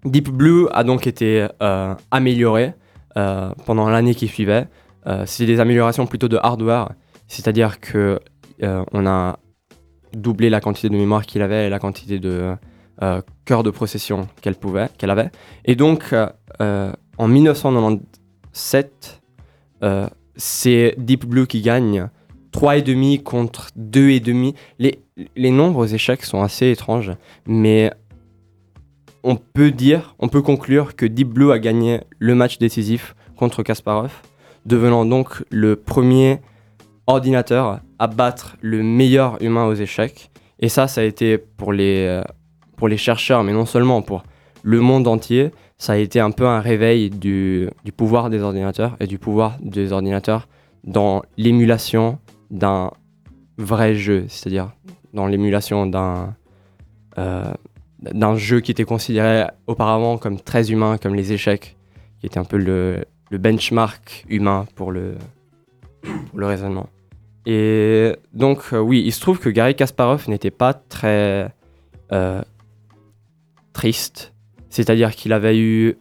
Deep 0.05 0.31
Blue 0.31 0.67
a 0.73 0.85
donc 0.85 1.07
été 1.07 1.47
euh, 1.63 1.95
amélioré 2.11 2.73
euh, 3.17 3.51
pendant 3.67 3.89
l'année 3.89 4.15
qui 4.15 4.29
suivait. 4.29 4.69
Euh, 5.07 5.25
c'est 5.27 5.47
des 5.47 5.61
améliorations 5.61 6.07
plutôt 6.07 6.29
de 6.29 6.39
hardware, 6.43 6.93
c'est-à-dire 7.29 7.81
que 7.81 8.21
on 8.63 9.07
a 9.07 9.39
doublé 10.15 10.49
la 10.49 10.61
quantité 10.61 10.89
de 10.89 10.97
mémoire 10.97 11.27
qu'il 11.27 11.43
avait 11.43 11.67
et 11.67 11.71
la 11.71 11.79
quantité 11.79 12.19
de 12.19 12.55
cœur 13.45 13.63
de 13.63 13.71
procession 13.71 14.27
qu'elle 14.41 14.55
pouvait, 14.55 14.89
qu'elle 14.97 15.11
avait. 15.11 15.31
Et 15.67 15.75
donc, 15.75 16.15
en 16.61 17.29
1997, 17.29 19.21
euh, 19.83 20.09
c'est 20.37 20.95
Deep 20.99 21.27
Blue 21.27 21.47
qui 21.47 21.61
gagne 21.61 22.09
3,5 22.55 23.23
contre 23.23 23.69
2,5. 23.79 24.55
Les, 24.79 25.01
les 25.37 25.51
nombres 25.51 25.81
aux 25.81 25.87
échecs 25.87 26.25
sont 26.25 26.43
assez 26.43 26.71
étranges, 26.71 27.13
mais 27.47 27.91
on 29.25 29.37
peut 29.37 29.73
dire, 29.73 30.15
on 30.21 30.29
peut 30.29 30.43
conclure 30.43 30.95
que 30.95 31.05
Deep 31.05 31.29
Blue 31.29 31.51
a 31.51 31.59
gagné 31.59 32.01
le 32.19 32.35
match 32.35 32.59
décisif 32.59 33.17
contre 33.37 33.63
Kasparov, 33.63 34.13
devenant 34.67 35.05
donc 35.05 35.43
le 35.51 35.75
premier 35.77 36.41
ordinateur 37.07 37.81
à 37.99 38.07
battre 38.07 38.57
le 38.61 38.83
meilleur 38.83 39.43
humain 39.43 39.67
aux 39.67 39.75
échecs. 39.75 40.31
Et 40.61 40.69
ça, 40.69 40.87
ça 40.87 41.01
a 41.01 41.05
été 41.05 41.39
pour 41.39 41.73
les, 41.73 42.07
euh, 42.07 42.23
pour 42.77 42.87
les 42.87 42.97
chercheurs, 42.97 43.43
mais 43.43 43.53
non 43.53 43.67
seulement 43.67 44.01
pour 44.01 44.23
le 44.63 44.81
monde 44.81 45.09
entier, 45.09 45.51
ça 45.77 45.95
a 45.95 45.97
été 45.97 46.21
un 46.21 46.31
peu 46.31 46.47
un 46.47 46.61
réveil 46.61 47.11
du, 47.11 47.69
du 47.85 47.93
pouvoir 47.93 48.31
des 48.31 48.41
ordinateurs 48.41 48.97
et 49.01 49.07
du 49.07 49.19
pouvoir 49.19 49.59
des 49.61 49.93
ordinateurs 49.93 50.49
dans 50.85 51.23
l'émulation 51.37 52.19
d'un 52.55 52.93
vrai 53.59 53.95
jeu, 53.95 54.25
c'est-à-dire 54.29 54.71
dans 55.13 55.27
l'émulation 55.27 55.87
d'un 55.87 56.35
euh, 57.19 57.53
d'un 58.01 58.37
jeu 58.37 58.61
qui 58.61 58.71
était 58.71 58.85
considéré 58.85 59.45
auparavant 59.67 60.19
comme 60.19 60.39
très 60.39 60.71
humain, 60.71 60.99
comme 60.99 61.15
les 61.15 61.33
échecs, 61.33 61.77
qui 62.21 62.27
était 62.27 62.39
un 62.39 62.45
peu 62.45 62.59
le, 62.59 63.05
benchmark 63.31 64.27
humain 64.29 64.67
pour 64.75 64.93
le, 64.93 65.15
pour 66.03 66.39
le 66.39 66.47
raisonnement. 66.47 66.89
Et 67.47 68.15
donc, 68.33 68.61
euh, 68.73 68.79
oui, 68.79 69.03
il 69.05 69.13
se 69.13 69.21
trouve 69.21 69.39
que 69.39 69.49
Gary 69.49 69.75
Kasparov 69.75 70.29
n'était 70.29 70.51
pas 70.51 70.75
très 70.75 71.51
euh, 72.13 72.43
triste, 73.73 74.35
c'est-à-dire 74.69 75.15
qu'il 75.15 75.33
avait 75.33 75.59
eu. 75.59 75.97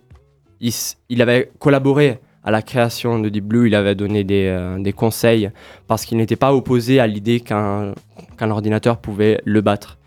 Il 1.09 1.21
avait 1.21 1.51
collaboré 1.59 2.19
à 2.43 2.51
la 2.51 2.61
création 2.61 3.19
de 3.19 3.29
Deep 3.29 3.45
Blue, 3.45 3.67
il 3.67 3.75
avait 3.75 3.95
donné 3.95 4.23
des, 4.23 4.47
euh, 4.47 4.79
des 4.79 4.93
conseils 4.93 5.49
parce 5.87 6.05
qu'il 6.05 6.17
n'était 6.17 6.35
pas 6.35 6.53
opposé 6.53 6.99
à 6.99 7.07
l'idée 7.07 7.39
qu'un 7.39 7.93
qu'un 8.37 8.51
ordinateur 8.51 8.97
pouvait 8.97 9.41
le 9.45 9.61
battre. 9.61 9.97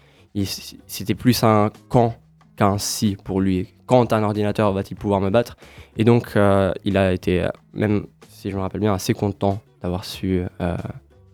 C'était 0.87 1.15
plus 1.15 1.43
un 1.43 1.71
quand 1.89 2.15
qu'un 2.57 2.79
si 2.79 3.17
pour 3.25 3.41
lui. 3.41 3.69
Quand 3.87 4.13
un 4.13 4.23
ordinateur 4.23 4.73
va-t-il 4.73 4.97
pouvoir 4.97 5.21
me 5.21 5.31
battre? 5.31 5.57
Et 5.97 6.05
donc, 6.05 6.37
euh, 6.37 6.73
il 6.85 6.97
a 6.97 7.13
été, 7.13 7.45
euh, 7.45 7.49
même 7.73 8.07
si 8.29 8.51
je 8.51 8.57
me 8.57 8.61
rappelle 8.61 8.81
bien, 8.81 8.93
assez 8.93 9.15
content 9.15 9.61
d'avoir 9.83 10.05
su 10.05 10.43
euh, 10.61 10.77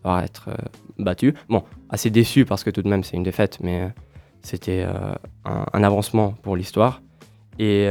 être 0.05 0.49
battu. 0.99 1.33
Bon, 1.49 1.63
assez 1.89 2.09
déçu 2.09 2.45
parce 2.45 2.63
que 2.63 2.69
tout 2.69 2.81
de 2.81 2.89
même 2.89 3.03
c'est 3.03 3.17
une 3.17 3.23
défaite, 3.23 3.59
mais 3.61 3.89
c'était 4.41 4.85
un, 5.45 5.65
un 5.71 5.83
avancement 5.83 6.33
pour 6.43 6.55
l'histoire. 6.55 7.01
Et 7.57 7.89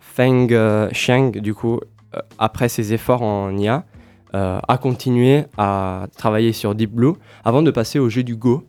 Feng 0.00 0.48
Xiang, 0.90 1.32
du 1.32 1.52
coup, 1.52 1.80
après 2.38 2.68
ses 2.68 2.92
efforts 2.92 3.22
en 3.22 3.56
IA, 3.56 3.84
euh, 4.34 4.60
a 4.66 4.78
continué 4.78 5.44
à 5.56 6.06
travailler 6.16 6.52
sur 6.52 6.74
Deep 6.74 6.92
Blue 6.92 7.14
avant 7.44 7.62
de 7.62 7.70
passer 7.70 7.98
au 7.98 8.08
jeu 8.08 8.22
du 8.22 8.36
Go, 8.36 8.64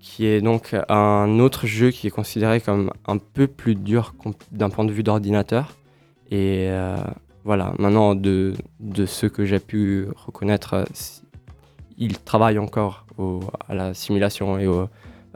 qui 0.00 0.26
est 0.26 0.40
donc 0.40 0.74
un 0.88 1.38
autre 1.38 1.66
jeu 1.66 1.90
qui 1.90 2.08
est 2.08 2.10
considéré 2.10 2.60
comme 2.60 2.90
un 3.06 3.18
peu 3.18 3.46
plus 3.46 3.74
dur 3.74 4.14
d'un 4.50 4.70
point 4.70 4.84
de 4.84 4.92
vue 4.92 5.02
d'ordinateur. 5.02 5.76
Et 6.30 6.66
euh, 6.68 6.96
voilà, 7.44 7.74
maintenant, 7.78 8.14
de, 8.14 8.54
de 8.80 9.06
ceux 9.06 9.28
que 9.28 9.44
j'ai 9.44 9.60
pu 9.60 10.08
reconnaître, 10.16 10.74
euh, 10.74 10.84
il 11.98 12.18
travaille 12.18 12.58
encore 12.58 13.06
à 13.68 13.74
la 13.74 13.94
simulation 13.94 14.58
et 14.58 14.66
au 14.66 14.88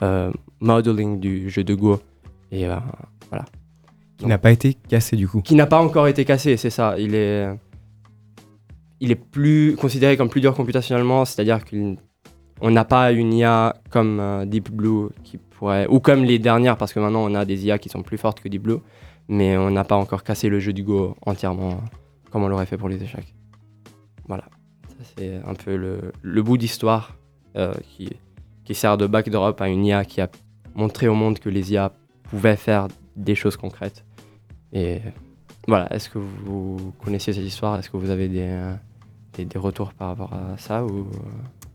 euh, 0.03 0.33
modeling 0.61 1.21
du 1.21 1.51
jeu 1.51 1.65
de 1.65 1.75
Go. 1.75 2.01
Et 2.51 2.67
euh, 2.67 2.77
voilà. 3.31 3.45
Qui 4.19 4.27
n'a 4.27 4.39
pas 4.39 4.51
été 4.51 4.75
cassé 4.75 5.17
du 5.17 5.29
coup. 5.29 5.41
Qui 5.41 5.55
n'a 5.55 5.67
pas 5.67 5.81
encore 5.81 6.09
été 6.09 6.25
cassé, 6.25 6.57
c'est 6.57 6.71
ça. 6.71 6.97
Il 6.99 7.15
est, 7.15 7.49
il 9.01 9.13
est 9.13 9.15
plus 9.15 9.77
considéré 9.77 10.17
comme 10.17 10.29
plus 10.29 10.41
dur 10.41 10.55
computationnellement, 10.55 11.25
c'est-à-dire 11.25 11.61
qu'on 11.65 12.71
n'a 12.71 12.85
pas 12.85 13.13
une 13.13 13.33
IA 13.33 13.77
comme 13.91 14.19
euh, 14.19 14.45
Deep 14.45 14.71
Blue 14.71 15.09
qui 15.23 15.39
pourrait, 15.39 15.87
ou 15.89 16.01
comme 16.01 16.25
les 16.25 16.41
dernières, 16.41 16.77
parce 16.77 16.93
que 16.93 16.99
maintenant 16.99 17.25
on 17.31 17.35
a 17.35 17.45
des 17.45 17.65
IA 17.67 17.79
qui 17.79 17.89
sont 17.89 18.03
plus 18.03 18.19
fortes 18.19 18.41
que 18.41 18.49
Deep 18.49 18.63
Blue, 18.63 18.79
mais 19.29 19.57
on 19.57 19.71
n'a 19.71 19.85
pas 19.85 19.97
encore 19.97 20.25
cassé 20.25 20.49
le 20.49 20.59
jeu 20.59 20.73
du 20.73 20.83
Go 20.83 21.17
entièrement 21.25 21.81
comme 22.31 22.43
on 22.43 22.49
l'aurait 22.49 22.67
fait 22.67 22.77
pour 22.77 22.89
les 22.89 23.03
échecs. 23.03 23.35
Voilà, 24.27 24.45
ça 24.89 25.13
c'est 25.17 25.37
un 25.47 25.55
peu 25.55 25.77
le, 25.77 26.13
le 26.23 26.43
bout 26.43 26.59
d'histoire 26.59 27.17
euh, 27.57 27.73
qui, 27.83 28.11
qui 28.65 28.75
sert 28.75 28.99
de 28.99 29.07
backdrop 29.07 29.61
à 29.61 29.69
une 29.69 29.85
IA 29.87 30.05
qui 30.05 30.21
a 30.21 30.29
montré 30.75 31.09
au 31.09 31.15
monde 31.15 31.39
que 31.39 31.49
les 31.49 31.73
IA 31.73 31.93
pouvaient 32.25 32.57
faire 32.57 32.89
des 33.17 33.35
choses 33.35 33.57
concrètes. 33.57 34.05
Et 34.73 35.01
voilà, 35.67 35.93
est-ce 35.95 36.09
que 36.09 36.19
vous 36.19 36.93
connaissiez 37.03 37.33
cette 37.33 37.45
histoire? 37.45 37.79
Est-ce 37.79 37.91
que 37.91 37.97
vous 37.97 38.11
avez 38.11 38.29
des, 38.29 38.41
euh, 38.43 38.75
des, 39.37 39.45
des 39.45 39.59
retours 39.59 39.93
par 39.93 40.09
rapport 40.09 40.33
à 40.33 40.57
ça 40.59 40.85
ou 40.85 41.01
euh, 41.01 41.05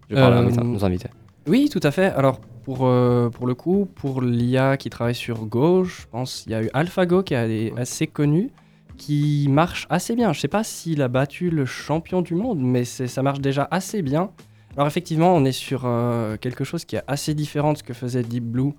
je 0.10 0.16
parle 0.16 0.34
à 0.34 0.38
Euh, 0.42 0.50
nos- 0.52 0.64
nos 0.64 0.86
invités? 0.86 1.10
Oui, 1.48 1.70
tout 1.72 1.80
à 1.84 1.92
fait. 1.92 2.06
Alors, 2.14 2.40
pour, 2.64 2.86
euh, 2.86 3.30
pour 3.30 3.48
le 3.48 3.56
coup, 3.56 3.88
pour 3.96 4.22
l'IA 4.22 4.78
qui 4.78 4.90
travaille 4.90 5.16
sur 5.16 5.46
Go, 5.46 5.84
je 5.84 6.04
pense 6.10 6.42
qu'il 6.44 6.52
y 6.54 6.56
a 6.56 6.64
eu 6.64 6.70
AlphaGo 6.74 7.24
qui 7.24 7.34
est 7.34 7.74
assez 7.78 8.08
connu, 8.08 8.50
qui 8.98 9.48
marche 9.50 9.86
assez 9.90 10.16
bien. 10.16 10.32
Je 10.34 10.40
sais 10.40 10.48
pas 10.48 10.64
s'il 10.64 11.02
a 11.02 11.08
battu 11.10 11.50
le 11.50 11.66
champion 11.66 12.22
du 12.22 12.36
monde, 12.36 12.60
mais 12.62 12.86
ça 12.86 13.22
marche 13.24 13.40
déjà 13.42 13.68
assez 13.72 14.02
bien. 14.02 14.30
Alors, 14.78 14.88
effectivement, 14.88 15.36
on 15.36 15.44
est 15.46 15.52
sur 15.52 15.82
euh, 15.86 16.38
quelque 16.38 16.64
chose 16.64 16.86
qui 16.86 16.96
est 16.96 17.04
assez 17.08 17.34
différent 17.34 17.74
de 17.74 17.78
ce 17.80 17.84
que 17.84 17.94
faisait 17.94 18.24
Deep 18.24 18.46
Blue. 18.46 18.72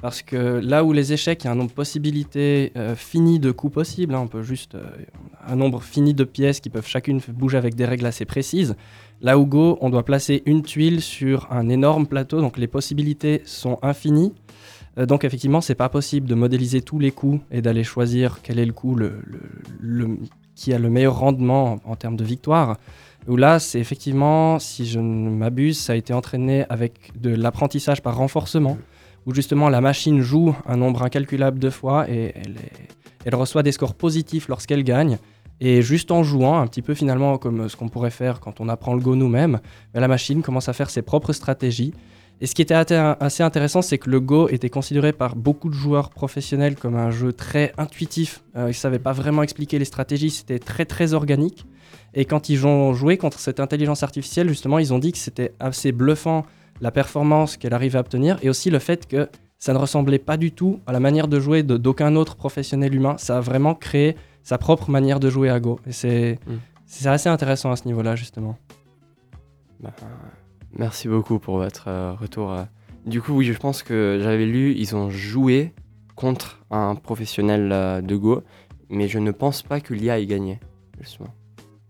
Parce 0.00 0.22
que 0.22 0.36
là 0.36 0.82
où 0.82 0.92
les 0.92 1.12
échecs, 1.12 1.44
il 1.44 1.46
y 1.46 1.48
a 1.48 1.52
un 1.52 1.56
nombre 1.56 1.70
de 1.70 1.74
possibilités 1.74 2.72
euh, 2.76 2.94
fini 2.94 3.38
de 3.38 3.50
coups 3.50 3.74
possibles, 3.74 4.14
hein, 4.14 4.20
on 4.20 4.28
peut 4.28 4.42
juste 4.42 4.74
euh, 4.74 4.84
un 5.46 5.56
nombre 5.56 5.82
fini 5.82 6.14
de 6.14 6.24
pièces 6.24 6.60
qui 6.60 6.70
peuvent 6.70 6.86
chacune 6.86 7.20
bouger 7.28 7.58
avec 7.58 7.74
des 7.74 7.84
règles 7.84 8.06
assez 8.06 8.24
précises. 8.24 8.76
Là 9.20 9.38
où 9.38 9.44
Go, 9.44 9.76
on 9.82 9.90
doit 9.90 10.04
placer 10.04 10.42
une 10.46 10.62
tuile 10.62 11.02
sur 11.02 11.52
un 11.52 11.68
énorme 11.68 12.06
plateau, 12.06 12.40
donc 12.40 12.56
les 12.56 12.66
possibilités 12.66 13.42
sont 13.44 13.78
infinies. 13.82 14.32
Euh, 14.96 15.04
donc 15.04 15.24
effectivement, 15.24 15.60
c'est 15.60 15.74
pas 15.74 15.90
possible 15.90 16.26
de 16.26 16.34
modéliser 16.34 16.80
tous 16.80 16.98
les 16.98 17.10
coups 17.10 17.40
et 17.50 17.60
d'aller 17.60 17.84
choisir 17.84 18.40
quel 18.42 18.58
est 18.58 18.66
le 18.66 18.72
coup 18.72 18.96
qui 20.54 20.72
a 20.72 20.78
le 20.78 20.88
meilleur 20.88 21.18
rendement 21.18 21.74
en, 21.84 21.92
en 21.92 21.96
termes 21.96 22.16
de 22.16 22.24
victoire. 22.24 22.78
Où 23.28 23.36
là, 23.36 23.58
c'est 23.58 23.78
effectivement, 23.78 24.58
si 24.58 24.86
je 24.86 24.98
ne 24.98 25.28
m'abuse, 25.28 25.78
ça 25.78 25.92
a 25.92 25.96
été 25.96 26.14
entraîné 26.14 26.64
avec 26.70 27.12
de 27.20 27.34
l'apprentissage 27.34 28.00
par 28.00 28.16
renforcement, 28.16 28.78
où 29.26 29.34
justement 29.34 29.68
la 29.68 29.80
machine 29.80 30.20
joue 30.20 30.54
un 30.66 30.76
nombre 30.76 31.02
incalculable 31.02 31.58
de 31.58 31.70
fois 31.70 32.08
et 32.10 32.34
elle, 33.24 33.34
reçoit 33.34 33.62
des 33.62 33.72
scores 33.72 33.94
positifs 33.94 34.48
lorsqu'elle 34.48 34.84
gagne. 34.84 35.18
Et 35.60 35.82
juste 35.82 36.10
en 36.10 36.22
jouant, 36.22 36.58
un 36.58 36.66
petit 36.66 36.80
peu 36.80 36.94
finalement 36.94 37.36
comme 37.36 37.68
ce 37.68 37.76
qu'on 37.76 37.88
pourrait 37.88 38.10
faire 38.10 38.40
quand 38.40 38.60
on 38.60 38.68
apprend 38.68 38.94
le 38.94 39.00
Go 39.00 39.14
nous-mêmes, 39.14 39.60
la 39.92 40.08
machine 40.08 40.42
commence 40.42 40.70
à 40.70 40.72
faire 40.72 40.88
ses 40.88 41.02
propres 41.02 41.34
stratégies. 41.34 41.92
Et 42.42 42.46
ce 42.46 42.54
qui 42.54 42.62
était 42.62 42.74
assez 42.74 43.42
intéressant, 43.42 43.82
c'est 43.82 43.98
que 43.98 44.08
le 44.08 44.18
Go 44.18 44.48
était 44.48 44.70
considéré 44.70 45.12
par 45.12 45.36
beaucoup 45.36 45.68
de 45.68 45.74
joueurs 45.74 46.08
professionnels 46.08 46.74
comme 46.74 46.96
un 46.96 47.10
jeu 47.10 47.34
très 47.34 47.74
intuitif. 47.76 48.42
Euh, 48.56 48.64
ils 48.64 48.68
ne 48.68 48.72
savaient 48.72 48.98
pas 48.98 49.12
vraiment 49.12 49.42
expliquer 49.42 49.78
les 49.78 49.84
stratégies, 49.84 50.30
c'était 50.30 50.58
très 50.58 50.86
très 50.86 51.12
organique. 51.12 51.66
Et 52.14 52.24
quand 52.24 52.48
ils 52.48 52.66
ont 52.66 52.94
joué 52.94 53.18
contre 53.18 53.38
cette 53.38 53.60
intelligence 53.60 54.02
artificielle, 54.02 54.48
justement, 54.48 54.78
ils 54.78 54.94
ont 54.94 54.98
dit 54.98 55.12
que 55.12 55.18
c'était 55.18 55.52
assez 55.60 55.92
bluffant 55.92 56.46
la 56.80 56.90
performance 56.90 57.56
qu'elle 57.56 57.74
arrivait 57.74 57.98
à 57.98 58.00
obtenir 58.00 58.38
et 58.42 58.48
aussi 58.48 58.70
le 58.70 58.78
fait 58.78 59.06
que 59.06 59.28
ça 59.58 59.72
ne 59.74 59.78
ressemblait 59.78 60.18
pas 60.18 60.36
du 60.38 60.52
tout 60.52 60.80
à 60.86 60.92
la 60.92 61.00
manière 61.00 61.28
de 61.28 61.38
jouer 61.38 61.62
de- 61.62 61.76
d'aucun 61.76 62.16
autre 62.16 62.36
professionnel 62.36 62.94
humain. 62.94 63.16
Ça 63.18 63.36
a 63.38 63.40
vraiment 63.40 63.74
créé 63.74 64.16
sa 64.42 64.56
propre 64.56 64.90
manière 64.90 65.20
de 65.20 65.28
jouer 65.28 65.50
à 65.50 65.60
Go. 65.60 65.78
Et 65.86 65.92
c'est 65.92 66.38
c'est 66.86 67.08
assez 67.08 67.28
intéressant 67.28 67.70
à 67.70 67.76
ce 67.76 67.86
niveau-là, 67.86 68.16
justement. 68.16 68.56
Bah, 69.80 69.92
merci 70.76 71.08
beaucoup 71.08 71.38
pour 71.38 71.56
votre 71.58 71.88
euh, 71.88 72.12
retour. 72.14 72.52
euh. 72.52 72.64
Du 73.06 73.22
coup, 73.22 73.32
oui, 73.34 73.44
je 73.46 73.56
pense 73.58 73.82
que 73.82 74.18
j'avais 74.22 74.44
lu, 74.46 74.74
ils 74.76 74.94
ont 74.96 75.08
joué 75.10 75.72
contre 76.16 76.60
un 76.70 76.94
professionnel 76.96 77.70
euh, 77.72 78.00
de 78.00 78.16
Go, 78.16 78.42
mais 78.88 79.08
je 79.08 79.18
ne 79.18 79.30
pense 79.30 79.62
pas 79.62 79.80
que 79.80 79.94
l'IA 79.94 80.18
ait 80.18 80.26
gagné, 80.26 80.58
justement. 81.00 81.28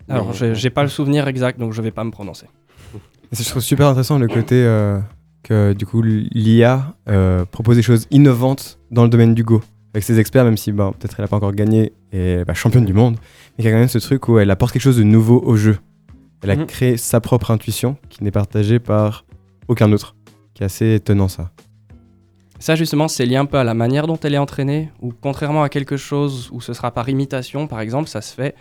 Alors, 0.08 0.32
j'ai 0.32 0.54
j'ai 0.54 0.70
pas 0.70 0.82
le 0.82 0.88
souvenir 0.88 1.26
exact, 1.28 1.58
donc 1.58 1.72
je 1.72 1.80
vais 1.82 1.90
pas 1.92 2.04
me 2.04 2.10
prononcer. 2.10 2.46
Et 3.32 3.36
Je 3.42 3.48
trouve 3.48 3.62
super 3.62 3.86
intéressant 3.88 4.18
le 4.18 4.26
côté 4.26 4.56
euh, 4.64 4.98
que 5.42 5.72
du 5.72 5.86
coup 5.86 6.02
l'IA 6.02 6.94
euh, 7.08 7.44
propose 7.44 7.76
des 7.76 7.82
choses 7.82 8.06
innovantes 8.10 8.78
dans 8.90 9.04
le 9.04 9.08
domaine 9.08 9.34
du 9.34 9.44
Go. 9.44 9.62
Avec 9.94 10.04
ses 10.04 10.18
experts, 10.20 10.44
même 10.44 10.56
si 10.56 10.70
bah, 10.72 10.92
peut-être 10.98 11.16
elle 11.18 11.24
n'a 11.24 11.28
pas 11.28 11.36
encore 11.36 11.52
gagné 11.52 11.92
et 12.12 12.18
elle 12.18 12.38
est 12.40 12.44
bah, 12.44 12.54
championne 12.54 12.84
du 12.84 12.92
monde, 12.92 13.16
mais 13.58 13.64
y 13.64 13.68
a 13.68 13.70
quand 13.72 13.78
même 13.78 13.88
ce 13.88 13.98
truc 13.98 14.28
où 14.28 14.38
elle 14.38 14.50
apporte 14.50 14.72
quelque 14.72 14.82
chose 14.82 14.96
de 14.98 15.02
nouveau 15.02 15.40
au 15.44 15.56
jeu. 15.56 15.78
Elle 16.42 16.50
a 16.50 16.56
Mhm. 16.56 16.66
créé 16.66 16.96
sa 16.96 17.20
propre 17.20 17.50
intuition 17.50 17.96
qui 18.08 18.22
n'est 18.24 18.30
partagée 18.30 18.78
par 18.78 19.24
aucun 19.68 19.90
autre. 19.92 20.14
Qui 20.54 20.62
est 20.62 20.66
assez 20.66 20.94
étonnant 20.94 21.28
ça. 21.28 21.50
Ça, 22.58 22.74
justement, 22.76 23.08
c'est 23.08 23.24
lié 23.26 23.36
un 23.36 23.46
peu 23.46 23.56
à 23.56 23.64
la 23.64 23.74
manière 23.74 24.06
dont 24.06 24.18
elle 24.22 24.34
est 24.34 24.38
entraînée, 24.38 24.90
ou 25.00 25.12
contrairement 25.18 25.62
à 25.62 25.68
quelque 25.70 25.96
chose 25.96 26.50
où 26.52 26.60
ce 26.60 26.72
sera 26.74 26.90
par 26.90 27.08
imitation, 27.08 27.66
par 27.66 27.80
exemple, 27.80 28.08
ça 28.08 28.20
se 28.20 28.34
fait. 28.34 28.54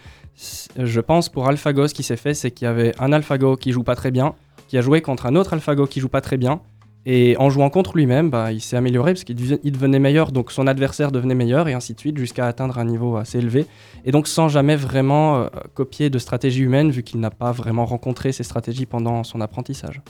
Je 0.77 1.01
pense 1.01 1.27
pour 1.27 1.47
AlphaGo, 1.49 1.87
ce 1.87 1.93
qui 1.93 2.03
s'est 2.03 2.15
fait, 2.15 2.33
c'est 2.33 2.49
qu'il 2.51 2.65
y 2.65 2.69
avait 2.69 2.93
un 2.99 3.11
AlphaGo 3.11 3.57
qui 3.57 3.71
joue 3.73 3.83
pas 3.83 3.95
très 3.95 4.09
bien, 4.11 4.35
qui 4.69 4.77
a 4.77 4.81
joué 4.81 5.01
contre 5.01 5.25
un 5.25 5.35
autre 5.35 5.51
AlphaGo 5.51 5.87
qui 5.87 5.99
joue 5.99 6.07
pas 6.07 6.21
très 6.21 6.37
bien, 6.37 6.61
et 7.05 7.35
en 7.39 7.49
jouant 7.49 7.69
contre 7.69 7.97
lui-même, 7.97 8.29
bah, 8.29 8.51
il 8.51 8.61
s'est 8.61 8.77
amélioré 8.77 9.13
parce 9.13 9.23
qu'il 9.23 9.35
devenait 9.35 9.99
meilleur, 9.99 10.31
donc 10.31 10.51
son 10.51 10.67
adversaire 10.67 11.11
devenait 11.11 11.35
meilleur, 11.35 11.67
et 11.67 11.73
ainsi 11.73 11.93
de 11.93 11.99
suite, 11.99 12.17
jusqu'à 12.17 12.45
atteindre 12.45 12.77
un 12.77 12.85
niveau 12.85 13.17
assez 13.17 13.39
élevé. 13.39 13.65
Et 14.05 14.11
donc 14.11 14.27
sans 14.27 14.47
jamais 14.47 14.75
vraiment 14.75 15.37
euh, 15.37 15.47
copier 15.73 16.09
de 16.09 16.19
stratégie 16.19 16.61
humaine, 16.61 16.91
vu 16.91 17.03
qu'il 17.03 17.19
n'a 17.19 17.31
pas 17.31 17.51
vraiment 17.51 17.85
rencontré 17.85 18.31
ces 18.31 18.43
stratégies 18.43 18.85
pendant 18.85 19.23
son 19.23 19.41
apprentissage. 19.41 20.01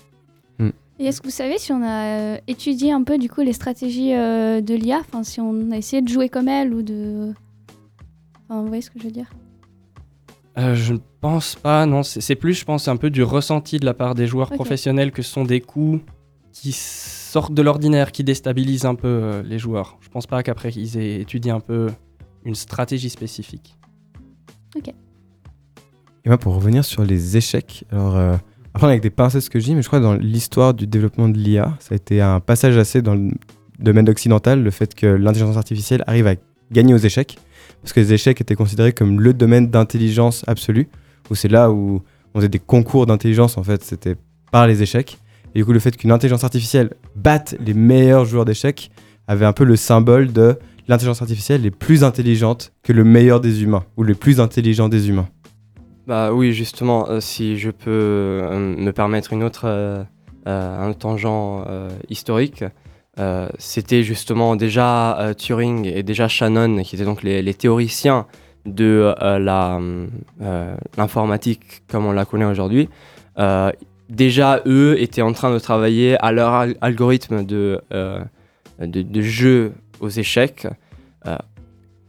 Et 1.02 1.06
est-ce 1.06 1.22
que 1.22 1.28
vous 1.28 1.34
savez 1.34 1.58
si 1.58 1.72
on 1.72 1.82
a 1.82 2.04
euh, 2.04 2.38
étudié 2.50 2.92
un 2.92 3.04
peu 3.04 3.18
du 3.18 3.30
coup 3.30 3.40
les 3.40 3.54
stratégies 3.54 4.14
euh, 4.14 4.60
de 4.60 4.76
l'IA, 4.76 5.00
enfin 5.00 5.24
si 5.24 5.40
on 5.40 5.72
a 5.72 5.78
essayé 5.78 6.02
de 6.02 6.10
jouer 6.10 6.28
comme 6.28 6.50
elle 6.50 6.74
ou 6.74 6.82
de... 6.82 7.32
Enfin, 8.50 8.62
vous 8.62 8.68
voyez 8.68 8.82
ce 8.82 8.92
que 8.92 9.00
je 9.00 9.06
veux 9.06 9.12
dire? 9.12 9.30
Euh, 10.60 10.76
je 10.76 10.94
ne 10.94 11.00
pense 11.22 11.56
pas, 11.56 11.86
non. 11.86 12.04
C'est 12.04 12.36
plus, 12.36 12.54
je 12.54 12.66
pense, 12.66 12.88
un 12.88 12.98
peu 12.98 13.10
du 13.10 13.24
ressenti 13.24 13.80
de 13.80 13.86
la 13.86 13.94
part 13.94 14.14
des 14.14 14.28
joueurs 14.28 14.50
professionnels 14.50 15.12
que 15.12 15.22
ce 15.22 15.32
sont 15.32 15.46
des 15.46 15.62
coups 15.62 16.02
qui 16.52 16.74
sortent 16.74 17.54
de 17.54 17.62
l'ordinaire, 17.62 18.12
qui 18.12 18.24
déstabilisent 18.24 18.86
un 18.86 18.96
peu 18.96 19.08
euh, 19.08 19.44
les 19.44 19.58
joueurs. 19.58 19.98
Je 20.02 20.10
pense 20.10 20.28
pas 20.28 20.44
qu'après 20.44 20.72
ils 20.72 20.98
aient 20.98 21.22
étudié 21.22 21.52
un 21.52 21.60
peu 21.62 21.88
une 22.44 22.56
stratégie 22.56 23.10
spécifique. 23.10 23.78
Ok. 24.76 24.90
Et 26.26 26.28
moi, 26.28 26.38
pour 26.38 26.56
revenir 26.56 26.84
sur 26.84 27.06
les 27.06 27.38
échecs, 27.38 27.86
alors, 27.92 28.18
euh, 28.18 28.36
après, 28.74 28.88
avec 28.88 29.02
des 29.02 29.10
pincettes 29.10 29.44
ce 29.44 29.50
que 29.50 29.60
je 29.60 29.66
dis, 29.66 29.76
mais 29.76 29.82
je 29.82 29.88
crois 29.88 30.00
que 30.00 30.04
dans 30.04 30.16
l'histoire 30.16 30.74
du 30.74 30.88
développement 30.88 31.30
de 31.30 31.38
l'IA, 31.38 31.78
ça 31.80 31.94
a 31.94 31.96
été 31.96 32.22
un 32.22 32.42
passage 32.42 32.78
assez 32.78 33.02
dans 33.02 33.16
le 33.16 33.32
domaine 33.80 34.10
occidental, 34.10 34.62
le 34.62 34.72
fait 34.72 34.94
que 34.94 35.08
l'intelligence 35.08 35.56
artificielle 35.56 36.04
arrive 36.08 36.28
à 36.28 36.36
gagner 36.72 36.94
aux 36.94 36.98
échecs, 36.98 37.38
parce 37.82 37.94
que 37.94 38.00
les 38.00 38.14
échecs 38.14 38.42
étaient 38.42 38.56
considérés 38.56 38.94
comme 38.94 39.22
le 39.22 39.34
domaine 39.34 39.70
d'intelligence 39.70 40.44
absolue, 40.48 40.90
où 41.30 41.36
c'est 41.36 41.48
là 41.48 41.72
où 41.72 42.02
on 42.34 42.40
faisait 42.40 42.50
des 42.50 42.60
concours 42.60 43.06
d'intelligence, 43.06 43.58
en 43.58 43.64
fait, 43.64 43.84
c'était 43.84 44.16
par 44.52 44.68
les 44.68 44.84
échecs. 44.84 45.18
Et 45.56 45.60
du 45.60 45.66
coup, 45.66 45.74
le 45.74 45.80
fait 45.80 45.96
qu'une 45.96 46.12
intelligence 46.12 46.44
artificielle 46.44 46.94
batte 47.16 47.56
les 47.60 47.74
meilleurs 47.74 48.26
joueurs 48.26 48.46
d'échecs 48.46 48.92
avait 49.28 49.46
un 49.46 49.54
peu 49.54 49.64
le 49.64 49.76
symbole 49.76 50.32
de 50.32 50.58
l'intelligence 50.88 51.22
artificielle 51.22 51.66
est 51.66 51.72
plus 51.72 52.04
intelligente 52.04 52.74
que 52.84 52.94
le 52.94 53.04
meilleur 53.04 53.40
des 53.40 53.64
humains, 53.64 53.86
ou 53.96 54.04
le 54.04 54.16
plus 54.16 54.40
intelligent 54.40 54.90
des 54.90 55.10
humains. 55.10 55.30
Bah 56.08 56.34
oui, 56.34 56.54
justement, 56.54 57.08
euh, 57.08 57.20
si 57.20 57.60
je 57.60 57.70
peux 57.70 57.92
euh, 57.92 58.76
me 58.76 58.92
permettre 58.92 59.32
une 59.32 59.44
autre, 59.44 59.66
euh, 59.66 60.04
un 60.46 60.92
tangent 60.94 61.64
historique, 62.10 62.64
euh, 63.20 63.50
c'était 63.58 64.04
justement 64.04 64.56
déjà 64.56 65.20
euh, 65.20 65.34
Turing 65.34 65.86
et 65.86 66.04
déjà 66.04 66.28
Shannon, 66.28 66.82
qui 66.84 66.96
étaient 66.96 67.06
donc 67.06 67.22
les, 67.22 67.42
les 67.42 67.54
théoriciens 67.54 68.26
de 68.66 69.14
euh, 69.22 69.76
l'informatique 70.98 71.84
comme 71.88 72.06
on 72.06 72.12
la 72.12 72.26
connaît 72.26 72.46
aujourd'hui. 72.46 72.90
Déjà, 74.10 74.62
eux 74.66 75.00
étaient 75.00 75.22
en 75.22 75.34
train 75.34 75.54
de 75.54 75.60
travailler 75.60 76.18
à 76.20 76.32
leur 76.32 76.52
al- 76.54 76.76
algorithme 76.82 77.46
de, 77.46 77.80
de, 77.92 79.02
de 79.02 79.22
jeu 79.22 79.74
aux 80.00 80.10
échecs, 80.10 80.68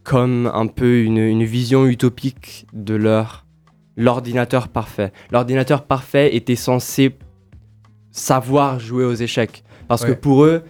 comme 0.03 0.51
un 0.53 0.67
peu 0.67 1.03
une, 1.03 1.19
une 1.19 1.45
vision 1.45 1.87
utopique 1.87 2.67
de 2.73 2.95
leur 2.95 3.45
l'ordinateur 3.97 4.69
parfait. 4.69 5.13
L'ordinateur 5.31 5.83
parfait 5.85 6.35
était 6.35 6.57
censé 6.57 7.17
savoir 8.11 8.81
jouer 8.81 9.05
aux 9.05 9.15
échecs. 9.15 9.63
Parce 9.89 10.05
que 10.05 10.13
pour 10.13 10.45
eux, 10.45 10.63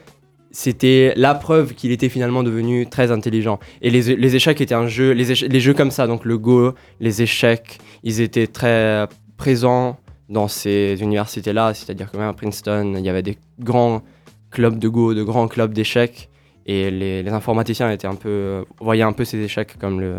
c'était 0.50 1.12
la 1.16 1.34
preuve 1.34 1.74
qu'il 1.74 1.92
était 1.92 2.08
finalement 2.08 2.42
devenu 2.42 2.86
très 2.86 3.10
intelligent. 3.10 3.58
Et 3.82 3.90
les, 3.90 4.16
les 4.16 4.36
échecs 4.36 4.60
étaient 4.60 4.74
un 4.74 4.88
jeu, 4.88 5.12
les, 5.12 5.34
les 5.34 5.60
jeux 5.60 5.74
comme 5.74 5.90
ça, 5.90 6.06
donc 6.06 6.24
le 6.24 6.38
Go, 6.38 6.74
les 6.98 7.22
échecs, 7.22 7.78
ils 8.02 8.20
étaient 8.20 8.46
très 8.46 9.06
présents 9.36 9.98
dans 10.28 10.48
ces 10.48 10.96
universités-là, 11.00 11.74
c'est-à-dire 11.74 12.10
que 12.10 12.16
même 12.16 12.28
à 12.28 12.32
Princeton, 12.32 12.94
il 12.96 13.04
y 13.04 13.08
avait 13.08 13.22
des 13.22 13.36
grands 13.58 14.02
clubs 14.50 14.78
de 14.78 14.88
Go, 14.88 15.14
de 15.14 15.22
grands 15.22 15.48
clubs 15.48 15.72
d'échecs, 15.72 16.28
et 16.66 16.90
les, 16.90 17.22
les 17.22 17.30
informaticiens 17.30 17.90
étaient 17.90 18.06
un 18.06 18.14
peu, 18.14 18.64
voyaient 18.80 19.02
un 19.02 19.12
peu 19.12 19.24
ces 19.24 19.38
échecs 19.38 19.76
comme 19.78 20.00
le, 20.00 20.16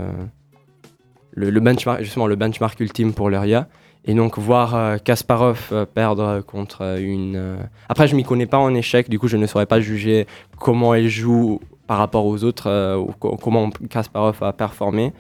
le, 1.32 1.50
le 1.50 1.60
benchmark, 1.60 2.02
justement 2.02 2.28
le 2.28 2.36
benchmark 2.36 2.80
ultime 2.80 3.14
pour 3.14 3.30
leur 3.30 3.46
IA. 3.46 3.68
Et 4.06 4.14
donc 4.16 4.38
voir 4.40 4.74
euh, 4.76 4.98
Kasparov 4.98 5.70
euh, 5.72 5.86
perdre 5.86 6.42
contre 6.42 6.82
euh, 6.82 6.98
une... 7.00 7.58
Après, 7.88 8.08
je 8.08 8.16
m'y 8.16 8.24
connais 8.24 8.48
pas 8.48 8.58
en 8.58 8.74
échec, 8.74 9.10
du 9.10 9.20
coup, 9.20 9.28
je 9.28 9.38
ne 9.38 9.46
saurais 9.46 9.68
pas 9.68 9.80
juger 9.80 10.26
comment 10.58 10.94
elle 10.96 11.08
joue 11.08 11.60
par 11.88 11.98
rapport 12.00 12.26
aux 12.26 12.44
autres, 12.44 12.96
ou 12.98 13.12
co- 13.20 13.38
comment 13.38 13.70
Kasparov 13.90 14.42
a 14.44 14.54
performé. 14.54 15.14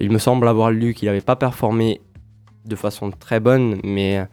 Il 0.00 0.10
me 0.12 0.18
semble 0.18 0.46
avoir 0.48 0.70
lu 0.70 0.94
qu'il 0.94 1.06
n'avait 1.08 1.20
pas 1.20 1.36
performé 1.36 2.00
de 2.64 2.76
façon 2.76 3.10
très 3.10 3.40
bonne, 3.40 3.80
mais 3.84 4.24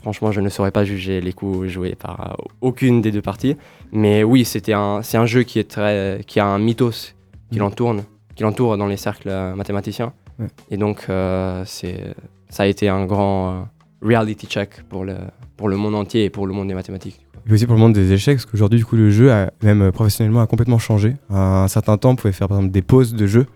franchement, 0.00 0.30
je 0.30 0.40
ne 0.40 0.48
saurais 0.48 0.70
pas 0.70 0.84
juger 0.84 1.20
les 1.20 1.32
coups 1.32 1.66
joués 1.68 1.94
par 1.96 2.36
aucune 2.60 3.00
des 3.00 3.10
deux 3.10 3.22
parties. 3.22 3.56
Mais 3.92 4.22
oui, 4.22 4.44
c'était 4.44 4.74
un, 4.74 5.00
c'est 5.02 5.16
un 5.18 5.26
jeu 5.26 5.42
qui, 5.42 5.58
est 5.58 5.68
très, 5.68 6.20
qui 6.26 6.38
a 6.38 6.46
un 6.46 6.58
mythos 6.58 7.14
qui 7.50 7.56
Mhm. 7.56 7.58
l'entoure, 7.60 7.96
qui 8.36 8.42
l'entoure 8.44 8.76
dans 8.76 8.86
les 8.86 8.96
cercles 8.98 9.30
mathématiciens. 9.56 10.12
Ouais. 10.38 10.46
Et 10.70 10.76
donc, 10.76 11.06
euh, 11.08 11.64
c'est, 11.66 12.14
ça 12.50 12.64
a 12.64 12.66
été 12.66 12.88
un 12.88 13.06
grand 13.06 13.50
euh, 13.50 13.60
reality 14.02 14.46
check 14.46 14.82
pour 14.88 15.04
le, 15.04 15.14
pour 15.56 15.68
le 15.68 15.76
monde 15.76 15.94
entier 15.94 16.24
et 16.24 16.30
pour 16.30 16.46
le 16.46 16.52
monde 16.52 16.68
des 16.68 16.74
mathématiques. 16.74 17.24
Et 17.48 17.52
aussi 17.54 17.64
pour 17.64 17.74
le 17.74 17.80
monde 17.80 17.94
des 17.94 18.12
échecs, 18.12 18.36
parce 18.36 18.46
qu'aujourd'hui, 18.46 18.78
du 18.78 18.84
coup, 18.84 18.96
le 18.96 19.10
jeu, 19.10 19.32
a, 19.32 19.50
même 19.62 19.80
euh, 19.82 19.90
professionnellement, 19.92 20.40
a 20.42 20.46
complètement 20.46 20.78
changé. 20.78 21.16
À 21.30 21.62
un 21.64 21.68
certain 21.68 21.96
temps, 21.96 22.10
on 22.10 22.16
pouvait 22.16 22.32
faire 22.32 22.48
par 22.48 22.58
exemple 22.58 22.72
des 22.72 22.82
pauses 22.82 23.14
de 23.14 23.26
jeu, 23.26 23.46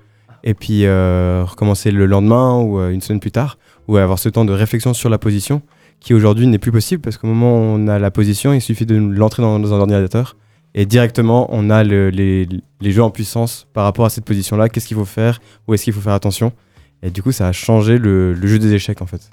et 0.42 0.54
puis 0.54 0.86
euh, 0.86 1.44
recommencer 1.46 1.90
le 1.90 2.06
lendemain 2.06 2.58
ou 2.60 2.80
une 2.80 3.00
semaine 3.02 3.20
plus 3.20 3.30
tard, 3.30 3.58
ou 3.88 3.98
avoir 3.98 4.18
ce 4.18 4.28
temps 4.30 4.44
de 4.46 4.52
réflexion 4.52 4.94
sur 4.94 5.10
la 5.10 5.18
position, 5.18 5.60
qui 6.00 6.14
aujourd'hui 6.14 6.46
n'est 6.46 6.58
plus 6.58 6.72
possible, 6.72 7.02
parce 7.02 7.18
qu'au 7.18 7.26
moment 7.26 7.52
où 7.58 7.62
on 7.76 7.88
a 7.88 7.98
la 7.98 8.10
position, 8.10 8.52
il 8.52 8.60
suffit 8.60 8.86
de 8.86 8.96
l'entrer 8.96 9.42
dans, 9.42 9.72
un 9.72 9.80
ordinateur, 9.80 10.36
Et 10.74 10.86
directement, 10.86 11.46
on 11.50 11.70
a 11.70 11.84
le- 11.84 12.10
les, 12.10 12.48
les 12.80 12.90
jeux 12.90 13.02
en 13.02 13.10
puissance 13.10 13.66
par 13.72 13.84
rapport 13.84 14.06
à 14.06 14.10
cette 14.10 14.24
position-là. 14.24 14.68
Qu'est-ce 14.68 14.88
qu'il 14.88 14.96
faut 14.96 15.04
faire? 15.04 15.40
Où 15.66 15.74
est-ce 15.74 15.84
qu'il 15.84 15.92
faut 15.92 16.00
faire 16.00 16.14
attention? 16.14 16.52
Et 17.04 17.10
du 17.10 17.22
coup, 17.22 17.30
ça 17.32 17.46
a 17.48 17.52
changé 17.52 17.98
le, 17.98 18.32
le 18.32 18.46
jeu 18.46 18.58
des 18.58 18.72
échecs 18.72 19.02
en 19.02 19.06
fait. 19.06 19.30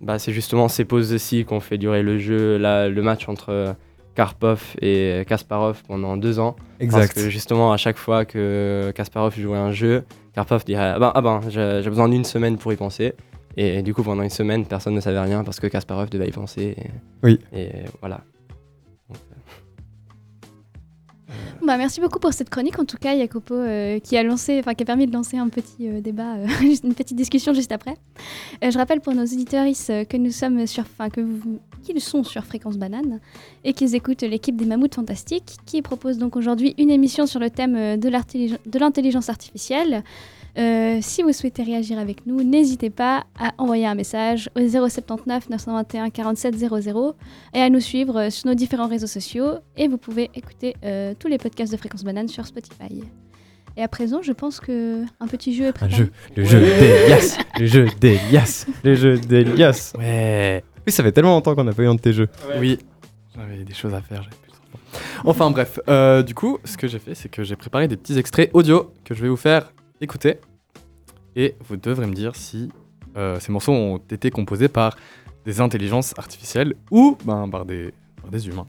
Bah, 0.00 0.18
c'est 0.18 0.32
justement 0.32 0.68
ces 0.68 0.84
pauses-ci 0.84 1.44
qu'on 1.44 1.60
fait 1.60 1.76
durer 1.76 2.02
le 2.02 2.18
jeu, 2.18 2.56
le 2.58 3.00
match 3.02 3.28
entre 3.28 3.74
Karpov 4.14 4.76
et 4.80 5.24
Kasparov 5.26 5.82
pendant 5.86 6.16
deux 6.16 6.38
ans. 6.38 6.54
Exact. 6.78 6.98
Parce 6.98 7.12
que 7.12 7.30
justement, 7.30 7.72
à 7.72 7.76
chaque 7.76 7.98
fois 7.98 8.24
que 8.24 8.92
Kasparov 8.94 9.38
jouait 9.38 9.58
un 9.58 9.72
jeu, 9.72 10.04
Karpov 10.34 10.64
dirait 10.64 10.92
Ah 10.94 10.98
ben, 10.98 11.12
ah 11.14 11.20
ben 11.20 11.40
j'ai 11.48 11.80
j'ai 11.82 11.90
besoin 11.90 12.08
d'une 12.08 12.24
semaine 12.24 12.56
pour 12.56 12.72
y 12.72 12.76
penser. 12.76 13.14
Et 13.56 13.82
du 13.82 13.92
coup, 13.92 14.04
pendant 14.04 14.22
une 14.22 14.30
semaine, 14.30 14.64
personne 14.66 14.94
ne 14.94 15.00
savait 15.00 15.18
rien 15.18 15.42
parce 15.42 15.58
que 15.58 15.66
Kasparov 15.66 16.10
devait 16.10 16.28
y 16.28 16.32
penser. 16.32 16.76
Et, 16.78 16.90
Oui. 17.24 17.40
Et 17.52 17.70
voilà. 18.00 18.20
Bah, 21.60 21.76
merci 21.76 22.00
beaucoup 22.00 22.20
pour 22.20 22.32
cette 22.32 22.50
chronique, 22.50 22.78
en 22.78 22.84
tout 22.84 22.98
cas, 22.98 23.16
Jacopo, 23.18 23.54
euh, 23.54 23.98
qui 23.98 24.16
a 24.16 24.22
lancé, 24.22 24.62
qui 24.62 24.82
a 24.82 24.86
permis 24.86 25.06
de 25.06 25.12
lancer 25.12 25.38
un 25.38 25.48
petit 25.48 25.88
euh, 25.88 26.00
débat, 26.00 26.36
euh, 26.36 26.46
une 26.84 26.94
petite 26.94 27.16
discussion 27.16 27.52
juste 27.52 27.72
après. 27.72 27.96
Je 28.62 28.76
rappelle 28.78 29.00
pour 29.00 29.12
nos 29.12 29.24
auditeurs 29.24 29.66
que 29.66 30.16
nous 30.16 30.30
sommes 30.30 30.66
sur, 30.66 30.84
enfin, 30.84 31.10
que 31.10 31.20
qu'ils 31.82 32.00
sont 32.00 32.22
sur 32.22 32.44
Fréquence 32.44 32.76
Banane 32.76 33.20
et 33.64 33.72
qu'ils 33.72 33.94
écoutent 33.94 34.22
l'équipe 34.22 34.56
des 34.56 34.66
Mammouths 34.66 34.94
Fantastiques, 34.94 35.56
qui 35.66 35.82
propose 35.82 36.18
donc 36.18 36.36
aujourd'hui 36.36 36.74
une 36.78 36.90
émission 36.90 37.26
sur 37.26 37.40
le 37.40 37.50
thème 37.50 37.96
de 37.96 38.78
l'intelligence 38.78 39.28
artificielle. 39.28 40.04
Euh, 40.58 40.98
si 41.00 41.22
vous 41.22 41.32
souhaitez 41.32 41.62
réagir 41.62 41.98
avec 41.98 42.26
nous, 42.26 42.42
n'hésitez 42.42 42.90
pas 42.90 43.24
à 43.38 43.52
envoyer 43.58 43.86
un 43.86 43.94
message 43.94 44.50
au 44.56 44.68
079 44.68 45.48
921 45.50 46.10
47 46.10 46.56
00 46.58 47.14
et 47.54 47.60
à 47.60 47.70
nous 47.70 47.78
suivre 47.80 48.18
euh, 48.18 48.30
sur 48.30 48.48
nos 48.48 48.54
différents 48.54 48.88
réseaux 48.88 49.06
sociaux. 49.06 49.58
Et 49.76 49.86
vous 49.86 49.98
pouvez 49.98 50.30
écouter 50.34 50.74
euh, 50.84 51.14
tous 51.18 51.28
les 51.28 51.38
podcasts 51.38 51.70
de 51.70 51.76
Fréquence 51.76 52.02
Banane 52.02 52.26
sur 52.26 52.44
Spotify. 52.44 53.04
Et 53.76 53.82
à 53.84 53.88
présent, 53.88 54.20
je 54.22 54.32
pense 54.32 54.58
que 54.58 55.04
un 55.20 55.26
petit 55.28 55.54
jeu 55.54 55.66
est 55.66 55.68
Un 55.68 55.72
préparé. 55.72 55.96
jeu, 55.96 56.10
le 56.36 56.44
jeu 56.44 56.58
d'Elias, 56.60 57.38
le 57.60 57.66
jeu 57.66 57.86
d'Elias, 58.00 58.66
le 58.84 58.94
jeu 58.96 59.18
d'Elias. 59.18 59.92
Ouais. 59.96 60.64
Oui, 60.84 60.92
ça 60.92 61.04
fait 61.04 61.12
tellement 61.12 61.34
longtemps 61.34 61.54
qu'on 61.54 61.62
n'a 61.64 61.72
pas 61.72 61.84
eu 61.84 61.86
un 61.86 61.94
de 61.94 62.00
tes 62.00 62.12
jeux. 62.12 62.28
Oui, 62.58 62.78
j'avais 63.36 63.62
des 63.62 63.74
choses 63.74 63.94
à 63.94 64.00
faire, 64.00 64.24
j'avais 64.24 64.34
plus. 64.34 64.48
Enfin 65.24 65.50
bref, 65.52 65.78
euh, 65.88 66.24
du 66.24 66.34
coup, 66.34 66.58
ce 66.64 66.76
que 66.76 66.88
j'ai 66.88 66.98
fait, 66.98 67.14
c'est 67.14 67.28
que 67.28 67.44
j'ai 67.44 67.54
préparé 67.54 67.86
des 67.86 67.96
petits 67.96 68.18
extraits 68.18 68.50
audio 68.54 68.92
que 69.04 69.14
je 69.14 69.22
vais 69.22 69.28
vous 69.28 69.36
faire 69.36 69.72
écouter. 70.00 70.38
Et 71.38 71.54
vous 71.60 71.76
devrez 71.76 72.08
me 72.08 72.14
dire 72.14 72.34
si 72.34 72.68
euh, 73.16 73.38
ces 73.38 73.52
morceaux 73.52 73.70
ont 73.70 73.98
été 73.98 74.32
composés 74.32 74.66
par 74.66 74.96
des 75.44 75.60
intelligences 75.60 76.12
artificielles 76.18 76.74
ou 76.90 77.16
ben, 77.24 77.48
par, 77.48 77.64
des, 77.64 77.94
par 78.20 78.32
des 78.32 78.48
humains. 78.48 78.66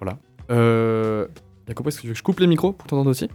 Voilà. 0.00 0.16
Euh, 0.50 1.26
Jacopo, 1.66 1.88
est-ce 1.88 1.96
que 1.96 2.02
tu 2.02 2.06
veux 2.06 2.12
que 2.12 2.18
je 2.18 2.22
coupe 2.22 2.38
les 2.38 2.46
micros 2.46 2.70
pour 2.70 2.86
t'entendre 2.86 3.10
aussi? 3.10 3.28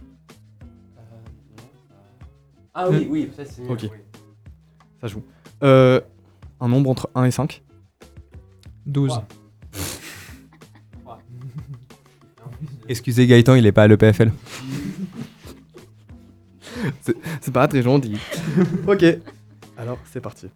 Ah 2.72 2.88
oui, 2.88 3.06
oui, 3.10 3.30
ça, 3.36 3.44
c'est 3.44 3.68
Ok. 3.68 3.80
oui. 3.82 3.90
Ça 5.02 5.06
joue. 5.06 5.22
Euh, 5.62 6.00
un 6.58 6.68
nombre 6.68 6.88
entre 6.88 7.10
1 7.14 7.24
et 7.24 7.30
5 7.30 7.62
12. 8.86 9.20
Excusez 12.88 13.26
Gaëtan, 13.26 13.56
il 13.56 13.66
est 13.66 13.72
pas 13.72 13.82
à 13.82 13.88
l'EPFL. 13.88 14.32
C'est- 17.02 17.50
pas 17.52 17.66
très 17.68 17.82
gentil. 17.82 18.18
ok. 18.86 19.04
Alors, 19.76 19.98
c'est 20.12 20.20
parti. 20.20 20.48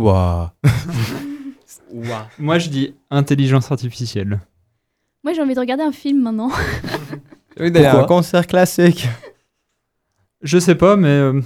Waouh. 0.00 0.48
Ouah. 1.92 2.28
Moi, 2.38 2.58
je 2.58 2.68
dis 2.68 2.94
intelligence 3.10 3.70
artificielle. 3.70 4.40
Moi, 5.22 5.32
j'ai 5.34 5.42
envie 5.42 5.54
de 5.54 5.60
regarder 5.60 5.82
un 5.82 5.92
film 5.92 6.22
maintenant. 6.22 6.50
Oui, 7.58 7.70
d'ailleurs, 7.70 8.00
un 8.00 8.04
concert 8.04 8.46
classique. 8.46 9.08
Je 10.42 10.58
sais 10.58 10.74
pas, 10.74 10.96
mais 10.96 11.08
euh, 11.08 11.40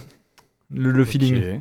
le, 0.71 0.93
le 0.93 1.05
feeling. 1.05 1.61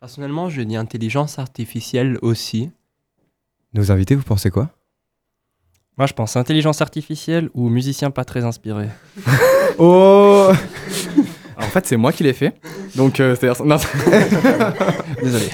Personnellement, 0.00 0.48
je 0.48 0.62
dis 0.62 0.74
intelligence 0.76 1.38
artificielle 1.38 2.18
aussi. 2.22 2.70
Nos 3.74 3.92
invités, 3.92 4.16
vous 4.16 4.24
pensez 4.24 4.50
quoi? 4.50 4.70
Moi, 5.96 6.06
je 6.06 6.14
pense 6.14 6.34
intelligence 6.36 6.80
artificielle 6.82 7.48
ou 7.54 7.68
musicien 7.68 8.10
pas 8.10 8.24
très 8.24 8.44
inspiré. 8.44 8.88
Oh 9.78 10.50
En 11.56 11.62
fait, 11.62 11.86
c'est 11.86 11.96
moi 11.96 12.12
qui 12.12 12.22
l'ai 12.24 12.34
fait. 12.34 12.60
Donc, 12.94 13.20
euh, 13.20 13.34
c'est- 13.40 13.48
Désolé. 15.22 15.48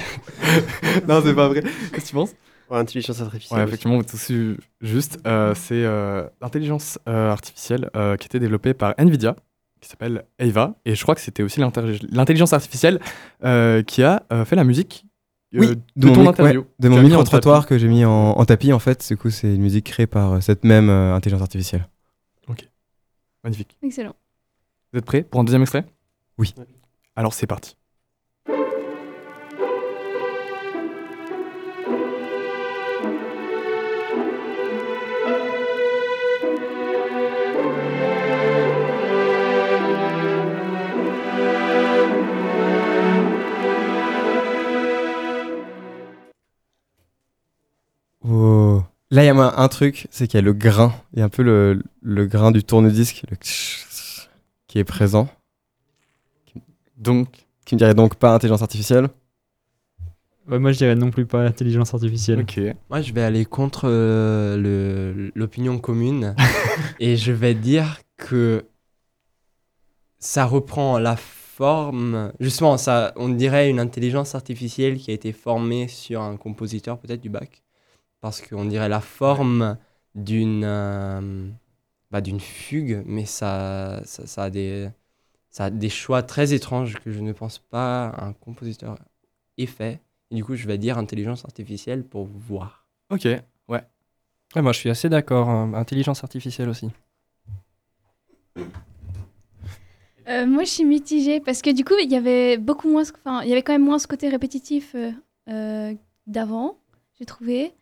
non, 1.07 1.21
c'est 1.23 1.35
pas 1.35 1.47
vrai. 1.47 1.61
Qu'est-ce 1.61 2.05
que 2.05 2.07
tu 2.09 2.13
penses? 2.13 2.31
Ouais, 2.69 2.77
intelligence 2.77 3.21
artificielle 3.21 3.59
Ouais, 3.59 3.65
effectivement, 3.65 3.97
aussi 3.97 4.55
juste. 4.81 5.19
Euh, 5.25 5.55
c'est 5.55 5.83
euh, 5.83 6.27
l'intelligence 6.41 6.99
euh, 7.07 7.31
artificielle 7.31 7.89
euh, 7.95 8.15
qui 8.15 8.27
était 8.27 8.39
développée 8.39 8.73
par 8.73 8.93
Nvidia, 8.97 9.35
qui 9.81 9.89
s'appelle 9.89 10.25
Ava. 10.39 10.75
Et 10.85 10.93
je 10.95 11.01
crois 11.01 11.15
que 11.15 11.21
c'était 11.21 11.41
aussi 11.41 11.59
l'intellig- 11.59 12.05
l'intelligence 12.11 12.53
artificielle 12.53 12.99
euh, 13.43 13.81
qui 13.81 14.03
a 14.03 14.23
euh, 14.31 14.45
fait 14.45 14.55
la 14.55 14.63
musique 14.63 15.05
euh, 15.55 15.59
Oui, 15.59 15.67
de, 15.95 16.07
mon 16.07 16.13
ton 16.13 16.27
interview. 16.27 16.61
ouais, 16.61 16.67
de 16.79 16.89
mon 16.89 17.01
micro-trottoir 17.01 17.65
que 17.65 17.77
j'ai 17.79 17.87
mis 17.87 18.05
en, 18.05 18.11
en 18.31 18.45
tapis, 18.45 18.71
en 18.71 18.79
fait. 18.79 19.07
Du 19.07 19.17
coup, 19.17 19.31
c'est 19.31 19.55
une 19.55 19.61
musique 19.61 19.85
créée 19.87 20.07
par 20.07 20.33
euh, 20.33 20.39
cette 20.41 20.63
même 20.63 20.89
euh, 20.89 21.15
intelligence 21.15 21.41
artificielle. 21.41 21.87
Magnifique. 23.43 23.77
Excellent. 23.81 24.15
Vous 24.91 24.99
êtes 24.99 25.05
prêts 25.05 25.23
pour 25.23 25.39
un 25.39 25.45
deuxième 25.45 25.61
extrait? 25.61 25.85
Oui. 26.37 26.53
Alors, 27.15 27.33
c'est 27.33 27.47
parti. 27.47 27.77
Là, 48.23 49.23
il 49.23 49.25
y 49.25 49.29
a 49.29 49.33
un, 49.33 49.57
un 49.57 49.67
truc, 49.67 50.07
c'est 50.11 50.27
qu'il 50.27 50.37
y 50.37 50.41
a 50.41 50.45
le 50.45 50.53
grain. 50.53 50.93
Il 51.13 51.19
y 51.19 51.21
a 51.21 51.25
un 51.25 51.29
peu 51.29 51.41
le, 51.41 51.81
le 52.01 52.25
grain 52.27 52.51
du 52.51 52.63
tourne-disque 52.63 53.23
le 53.29 53.37
qui 54.67 54.79
est 54.79 54.83
présent. 54.83 55.27
Donc. 56.97 57.47
Qui 57.65 57.75
me 57.75 57.79
dirait 57.79 57.95
donc 57.95 58.15
pas 58.15 58.33
intelligence 58.33 58.61
artificielle? 58.61 59.09
Ouais, 60.47 60.57
moi, 60.57 60.71
je 60.71 60.77
dirais 60.79 60.95
non 60.95 61.11
plus 61.11 61.25
pas 61.25 61.45
intelligence 61.45 61.93
artificielle. 61.93 62.39
Ok. 62.41 62.59
Moi, 62.89 63.01
je 63.01 63.13
vais 63.13 63.21
aller 63.21 63.45
contre 63.45 63.83
euh, 63.85 65.29
l'opinion 65.35 65.77
commune 65.77 66.35
et 66.99 67.17
je 67.17 67.31
vais 67.31 67.53
dire 67.53 67.99
que 68.17 68.65
ça 70.17 70.45
reprend 70.45 70.97
la 70.97 71.15
forme. 71.15 72.31
Justement, 72.39 72.77
ça, 72.77 73.13
on 73.15 73.29
dirait 73.29 73.69
une 73.69 73.79
intelligence 73.79 74.33
artificielle 74.33 74.97
qui 74.97 75.11
a 75.11 75.13
été 75.13 75.31
formée 75.31 75.87
sur 75.87 76.21
un 76.21 76.37
compositeur 76.37 76.97
peut-être 76.97 77.21
du 77.21 77.29
bac, 77.29 77.61
parce 78.21 78.41
qu'on 78.41 78.65
dirait 78.65 78.89
la 78.89 79.01
forme 79.01 79.77
d'une 80.15 80.63
euh, 80.65 81.47
bah, 82.11 82.21
d'une 82.21 82.39
fugue, 82.39 83.03
mais 83.05 83.25
ça, 83.25 84.01
ça, 84.05 84.25
ça 84.27 84.43
a 84.43 84.49
des 84.49 84.89
ça 85.49 85.65
a 85.65 85.69
des 85.69 85.89
choix 85.89 86.23
très 86.23 86.53
étranges 86.53 86.99
que 86.99 87.11
je 87.11 87.21
ne 87.21 87.31
pense 87.33 87.59
pas 87.59 88.15
un 88.19 88.33
compositeur 88.33 88.97
ait 89.57 89.65
fait. 89.65 89.99
Et 90.31 90.35
du 90.35 90.43
coup, 90.43 90.55
je 90.55 90.67
vais 90.67 90.77
dire 90.77 90.97
intelligence 90.97 91.45
artificielle 91.45 92.03
pour 92.05 92.25
voir. 92.25 92.85
Ok, 93.09 93.25
ouais. 93.25 93.83
Ouais, 94.55 94.61
moi, 94.61 94.71
je 94.73 94.79
suis 94.79 94.89
assez 94.89 95.09
d'accord. 95.09 95.49
hein, 95.49 95.73
Intelligence 95.73 96.23
artificielle 96.23 96.69
aussi. 96.69 96.89
Euh, 100.27 100.45
moi, 100.45 100.63
je 100.63 100.69
suis 100.69 100.85
mitigée 100.85 101.39
parce 101.39 101.61
que 101.61 101.71
du 101.71 101.83
coup, 101.83 101.95
il 102.01 102.11
y 102.11 102.15
avait 102.15 102.57
beaucoup 102.57 102.89
moins, 102.89 103.03
ce- 103.03 103.11
enfin, 103.13 103.41
il 103.43 103.49
y 103.49 103.51
avait 103.51 103.63
quand 103.63 103.73
même 103.73 103.83
moins 103.85 103.97
ce 103.99 104.07
côté 104.07 104.29
répétitif 104.29 104.93
euh, 104.95 105.11
euh, 105.49 105.93
d'avant, 106.27 106.77
j'ai 107.17 107.25
trouvé. 107.25 107.73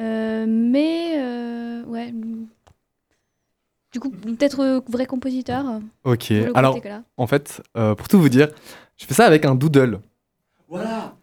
Euh, 0.00 0.46
mais 0.48 1.14
euh, 1.16 1.84
ouais, 1.84 2.12
du 3.92 4.00
coup, 4.00 4.10
peut-être 4.10 4.60
euh, 4.60 4.80
vrai 4.88 5.06
compositeur. 5.06 5.80
Ok, 6.02 6.32
alors 6.54 6.80
en 7.16 7.26
fait, 7.26 7.62
euh, 7.76 7.94
pour 7.94 8.08
tout 8.08 8.20
vous 8.20 8.28
dire, 8.28 8.48
je 8.96 9.06
fais 9.06 9.14
ça 9.14 9.24
avec 9.24 9.44
un 9.44 9.54
doodle. 9.54 10.00
Voilà. 10.68 11.14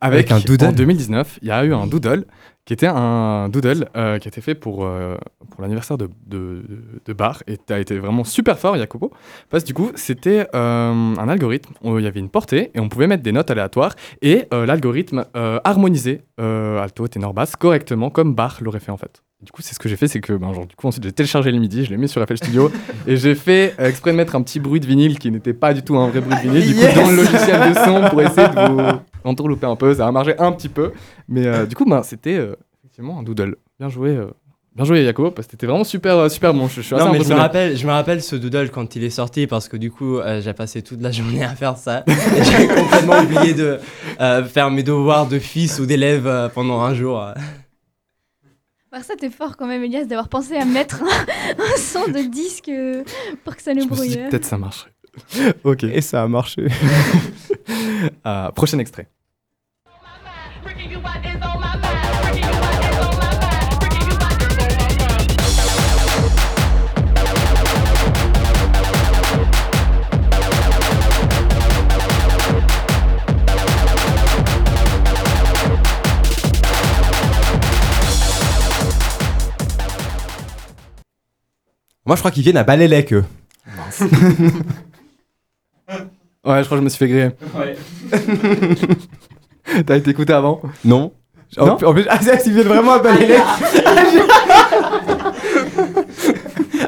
Avec, 0.00 0.30
Avec 0.30 0.32
un 0.32 0.46
doodle. 0.46 0.66
En 0.66 0.72
2019, 0.72 1.38
il 1.42 1.48
y 1.48 1.50
a 1.50 1.64
eu 1.64 1.74
un 1.74 1.86
doodle 1.86 2.26
qui 2.64 2.72
était 2.72 2.86
un 2.86 3.48
doodle 3.48 3.88
euh, 3.96 4.18
qui 4.18 4.28
a 4.28 4.30
été 4.30 4.40
fait 4.40 4.54
pour, 4.54 4.84
euh, 4.84 5.16
l'anniversaire 5.58 5.98
de, 5.98 6.08
de, 6.26 7.12
Bar 7.12 7.42
et 7.46 7.58
tu 7.58 7.72
as 7.72 7.78
été 7.78 7.98
vraiment 7.98 8.24
super 8.24 8.58
fort, 8.58 8.76
Jacopo. 8.76 9.12
Parce 9.50 9.62
que 9.62 9.68
du 9.68 9.74
coup, 9.74 9.92
c'était 9.94 10.48
euh, 10.54 11.14
un 11.16 11.28
algorithme 11.28 11.74
où 11.82 11.98
il 11.98 12.04
y 12.04 12.08
avait 12.08 12.20
une 12.20 12.30
portée 12.30 12.70
et 12.74 12.80
on 12.80 12.88
pouvait 12.88 13.06
mettre 13.06 13.22
des 13.22 13.32
notes 13.32 13.50
aléatoires 13.50 13.94
et 14.22 14.48
l'algorithme 14.50 15.26
harmonisait 15.34 16.22
alto, 16.38 17.06
ténor, 17.08 17.34
basse 17.34 17.56
correctement 17.56 18.10
comme 18.10 18.34
Bar 18.34 18.58
l'aurait 18.62 18.80
fait 18.80 18.90
en 18.90 18.96
fait. 18.96 19.22
Du 19.42 19.52
coup, 19.52 19.60
c'est 19.60 19.74
ce 19.74 19.78
que 19.78 19.88
j'ai 19.88 19.96
fait, 19.96 20.08
c'est 20.08 20.20
que 20.20 20.32
ben, 20.32 20.52
genre, 20.54 20.66
du 20.66 20.74
coup, 20.74 20.86
ensuite 20.86 21.04
j'ai 21.04 21.12
téléchargé 21.12 21.50
le 21.50 21.58
midi, 21.58 21.84
je 21.84 21.90
l'ai 21.90 21.96
mis 21.98 22.08
sur 22.08 22.24
FL 22.24 22.36
Studio 22.38 22.70
et 23.06 23.16
j'ai 23.16 23.34
fait 23.34 23.74
euh, 23.78 23.88
exprès 23.88 24.12
de 24.12 24.16
mettre 24.16 24.36
un 24.36 24.42
petit 24.42 24.58
bruit 24.58 24.80
de 24.80 24.86
vinyle 24.86 25.18
qui 25.18 25.30
n'était 25.30 25.52
pas 25.52 25.74
du 25.74 25.82
tout 25.82 25.96
un 25.96 26.08
vrai 26.08 26.20
bruit 26.20 26.36
de 26.36 26.40
vinyle. 26.40 26.66
Du 26.66 26.74
coup, 26.74 26.94
dans 26.94 27.10
le 27.10 27.16
logiciel 27.16 27.72
de 27.72 27.74
son 27.74 28.08
pour 28.08 28.22
essayer 28.22 28.48
de 28.48 28.72
vous 28.72 29.00
entourlouper 29.24 29.66
un 29.66 29.76
peu, 29.76 29.94
ça 29.94 30.06
a 30.06 30.12
marché 30.12 30.34
un 30.38 30.52
petit 30.52 30.68
peu. 30.70 30.92
Mais 31.28 31.46
euh, 31.46 31.66
du 31.66 31.74
coup, 31.74 31.84
ben, 31.84 32.02
c'était 32.02 32.36
euh, 32.36 32.54
effectivement 32.84 33.18
un 33.18 33.22
doodle. 33.22 33.56
Bien 33.78 33.88
joué, 33.90 34.10
euh, 34.10 34.30
bien 34.74 34.84
joué, 34.84 35.04
Jacopo, 35.04 35.30
parce 35.30 35.46
que 35.46 35.52
c'était 35.52 35.66
vraiment 35.66 35.84
super, 35.84 36.30
super 36.30 36.54
bon. 36.54 36.68
Je, 36.68 36.76
je 36.76 36.80
suis 36.80 36.94
assez 36.94 37.04
Non, 37.04 37.12
mais 37.12 37.22
je 37.22 37.28
me, 37.28 37.34
rappelle, 37.34 37.76
je 37.76 37.86
me 37.86 37.92
rappelle 37.92 38.22
ce 38.22 38.36
doodle 38.36 38.70
quand 38.70 38.96
il 38.96 39.04
est 39.04 39.10
sorti 39.10 39.46
parce 39.46 39.68
que 39.68 39.76
du 39.76 39.90
coup, 39.90 40.18
euh, 40.18 40.40
j'ai 40.40 40.52
passé 40.52 40.82
toute 40.82 41.02
la 41.02 41.10
journée 41.10 41.44
à 41.44 41.54
faire 41.54 41.76
ça. 41.76 42.04
Et 42.08 42.44
j'ai 42.44 42.66
complètement 42.68 43.20
oublié 43.20 43.54
de 43.54 43.78
euh, 44.20 44.44
faire 44.44 44.70
mes 44.70 44.82
devoirs 44.82 45.26
de 45.26 45.38
fils 45.38 45.78
ou 45.80 45.86
d'élève 45.86 46.26
euh, 46.26 46.48
pendant 46.48 46.80
un 46.80 46.94
jour. 46.94 47.24
Par 48.94 49.02
ça, 49.02 49.16
t'es 49.16 49.28
fort 49.28 49.56
quand 49.56 49.66
même, 49.66 49.82
Elias, 49.82 50.04
d'avoir 50.04 50.28
pensé 50.28 50.54
à 50.54 50.64
mettre 50.64 51.02
un, 51.02 51.06
un 51.58 51.76
son 51.76 52.06
de 52.06 52.30
disque 52.30 52.68
euh, 52.68 53.02
pour 53.42 53.56
que 53.56 53.62
ça 53.62 53.74
nous 53.74 53.88
brouille. 53.88 54.14
peut-être 54.30 54.44
ça 54.44 54.56
marcherait. 54.56 54.92
ok. 55.64 55.82
Et 55.82 56.00
ça 56.00 56.22
a 56.22 56.28
marché. 56.28 56.68
Euh, 58.24 58.50
prochain 58.54 58.78
extrait. 58.78 59.08
Moi, 82.06 82.16
je 82.16 82.20
crois 82.20 82.30
qu'ils 82.30 82.42
viennent 82.42 82.56
à 82.56 82.64
Balélec, 82.64 83.12
eux. 83.12 83.24
Ouais, 86.46 86.58
je 86.60 86.64
crois 86.66 86.76
que 86.76 86.80
je 86.82 86.84
me 86.84 86.88
suis 86.90 86.98
fait 86.98 87.08
griller. 87.08 87.30
Ouais. 87.56 87.74
T'as 89.86 89.96
été 89.96 90.10
écouté 90.10 90.34
avant 90.34 90.60
Non. 90.84 91.10
En, 91.56 91.64
Non 91.66 91.72
en 91.82 91.94
plus, 91.94 92.04
ah, 92.10 92.18
ils 92.44 92.52
viennent 92.52 92.66
vraiment 92.66 92.92
à 92.92 92.98
Balélec. 92.98 93.40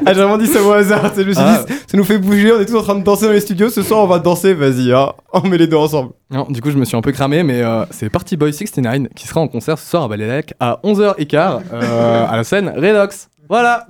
Ah, 0.05 0.13
j'ai 0.13 0.21
vraiment 0.21 0.37
dit 0.37 0.45
ça 0.45 0.61
au 0.63 0.71
hasard. 0.71 1.11
Je 1.17 1.23
me 1.23 1.33
suis 1.33 1.43
Ah. 1.43 1.63
dit, 1.67 1.73
ça 1.87 1.97
nous 1.97 2.03
fait 2.03 2.19
bouger, 2.19 2.51
on 2.53 2.59
est 2.59 2.65
tous 2.65 2.77
en 2.77 2.83
train 2.83 2.95
de 2.95 3.03
danser 3.03 3.25
dans 3.25 3.31
les 3.31 3.39
studios. 3.39 3.69
Ce 3.69 3.81
soir, 3.81 4.03
on 4.03 4.07
va 4.07 4.19
danser, 4.19 4.53
vas-y, 4.53 4.93
hein. 4.93 5.11
on 5.33 5.41
met 5.47 5.57
les 5.57 5.65
deux 5.67 5.75
ensemble. 5.77 6.11
Non, 6.29 6.45
du 6.49 6.61
coup, 6.61 6.69
je 6.69 6.77
me 6.77 6.85
suis 6.85 6.95
un 6.95 7.01
peu 7.01 7.11
cramé, 7.11 7.41
mais 7.43 7.63
euh, 7.63 7.83
c'est 7.89 8.09
Party 8.09 8.37
Boy 8.37 8.53
69 8.53 9.07
qui 9.15 9.27
sera 9.27 9.41
en 9.41 9.47
concert 9.47 9.79
ce 9.79 9.89
soir 9.89 10.03
à 10.03 10.07
Balélec 10.07 10.53
à 10.59 10.79
11h15 10.83 11.61
euh, 11.73 12.25
à 12.29 12.35
la 12.37 12.43
scène 12.43 12.69
Redox. 12.75 13.27
Voilà. 13.49 13.87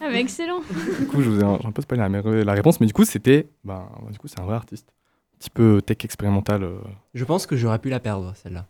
Ah, 0.00 0.08
mais 0.10 0.20
excellent. 0.20 0.60
Du 1.00 1.06
coup, 1.06 1.22
je 1.22 1.30
vous 1.30 1.40
ai 1.40 1.44
un, 1.44 1.72
peu 1.72 1.82
spoilé 1.82 2.02
la, 2.08 2.44
la 2.44 2.52
réponse, 2.52 2.80
mais 2.80 2.86
du 2.86 2.92
coup, 2.92 3.04
c'était. 3.04 3.48
Ben, 3.64 3.88
du 4.10 4.18
coup, 4.18 4.28
c'est 4.28 4.40
un 4.40 4.44
vrai 4.44 4.56
artiste. 4.56 4.88
Un 5.34 5.38
petit 5.38 5.50
peu 5.50 5.82
tech 5.82 5.98
expérimental. 6.04 6.62
euh. 6.62 6.78
Je 7.14 7.24
pense 7.24 7.46
que 7.46 7.56
j'aurais 7.56 7.78
pu 7.78 7.88
la 7.88 8.00
perdre, 8.00 8.32
celle-là. 8.36 8.66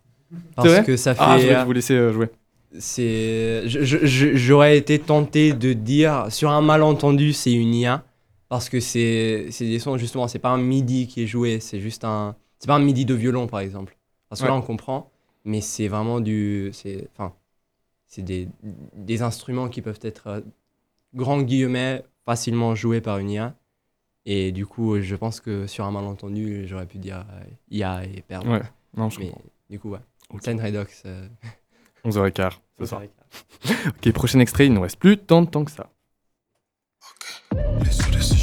Parce 0.55 0.67
vrai? 0.67 0.83
que 0.83 0.97
ça 0.97 1.13
fait. 1.15 1.21
Ah, 1.23 1.37
je 1.37 1.43
voulais 1.47 1.63
vous 1.65 1.73
laisser 1.73 1.93
euh, 1.93 2.13
jouer. 2.13 2.29
C'est, 2.79 3.63
j'aurais 3.65 4.77
été 4.77 4.97
tenté 4.97 5.51
de 5.51 5.73
dire 5.73 6.27
sur 6.29 6.49
un 6.51 6.61
malentendu 6.61 7.33
c'est 7.33 7.51
une 7.51 7.75
IA 7.75 8.05
parce 8.47 8.69
que 8.69 8.79
c'est, 8.79 9.47
c'est 9.51 9.65
des 9.65 9.77
sons 9.77 9.97
justement 9.97 10.29
c'est 10.29 10.39
pas 10.39 10.51
un 10.51 10.57
midi 10.57 11.05
qui 11.07 11.21
est 11.23 11.27
joué 11.27 11.59
c'est 11.59 11.81
juste 11.81 12.05
un, 12.05 12.33
c'est 12.59 12.67
pas 12.67 12.75
un 12.75 12.79
midi 12.79 13.03
de 13.03 13.13
violon 13.13 13.47
par 13.47 13.59
exemple 13.59 13.97
parce 14.29 14.41
que 14.41 14.47
là 14.47 14.53
on 14.53 14.61
comprend 14.61 15.11
mais 15.43 15.59
c'est 15.59 15.89
vraiment 15.89 16.21
du, 16.21 16.69
c'est, 16.71 17.09
enfin, 17.13 17.33
c'est 18.13 18.21
des, 18.23 18.49
des 18.93 19.21
instruments 19.21 19.69
qui 19.69 19.81
peuvent 19.81 19.99
être 20.03 20.27
euh, 20.27 20.41
grand 21.15 21.41
guillemets 21.41 22.03
facilement 22.25 22.75
joués 22.75 22.99
par 23.01 23.17
une 23.19 23.29
IA 23.29 23.55
et 24.25 24.51
du 24.51 24.65
coup 24.65 24.99
je 25.01 25.15
pense 25.15 25.39
que 25.39 25.65
sur 25.65 25.85
un 25.85 25.91
malentendu 25.91 26.67
j'aurais 26.67 26.85
pu 26.85 26.97
dire 26.99 27.25
euh, 27.31 27.43
IA 27.71 28.03
et 28.05 28.21
perdre. 28.21 28.51
Ouais. 28.51 28.61
Non, 28.97 29.09
je 29.09 29.19
mais 29.19 29.29
comprends. 29.29 29.41
du 29.69 29.79
coup 29.79 29.89
ouais. 29.91 29.99
Scène 30.41 30.59
Redox. 30.61 31.03
euh, 31.05 31.27
11h15 32.05 32.51
ce 32.79 32.83
11h15. 32.83 32.85
soir. 32.85 33.01
ok, 33.87 34.11
prochain 34.11 34.39
extrait, 34.39 34.65
il 34.65 34.71
ne 34.71 34.75
nous 34.75 34.81
reste 34.81 34.97
plus 34.99 35.17
tant 35.17 35.41
de 35.41 35.49
temps 35.49 35.63
que 35.63 35.71
ça. 35.71 35.89
Augmente 37.51 38.40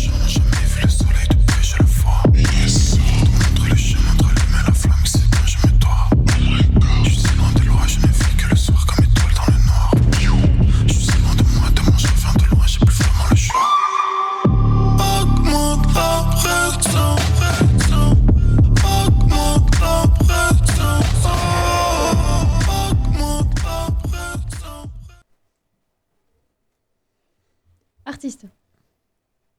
Artiste. 28.18 28.46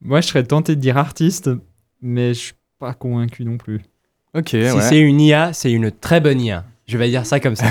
Moi, 0.01 0.19
je 0.19 0.27
serais 0.27 0.43
tenté 0.43 0.75
de 0.75 0.81
dire 0.81 0.97
artiste, 0.97 1.49
mais 2.01 2.33
je 2.33 2.39
suis 2.39 2.53
pas 2.77 2.93
convaincu 2.93 3.45
non 3.45 3.57
plus. 3.57 3.79
Ok, 4.33 4.49
Si 4.49 4.81
c'est 4.81 4.99
une 4.99 5.21
IA, 5.21 5.53
c'est 5.53 5.71
une 5.71 5.91
très 5.91 6.19
bonne 6.19 6.41
IA. 6.41 6.65
Je 6.85 6.97
vais 6.97 7.07
dire 7.07 7.25
ça 7.25 7.39
comme 7.39 7.55
ça. 7.55 7.67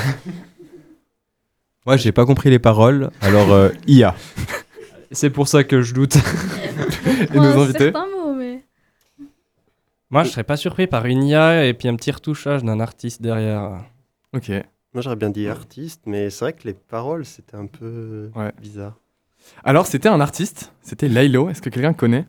Moi, 1.85 1.99
j'ai 1.99 2.11
pas 2.11 2.25
compris 2.25 2.49
les 2.49 2.59
paroles, 2.59 3.11
alors 3.21 3.53
euh, 3.53 3.69
IA. 3.87 4.15
C'est 5.13 5.29
pour 5.29 5.47
ça 5.47 5.63
que 5.63 5.83
je 5.83 5.93
doute. 5.93 6.17
Pour 7.33 7.45
un 7.45 7.71
certain 7.71 8.07
mot, 8.07 8.33
mais. 8.33 8.65
Moi, 10.09 10.25
je 10.25 10.31
serais 10.31 10.45
pas 10.45 10.57
surpris 10.57 10.87
par 10.87 11.05
une 11.05 11.23
IA 11.23 11.67
et 11.67 11.75
puis 11.75 11.89
un 11.89 11.97
petit 11.97 12.13
retouchage 12.13 12.65
d'un 12.65 12.81
artiste 12.81 13.21
derrière. 13.21 13.85
Ok. 14.35 14.51
Moi 14.95 15.03
j'aurais 15.03 15.17
bien 15.17 15.29
dit 15.29 15.49
artiste, 15.49 16.01
mais 16.07 16.31
c'est 16.31 16.47
vrai 16.47 16.53
que 16.55 16.67
les 16.67 16.73
paroles 16.73 17.27
c'était 17.27 17.57
un 17.57 17.67
peu 17.67 18.31
bizarre. 18.59 18.99
Alors, 19.65 19.87
c'était 19.87 20.09
un 20.09 20.21
artiste, 20.21 20.73
c'était 20.83 21.09
Laylo. 21.09 21.49
Est-ce 21.51 21.63
que 21.63 21.71
quelqu'un 21.71 21.93
connaît? 21.93 22.27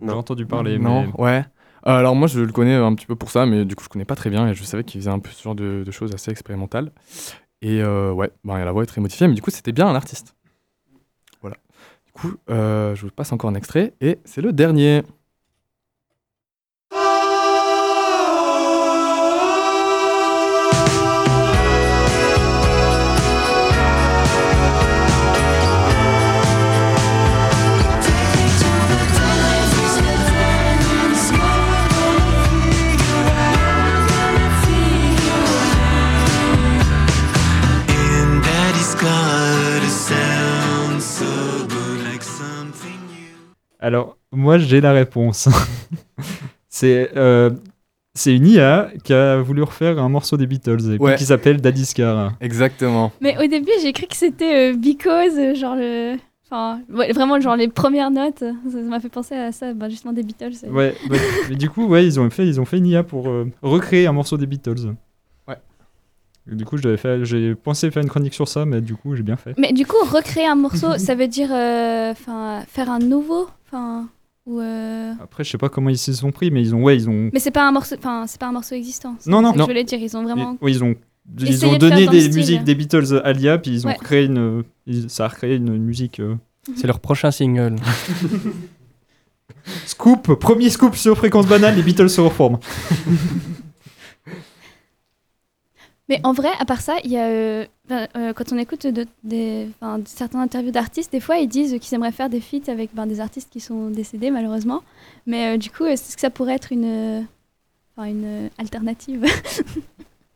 J'ai 0.00 0.10
entendu 0.10 0.46
parler, 0.46 0.78
Non, 0.78 1.06
mais- 1.06 1.22
ouais. 1.22 1.44
Euh, 1.86 1.90
alors, 1.98 2.14
moi, 2.16 2.28
je 2.28 2.40
le 2.40 2.52
connais 2.52 2.74
un 2.74 2.94
petit 2.94 3.06
peu 3.06 3.14
pour 3.16 3.30
ça, 3.30 3.46
mais 3.46 3.64
du 3.64 3.76
coup, 3.76 3.84
je 3.84 3.88
connais 3.88 4.04
pas 4.04 4.16
très 4.16 4.30
bien 4.30 4.48
et 4.48 4.54
je 4.54 4.64
savais 4.64 4.84
qu'il 4.84 5.00
faisait 5.00 5.10
un 5.10 5.18
peu 5.18 5.30
ce 5.30 5.42
genre 5.42 5.54
de, 5.54 5.82
de 5.84 5.90
choses 5.90 6.12
assez 6.14 6.30
expérimentales. 6.30 6.90
Et 7.62 7.82
euh, 7.82 8.12
ouais, 8.12 8.30
ben, 8.44 8.62
la 8.64 8.72
voix 8.72 8.82
est 8.82 8.86
très 8.86 9.00
modifiée, 9.00 9.28
mais 9.28 9.34
du 9.34 9.42
coup, 9.42 9.50
c'était 9.50 9.72
bien 9.72 9.86
un 9.86 9.94
artiste. 9.94 10.34
Voilà. 11.40 11.56
Du 12.06 12.12
coup, 12.12 12.34
euh, 12.50 12.94
je 12.94 13.02
vous 13.06 13.10
passe 13.12 13.32
encore 13.32 13.50
un 13.50 13.54
extrait 13.54 13.94
et 14.00 14.18
c'est 14.24 14.40
le 14.40 14.52
dernier. 14.52 15.02
Alors, 43.84 44.16
moi, 44.32 44.56
j'ai 44.56 44.80
la 44.80 44.92
réponse. 44.92 45.46
c'est 46.70 47.10
euh, 47.16 47.50
c'est 48.14 48.34
une 48.34 48.46
IA 48.46 48.90
qui 49.02 49.12
a 49.12 49.36
voulu 49.42 49.62
refaire 49.62 49.98
un 49.98 50.08
morceau 50.08 50.38
des 50.38 50.46
Beatles 50.46 50.94
et 50.94 50.98
Ouais. 50.98 51.16
qui 51.16 51.24
s'appelle 51.26 51.60
Daddy's 51.60 51.92
Car. 51.92 52.32
Exactement. 52.40 53.12
Mais 53.20 53.36
au 53.36 53.46
début, 53.46 53.72
j'ai 53.82 53.92
cru 53.92 54.06
que 54.06 54.16
c'était 54.16 54.72
euh, 54.72 54.76
Because, 54.76 55.36
euh, 55.36 55.54
genre 55.54 55.76
le. 55.76 56.16
Enfin, 56.46 56.80
ouais, 56.94 57.12
vraiment, 57.12 57.38
genre 57.40 57.56
les 57.56 57.68
premières 57.68 58.10
notes. 58.10 58.38
Ça 58.38 58.78
m'a 58.88 59.00
fait 59.00 59.10
penser 59.10 59.34
à 59.34 59.52
ça, 59.52 59.74
bah, 59.74 59.90
justement 59.90 60.14
des 60.14 60.22
Beatles. 60.22 60.52
Ouais, 60.70 60.94
ouais. 61.10 61.18
mais 61.50 61.56
du 61.56 61.68
coup, 61.68 61.86
ouais, 61.86 62.06
ils 62.06 62.18
ont 62.18 62.30
fait, 62.30 62.46
ils 62.46 62.58
ont 62.60 62.64
fait 62.64 62.78
une 62.78 62.86
IA 62.86 63.02
pour 63.02 63.28
euh, 63.28 63.50
recréer 63.60 64.06
un 64.06 64.12
morceau 64.12 64.38
des 64.38 64.46
Beatles. 64.46 64.94
Ouais. 65.46 65.56
Et 66.50 66.54
du 66.54 66.64
coup, 66.64 66.76
j'avais 66.78 66.96
fait, 66.96 67.24
j'ai 67.24 67.54
pensé 67.54 67.90
faire 67.90 68.02
une 68.02 68.08
chronique 68.08 68.34
sur 68.34 68.46
ça, 68.48 68.64
mais 68.64 68.80
du 68.80 68.94
coup, 68.94 69.14
j'ai 69.16 69.22
bien 69.22 69.36
fait. 69.36 69.54
Mais 69.58 69.72
du 69.72 69.84
coup, 69.84 69.96
recréer 70.10 70.46
un 70.46 70.54
morceau, 70.54 70.96
ça 70.98 71.14
veut 71.14 71.28
dire 71.28 71.48
euh, 71.52 72.12
enfin 72.12 72.62
faire 72.68 72.90
un 72.90 72.98
nouveau 73.00 73.48
enfin 73.74 74.08
ou 74.46 74.60
euh, 74.60 75.12
Après, 75.22 75.42
je 75.42 75.50
sais 75.50 75.58
pas 75.58 75.68
comment 75.70 75.88
ils 75.90 75.96
s'y 75.98 76.14
sont 76.14 76.30
pris, 76.30 76.50
mais 76.50 76.60
ils 76.62 76.74
ont, 76.74 76.82
ouais, 76.82 76.96
ils 76.96 77.08
ont. 77.08 77.30
Mais 77.32 77.40
c'est 77.40 77.50
pas 77.50 77.66
un 77.66 77.72
morceau 77.72 77.94
enfin 77.98 78.26
c'est 78.26 78.38
pas 78.38 78.48
un 78.48 78.52
morceau 78.52 78.74
existant. 78.74 79.16
Non, 79.26 79.40
non. 79.40 79.52
Non. 79.52 79.64
Je 79.64 79.68
voulais 79.70 79.84
dire, 79.84 79.98
ils 79.98 80.16
ont 80.16 80.22
vraiment 80.22 80.58
Ils, 80.60 80.64
ouais, 80.64 80.72
ils 80.72 80.84
ont 80.84 80.94
Ils 81.40 81.66
ont 81.66 81.76
donné 81.78 82.06
des 82.06 82.28
musiques 82.28 82.62
des 82.64 82.74
Beatles 82.74 83.20
à 83.24 83.32
l'IA, 83.32 83.58
puis 83.58 83.70
ils 83.72 83.86
ont 83.86 83.90
Ouais. 83.90 83.96
créé 84.00 84.24
une, 84.26 84.62
ça 85.08 85.24
a 85.24 85.28
recréé 85.28 85.56
une, 85.56 85.74
une 85.74 85.84
musique. 85.84 86.20
euh, 86.20 86.34
C'est 86.76 86.86
leur 86.86 87.00
prochain 87.00 87.30
single. 87.30 87.76
Scoop, 89.86 90.34
premier 90.34 90.68
scoop 90.68 90.94
sur 90.94 91.16
fréquence 91.16 91.46
banale, 91.46 91.74
les 91.76 91.82
Beatles 91.82 92.10
se 92.10 92.20
reforment. 92.20 92.58
Mais 96.10 96.20
en 96.22 96.32
vrai, 96.34 96.50
à 96.58 96.66
part 96.66 96.82
ça, 96.82 96.96
il 97.02 97.10
y 97.12 97.16
a, 97.16 97.24
euh, 97.28 97.64
ben, 97.88 98.08
euh, 98.16 98.32
quand 98.32 98.52
on 98.52 98.58
écoute 98.58 98.86
de, 98.86 99.06
des, 99.24 99.68
enfin, 99.80 99.98
de 99.98 100.08
certaines 100.08 100.40
interviews 100.40 100.70
d'artistes, 100.70 101.12
des 101.12 101.20
fois 101.20 101.36
ils 101.36 101.48
disent 101.48 101.78
qu'ils 101.80 101.94
aimeraient 101.94 102.12
faire 102.12 102.30
des 102.30 102.40
feats 102.40 102.68
avec 102.70 102.94
ben, 102.94 103.06
des 103.06 103.20
artistes 103.20 103.48
qui 103.50 103.60
sont 103.60 103.90
décédés 103.90 104.30
malheureusement. 104.30 104.82
Mais 105.26 105.54
euh, 105.54 105.58
du 105.58 105.70
coup, 105.70 105.84
est-ce 105.84 106.14
que 106.14 106.20
ça 106.20 106.30
pourrait 106.30 106.54
être 106.54 106.72
une, 106.72 107.26
une 107.98 108.50
alternative? 108.58 109.24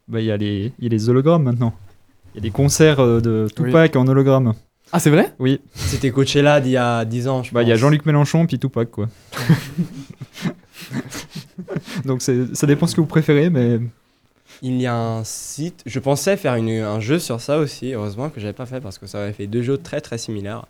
Bah, 0.09 0.20
il 0.20 0.24
y, 0.26 0.30
a 0.30 0.38
les- 0.38 0.72
il 0.78 0.84
y 0.84 0.86
a 0.86 0.88
les 0.88 1.11
hologrammes 1.11 1.42
maintenant. 1.42 1.74
Il 2.34 2.38
y 2.38 2.38
a 2.38 2.40
des 2.40 2.51
concerts 2.51 2.99
euh, 2.99 3.20
de 3.20 3.46
Tupac 3.55 3.94
en 3.94 4.07
hologramme. 4.09 4.55
Ah, 4.90 5.01
c'est 5.01 5.11
vrai? 5.11 5.34
Oui. 5.38 5.61
C'était 5.74 6.11
Coachella 6.11 6.62
d'il 6.62 6.72
y 6.72 6.76
a 6.78 7.05
10 7.05 7.28
ans, 7.28 7.42
je 7.42 7.53
Bah, 7.53 7.62
il 7.62 7.68
y 7.68 7.72
a 7.72 7.74
pense. 7.74 7.80
Jean-Luc 7.82 8.07
Mélenchon 8.07 8.46
puis 8.46 8.59
Tupac, 8.59 8.90
quoi. 8.90 9.09
Donc 12.07 12.22
ça 12.22 12.66
dépend 12.66 12.86
ce 12.86 12.94
que 12.94 13.01
vous 13.03 13.07
préférez, 13.07 13.51
mais 13.51 13.80
Il 14.62 14.80
y 14.80 14.86
a 14.86 14.94
un 14.94 15.24
site, 15.24 15.82
je 15.86 16.00
pensais 16.00 16.36
faire 16.36 16.54
un 16.54 17.00
jeu 17.00 17.18
sur 17.18 17.40
ça 17.40 17.59
aussi, 17.59 17.92
heureusement 17.92 18.28
que 18.28 18.40
j'avais 18.40 18.52
pas 18.52 18.66
fait 18.66 18.80
parce 18.80 18.98
que 18.98 19.06
ça 19.06 19.18
aurait 19.18 19.32
fait 19.32 19.46
deux 19.46 19.62
jeux 19.62 19.78
très 19.78 20.00
très 20.00 20.18
similaires. 20.18 20.66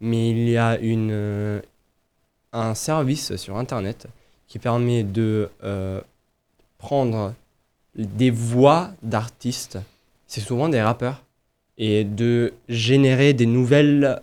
Mais 0.00 0.30
il 0.30 0.48
y 0.48 0.56
a 0.56 0.78
euh, 0.82 1.60
un 2.52 2.74
service 2.74 3.36
sur 3.36 3.56
internet 3.56 4.06
qui 4.48 4.58
permet 4.58 5.04
de 5.04 5.50
euh, 5.62 6.00
prendre 6.78 7.34
des 7.94 8.30
voix 8.30 8.90
d'artistes, 9.02 9.78
c'est 10.26 10.40
souvent 10.40 10.68
des 10.68 10.80
rappeurs, 10.80 11.22
et 11.78 12.04
de 12.04 12.54
générer 12.68 13.32
des 13.34 13.46
nouvelles. 13.46 14.20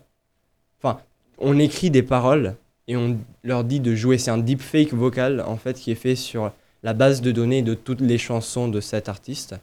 Enfin, 0.81 0.99
on 1.37 1.57
écrit 1.57 1.89
des 1.89 2.03
paroles 2.03 2.55
et 2.87 2.97
on 2.97 3.17
leur 3.43 3.63
dit 3.63 3.79
de 3.79 3.95
jouer. 3.95 4.17
C'est 4.17 4.31
un 4.31 4.37
deepfake 4.37 4.93
vocal 4.93 5.41
en 5.41 5.57
fait 5.57 5.73
qui 5.73 5.91
est 5.91 5.95
fait 5.95 6.15
sur 6.15 6.51
la 6.85 6.93
base 6.93 7.21
de 7.21 7.31
données 7.31 7.63
de 7.63 7.73
toutes 7.73 7.99
les 7.99 8.19
chansons 8.19 8.67
de 8.67 8.79
cet 8.79 9.09
artiste 9.09 9.55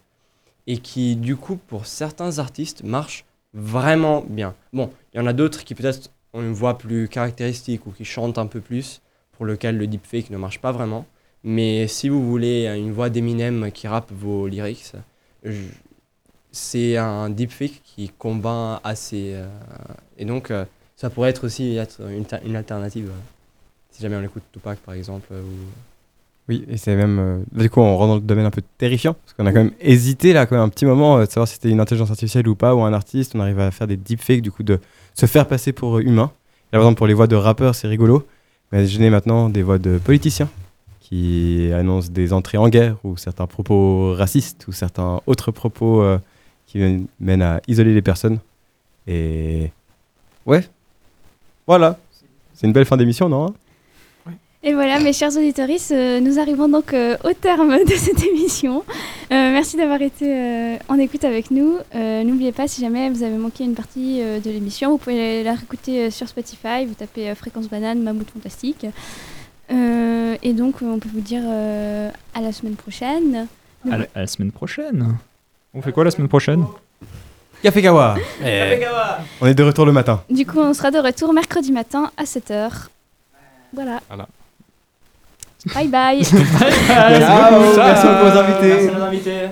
et 0.67 0.79
qui 0.79 1.15
du 1.15 1.37
coup 1.37 1.55
pour 1.55 1.87
certains 1.87 2.41
artistes 2.41 2.83
marche 2.83 3.25
vraiment 3.55 4.25
bien. 4.29 4.57
Bon, 4.73 4.91
il 5.15 5.19
y 5.19 5.21
en 5.21 5.29
a 5.29 5.33
d'autres 5.33 5.63
qui 5.63 5.77
peut-être 5.77 6.11
ont 6.33 6.43
une 6.43 6.53
voix 6.53 6.77
plus 6.77 7.07
caractéristique 7.07 7.87
ou 7.87 7.93
qui 7.93 8.05
chantent 8.05 8.39
un 8.39 8.47
peu 8.47 8.61
plus 8.61 9.03
pour 9.31 9.47
lequel 9.47 9.79
le 9.79 9.87
deepfake 9.87 10.31
ne 10.31 10.37
marche 10.37 10.61
pas 10.61 10.73
vraiment. 10.73 11.07
Mais 11.45 11.87
si 11.87 12.09
vous 12.09 12.29
voulez 12.29 12.67
une 12.67 12.93
voix 12.93 13.09
d'Eminem 13.09 13.71
qui 13.71 13.87
rappe 13.87 14.11
vos 14.11 14.49
lyrics, 14.49 14.93
c'est 16.51 16.97
un 16.97 17.31
deepfake 17.31 17.83
qui 17.85 18.09
combat 18.09 18.81
assez. 18.83 19.35
euh, 19.35 19.47
et 20.19 20.25
donc, 20.25 20.51
euh, 20.51 20.65
ça 20.97 21.09
pourrait 21.09 21.31
être 21.31 21.45
aussi 21.45 21.77
être 21.77 22.01
une, 22.11 22.27
une 22.45 22.57
alternative. 22.57 23.11
euh, 23.11 23.21
si 23.93 24.03
jamais 24.03 24.17
on 24.17 24.25
écoute 24.25 24.43
Tupac 24.53 24.81
par 24.81 24.95
exemple. 24.95 25.33
ou... 25.33 25.92
Oui, 26.49 26.65
et 26.69 26.77
c'est 26.77 26.97
même. 26.97 27.19
euh, 27.19 27.39
du 27.53 27.71
coup, 27.71 27.81
on 27.81 27.97
rentre 27.97 28.09
dans 28.09 28.15
le 28.17 28.21
domaine 28.21 28.47
un 28.47 28.51
peu 28.51 28.63
terrifiant, 28.77 29.15
parce 29.15 29.33
qu'on 29.35 29.47
a 29.47 29.53
quand 29.53 29.63
même 29.63 29.73
hésité, 29.81 30.33
là, 30.33 30.45
quand 30.45 30.57
même, 30.57 30.65
un 30.65 30.69
petit 30.69 30.85
moment, 30.87 31.19
euh, 31.19 31.25
de 31.25 31.31
savoir 31.31 31.47
si 31.47 31.55
c'était 31.55 31.71
une 31.71 31.79
intelligence 31.81 32.11
artificielle 32.11 32.49
ou 32.49 32.57
pas, 32.57 32.75
ou 32.75 32.83
un 32.83 32.93
artiste. 32.93 33.35
On 33.37 33.41
arrive 33.41 33.61
à 33.61 33.71
faire 33.71 33.87
des 33.87 33.97
deepfakes, 33.97 34.43
du 34.43 34.51
coup, 34.51 34.65
de 34.65 34.81
se 35.15 35.27
faire 35.27 35.47
passer 35.47 35.73
pour 35.73 35.99
euh, 35.99 36.03
humain. 36.03 36.33
Par 36.73 36.81
exemple, 36.81 36.99
pour 36.99 37.07
les 37.07 37.15
voix 37.15 37.27
de 37.29 37.37
rappeurs, 37.37 37.75
c'est 37.77 37.87
rigolo. 37.87 38.27
Mais 38.73 38.79
imaginez 38.79 39.11
maintenant 39.11 39.49
des 39.51 39.63
voix 39.63 39.79
de 39.79 39.99
politiciens 39.99 40.49
qui 41.01 41.71
annoncent 41.75 42.11
des 42.11 42.33
entrées 42.33 42.59
en 42.59 42.69
guerre, 42.69 42.97
ou 43.05 43.17
certains 43.17 43.47
propos 43.47 44.15
racistes, 44.15 44.67
ou 44.67 44.73
certains 44.73 45.21
autres 45.27 45.51
propos 45.53 46.03
qui 46.67 46.79
mènent- 46.79 47.07
mènent 47.21 47.43
à 47.43 47.61
isoler 47.69 47.93
les 47.95 48.03
personnes. 48.03 48.39
Et. 49.07 49.71
Ouais. 50.47 50.67
Voilà. 51.67 51.99
C'est 52.55 52.67
une 52.67 52.73
belle 52.73 52.87
fin 52.87 52.97
d'émission, 52.97 53.29
non 53.29 53.47
hein? 53.47 53.55
Et 54.65 54.75
voilà, 54.75 55.01
mes 55.01 55.13
chers 55.13 55.37
auditeurs, 55.37 55.67
nous 56.21 56.39
arrivons 56.39 56.69
donc 56.69 56.95
euh, 56.95 57.17
au 57.25 57.33
terme 57.33 57.79
de 57.85 57.95
cette 57.95 58.23
émission. 58.33 58.85
Euh, 59.33 59.51
merci 59.51 59.77
d'avoir 59.77 60.01
été 60.01 60.25
euh, 60.29 60.77
en 60.89 60.99
écoute 61.01 61.25
avec 61.25 61.51
nous. 61.51 61.79
Euh, 61.97 62.23
N'oubliez 62.23 62.53
pas, 62.53 62.69
si 62.69 62.81
jamais 62.81 63.11
vous 63.11 63.25
avez 63.25 63.37
manqué 63.37 63.65
une 63.65 63.75
partie 63.75 64.21
de 64.21 64.51
l'émission, 64.51 64.91
vous 64.93 64.99
pouvez 64.99 65.43
la 65.43 65.55
réécouter 65.55 66.11
sur 66.13 66.29
Spotify. 66.29 66.87
Vous 66.87 66.95
tapez 66.95 67.35
Fréquence 67.35 67.69
Banane, 67.69 68.03
Mammouth 68.05 68.31
Fantastique. 68.31 68.87
Euh, 69.73 70.37
et 70.45 70.53
donc, 70.53 70.77
on 70.81 70.99
peut 71.01 71.09
vous 71.13 71.21
dire 71.21 71.43
euh, 71.45 72.09
à 72.33 72.41
la 72.41 72.53
semaine 72.53 72.77
prochaine. 72.77 73.49
à 73.91 73.99
la, 73.99 74.07
à 74.15 74.21
la 74.21 74.27
semaine 74.29 74.53
prochaine. 74.53 75.17
On 75.75 75.83
fait 75.83 75.91
quoi 75.91 76.05
la 76.05 76.13
semaine 76.13 76.29
prochaine? 76.29 76.65
Café 77.65 77.83
Kawa 77.83 78.15
On 79.41 79.47
est 79.49 79.55
de 79.55 79.63
retour 79.65 79.87
le 79.87 79.93
matin. 79.93 80.23
Du 80.31 80.47
coup, 80.47 80.61
on 80.61 80.73
sera 80.73 80.93
de 80.93 80.99
retour 80.99 81.33
mercredi 81.33 81.73
matin 81.73 82.13
à 82.17 82.23
7h. 82.23 82.87
Voilà. 83.73 84.01
Voilà. 84.09 84.29
Bye 85.75 85.89
bye. 85.89 86.19
Merci 86.19 87.31
beaucoup, 87.31 87.77
merci 87.77 88.07
beaucoup 88.07 88.27
aux 88.27 88.39
invités. 88.39 88.75
Merci 88.75 88.89
aux 88.99 89.03
invités. 89.03 89.49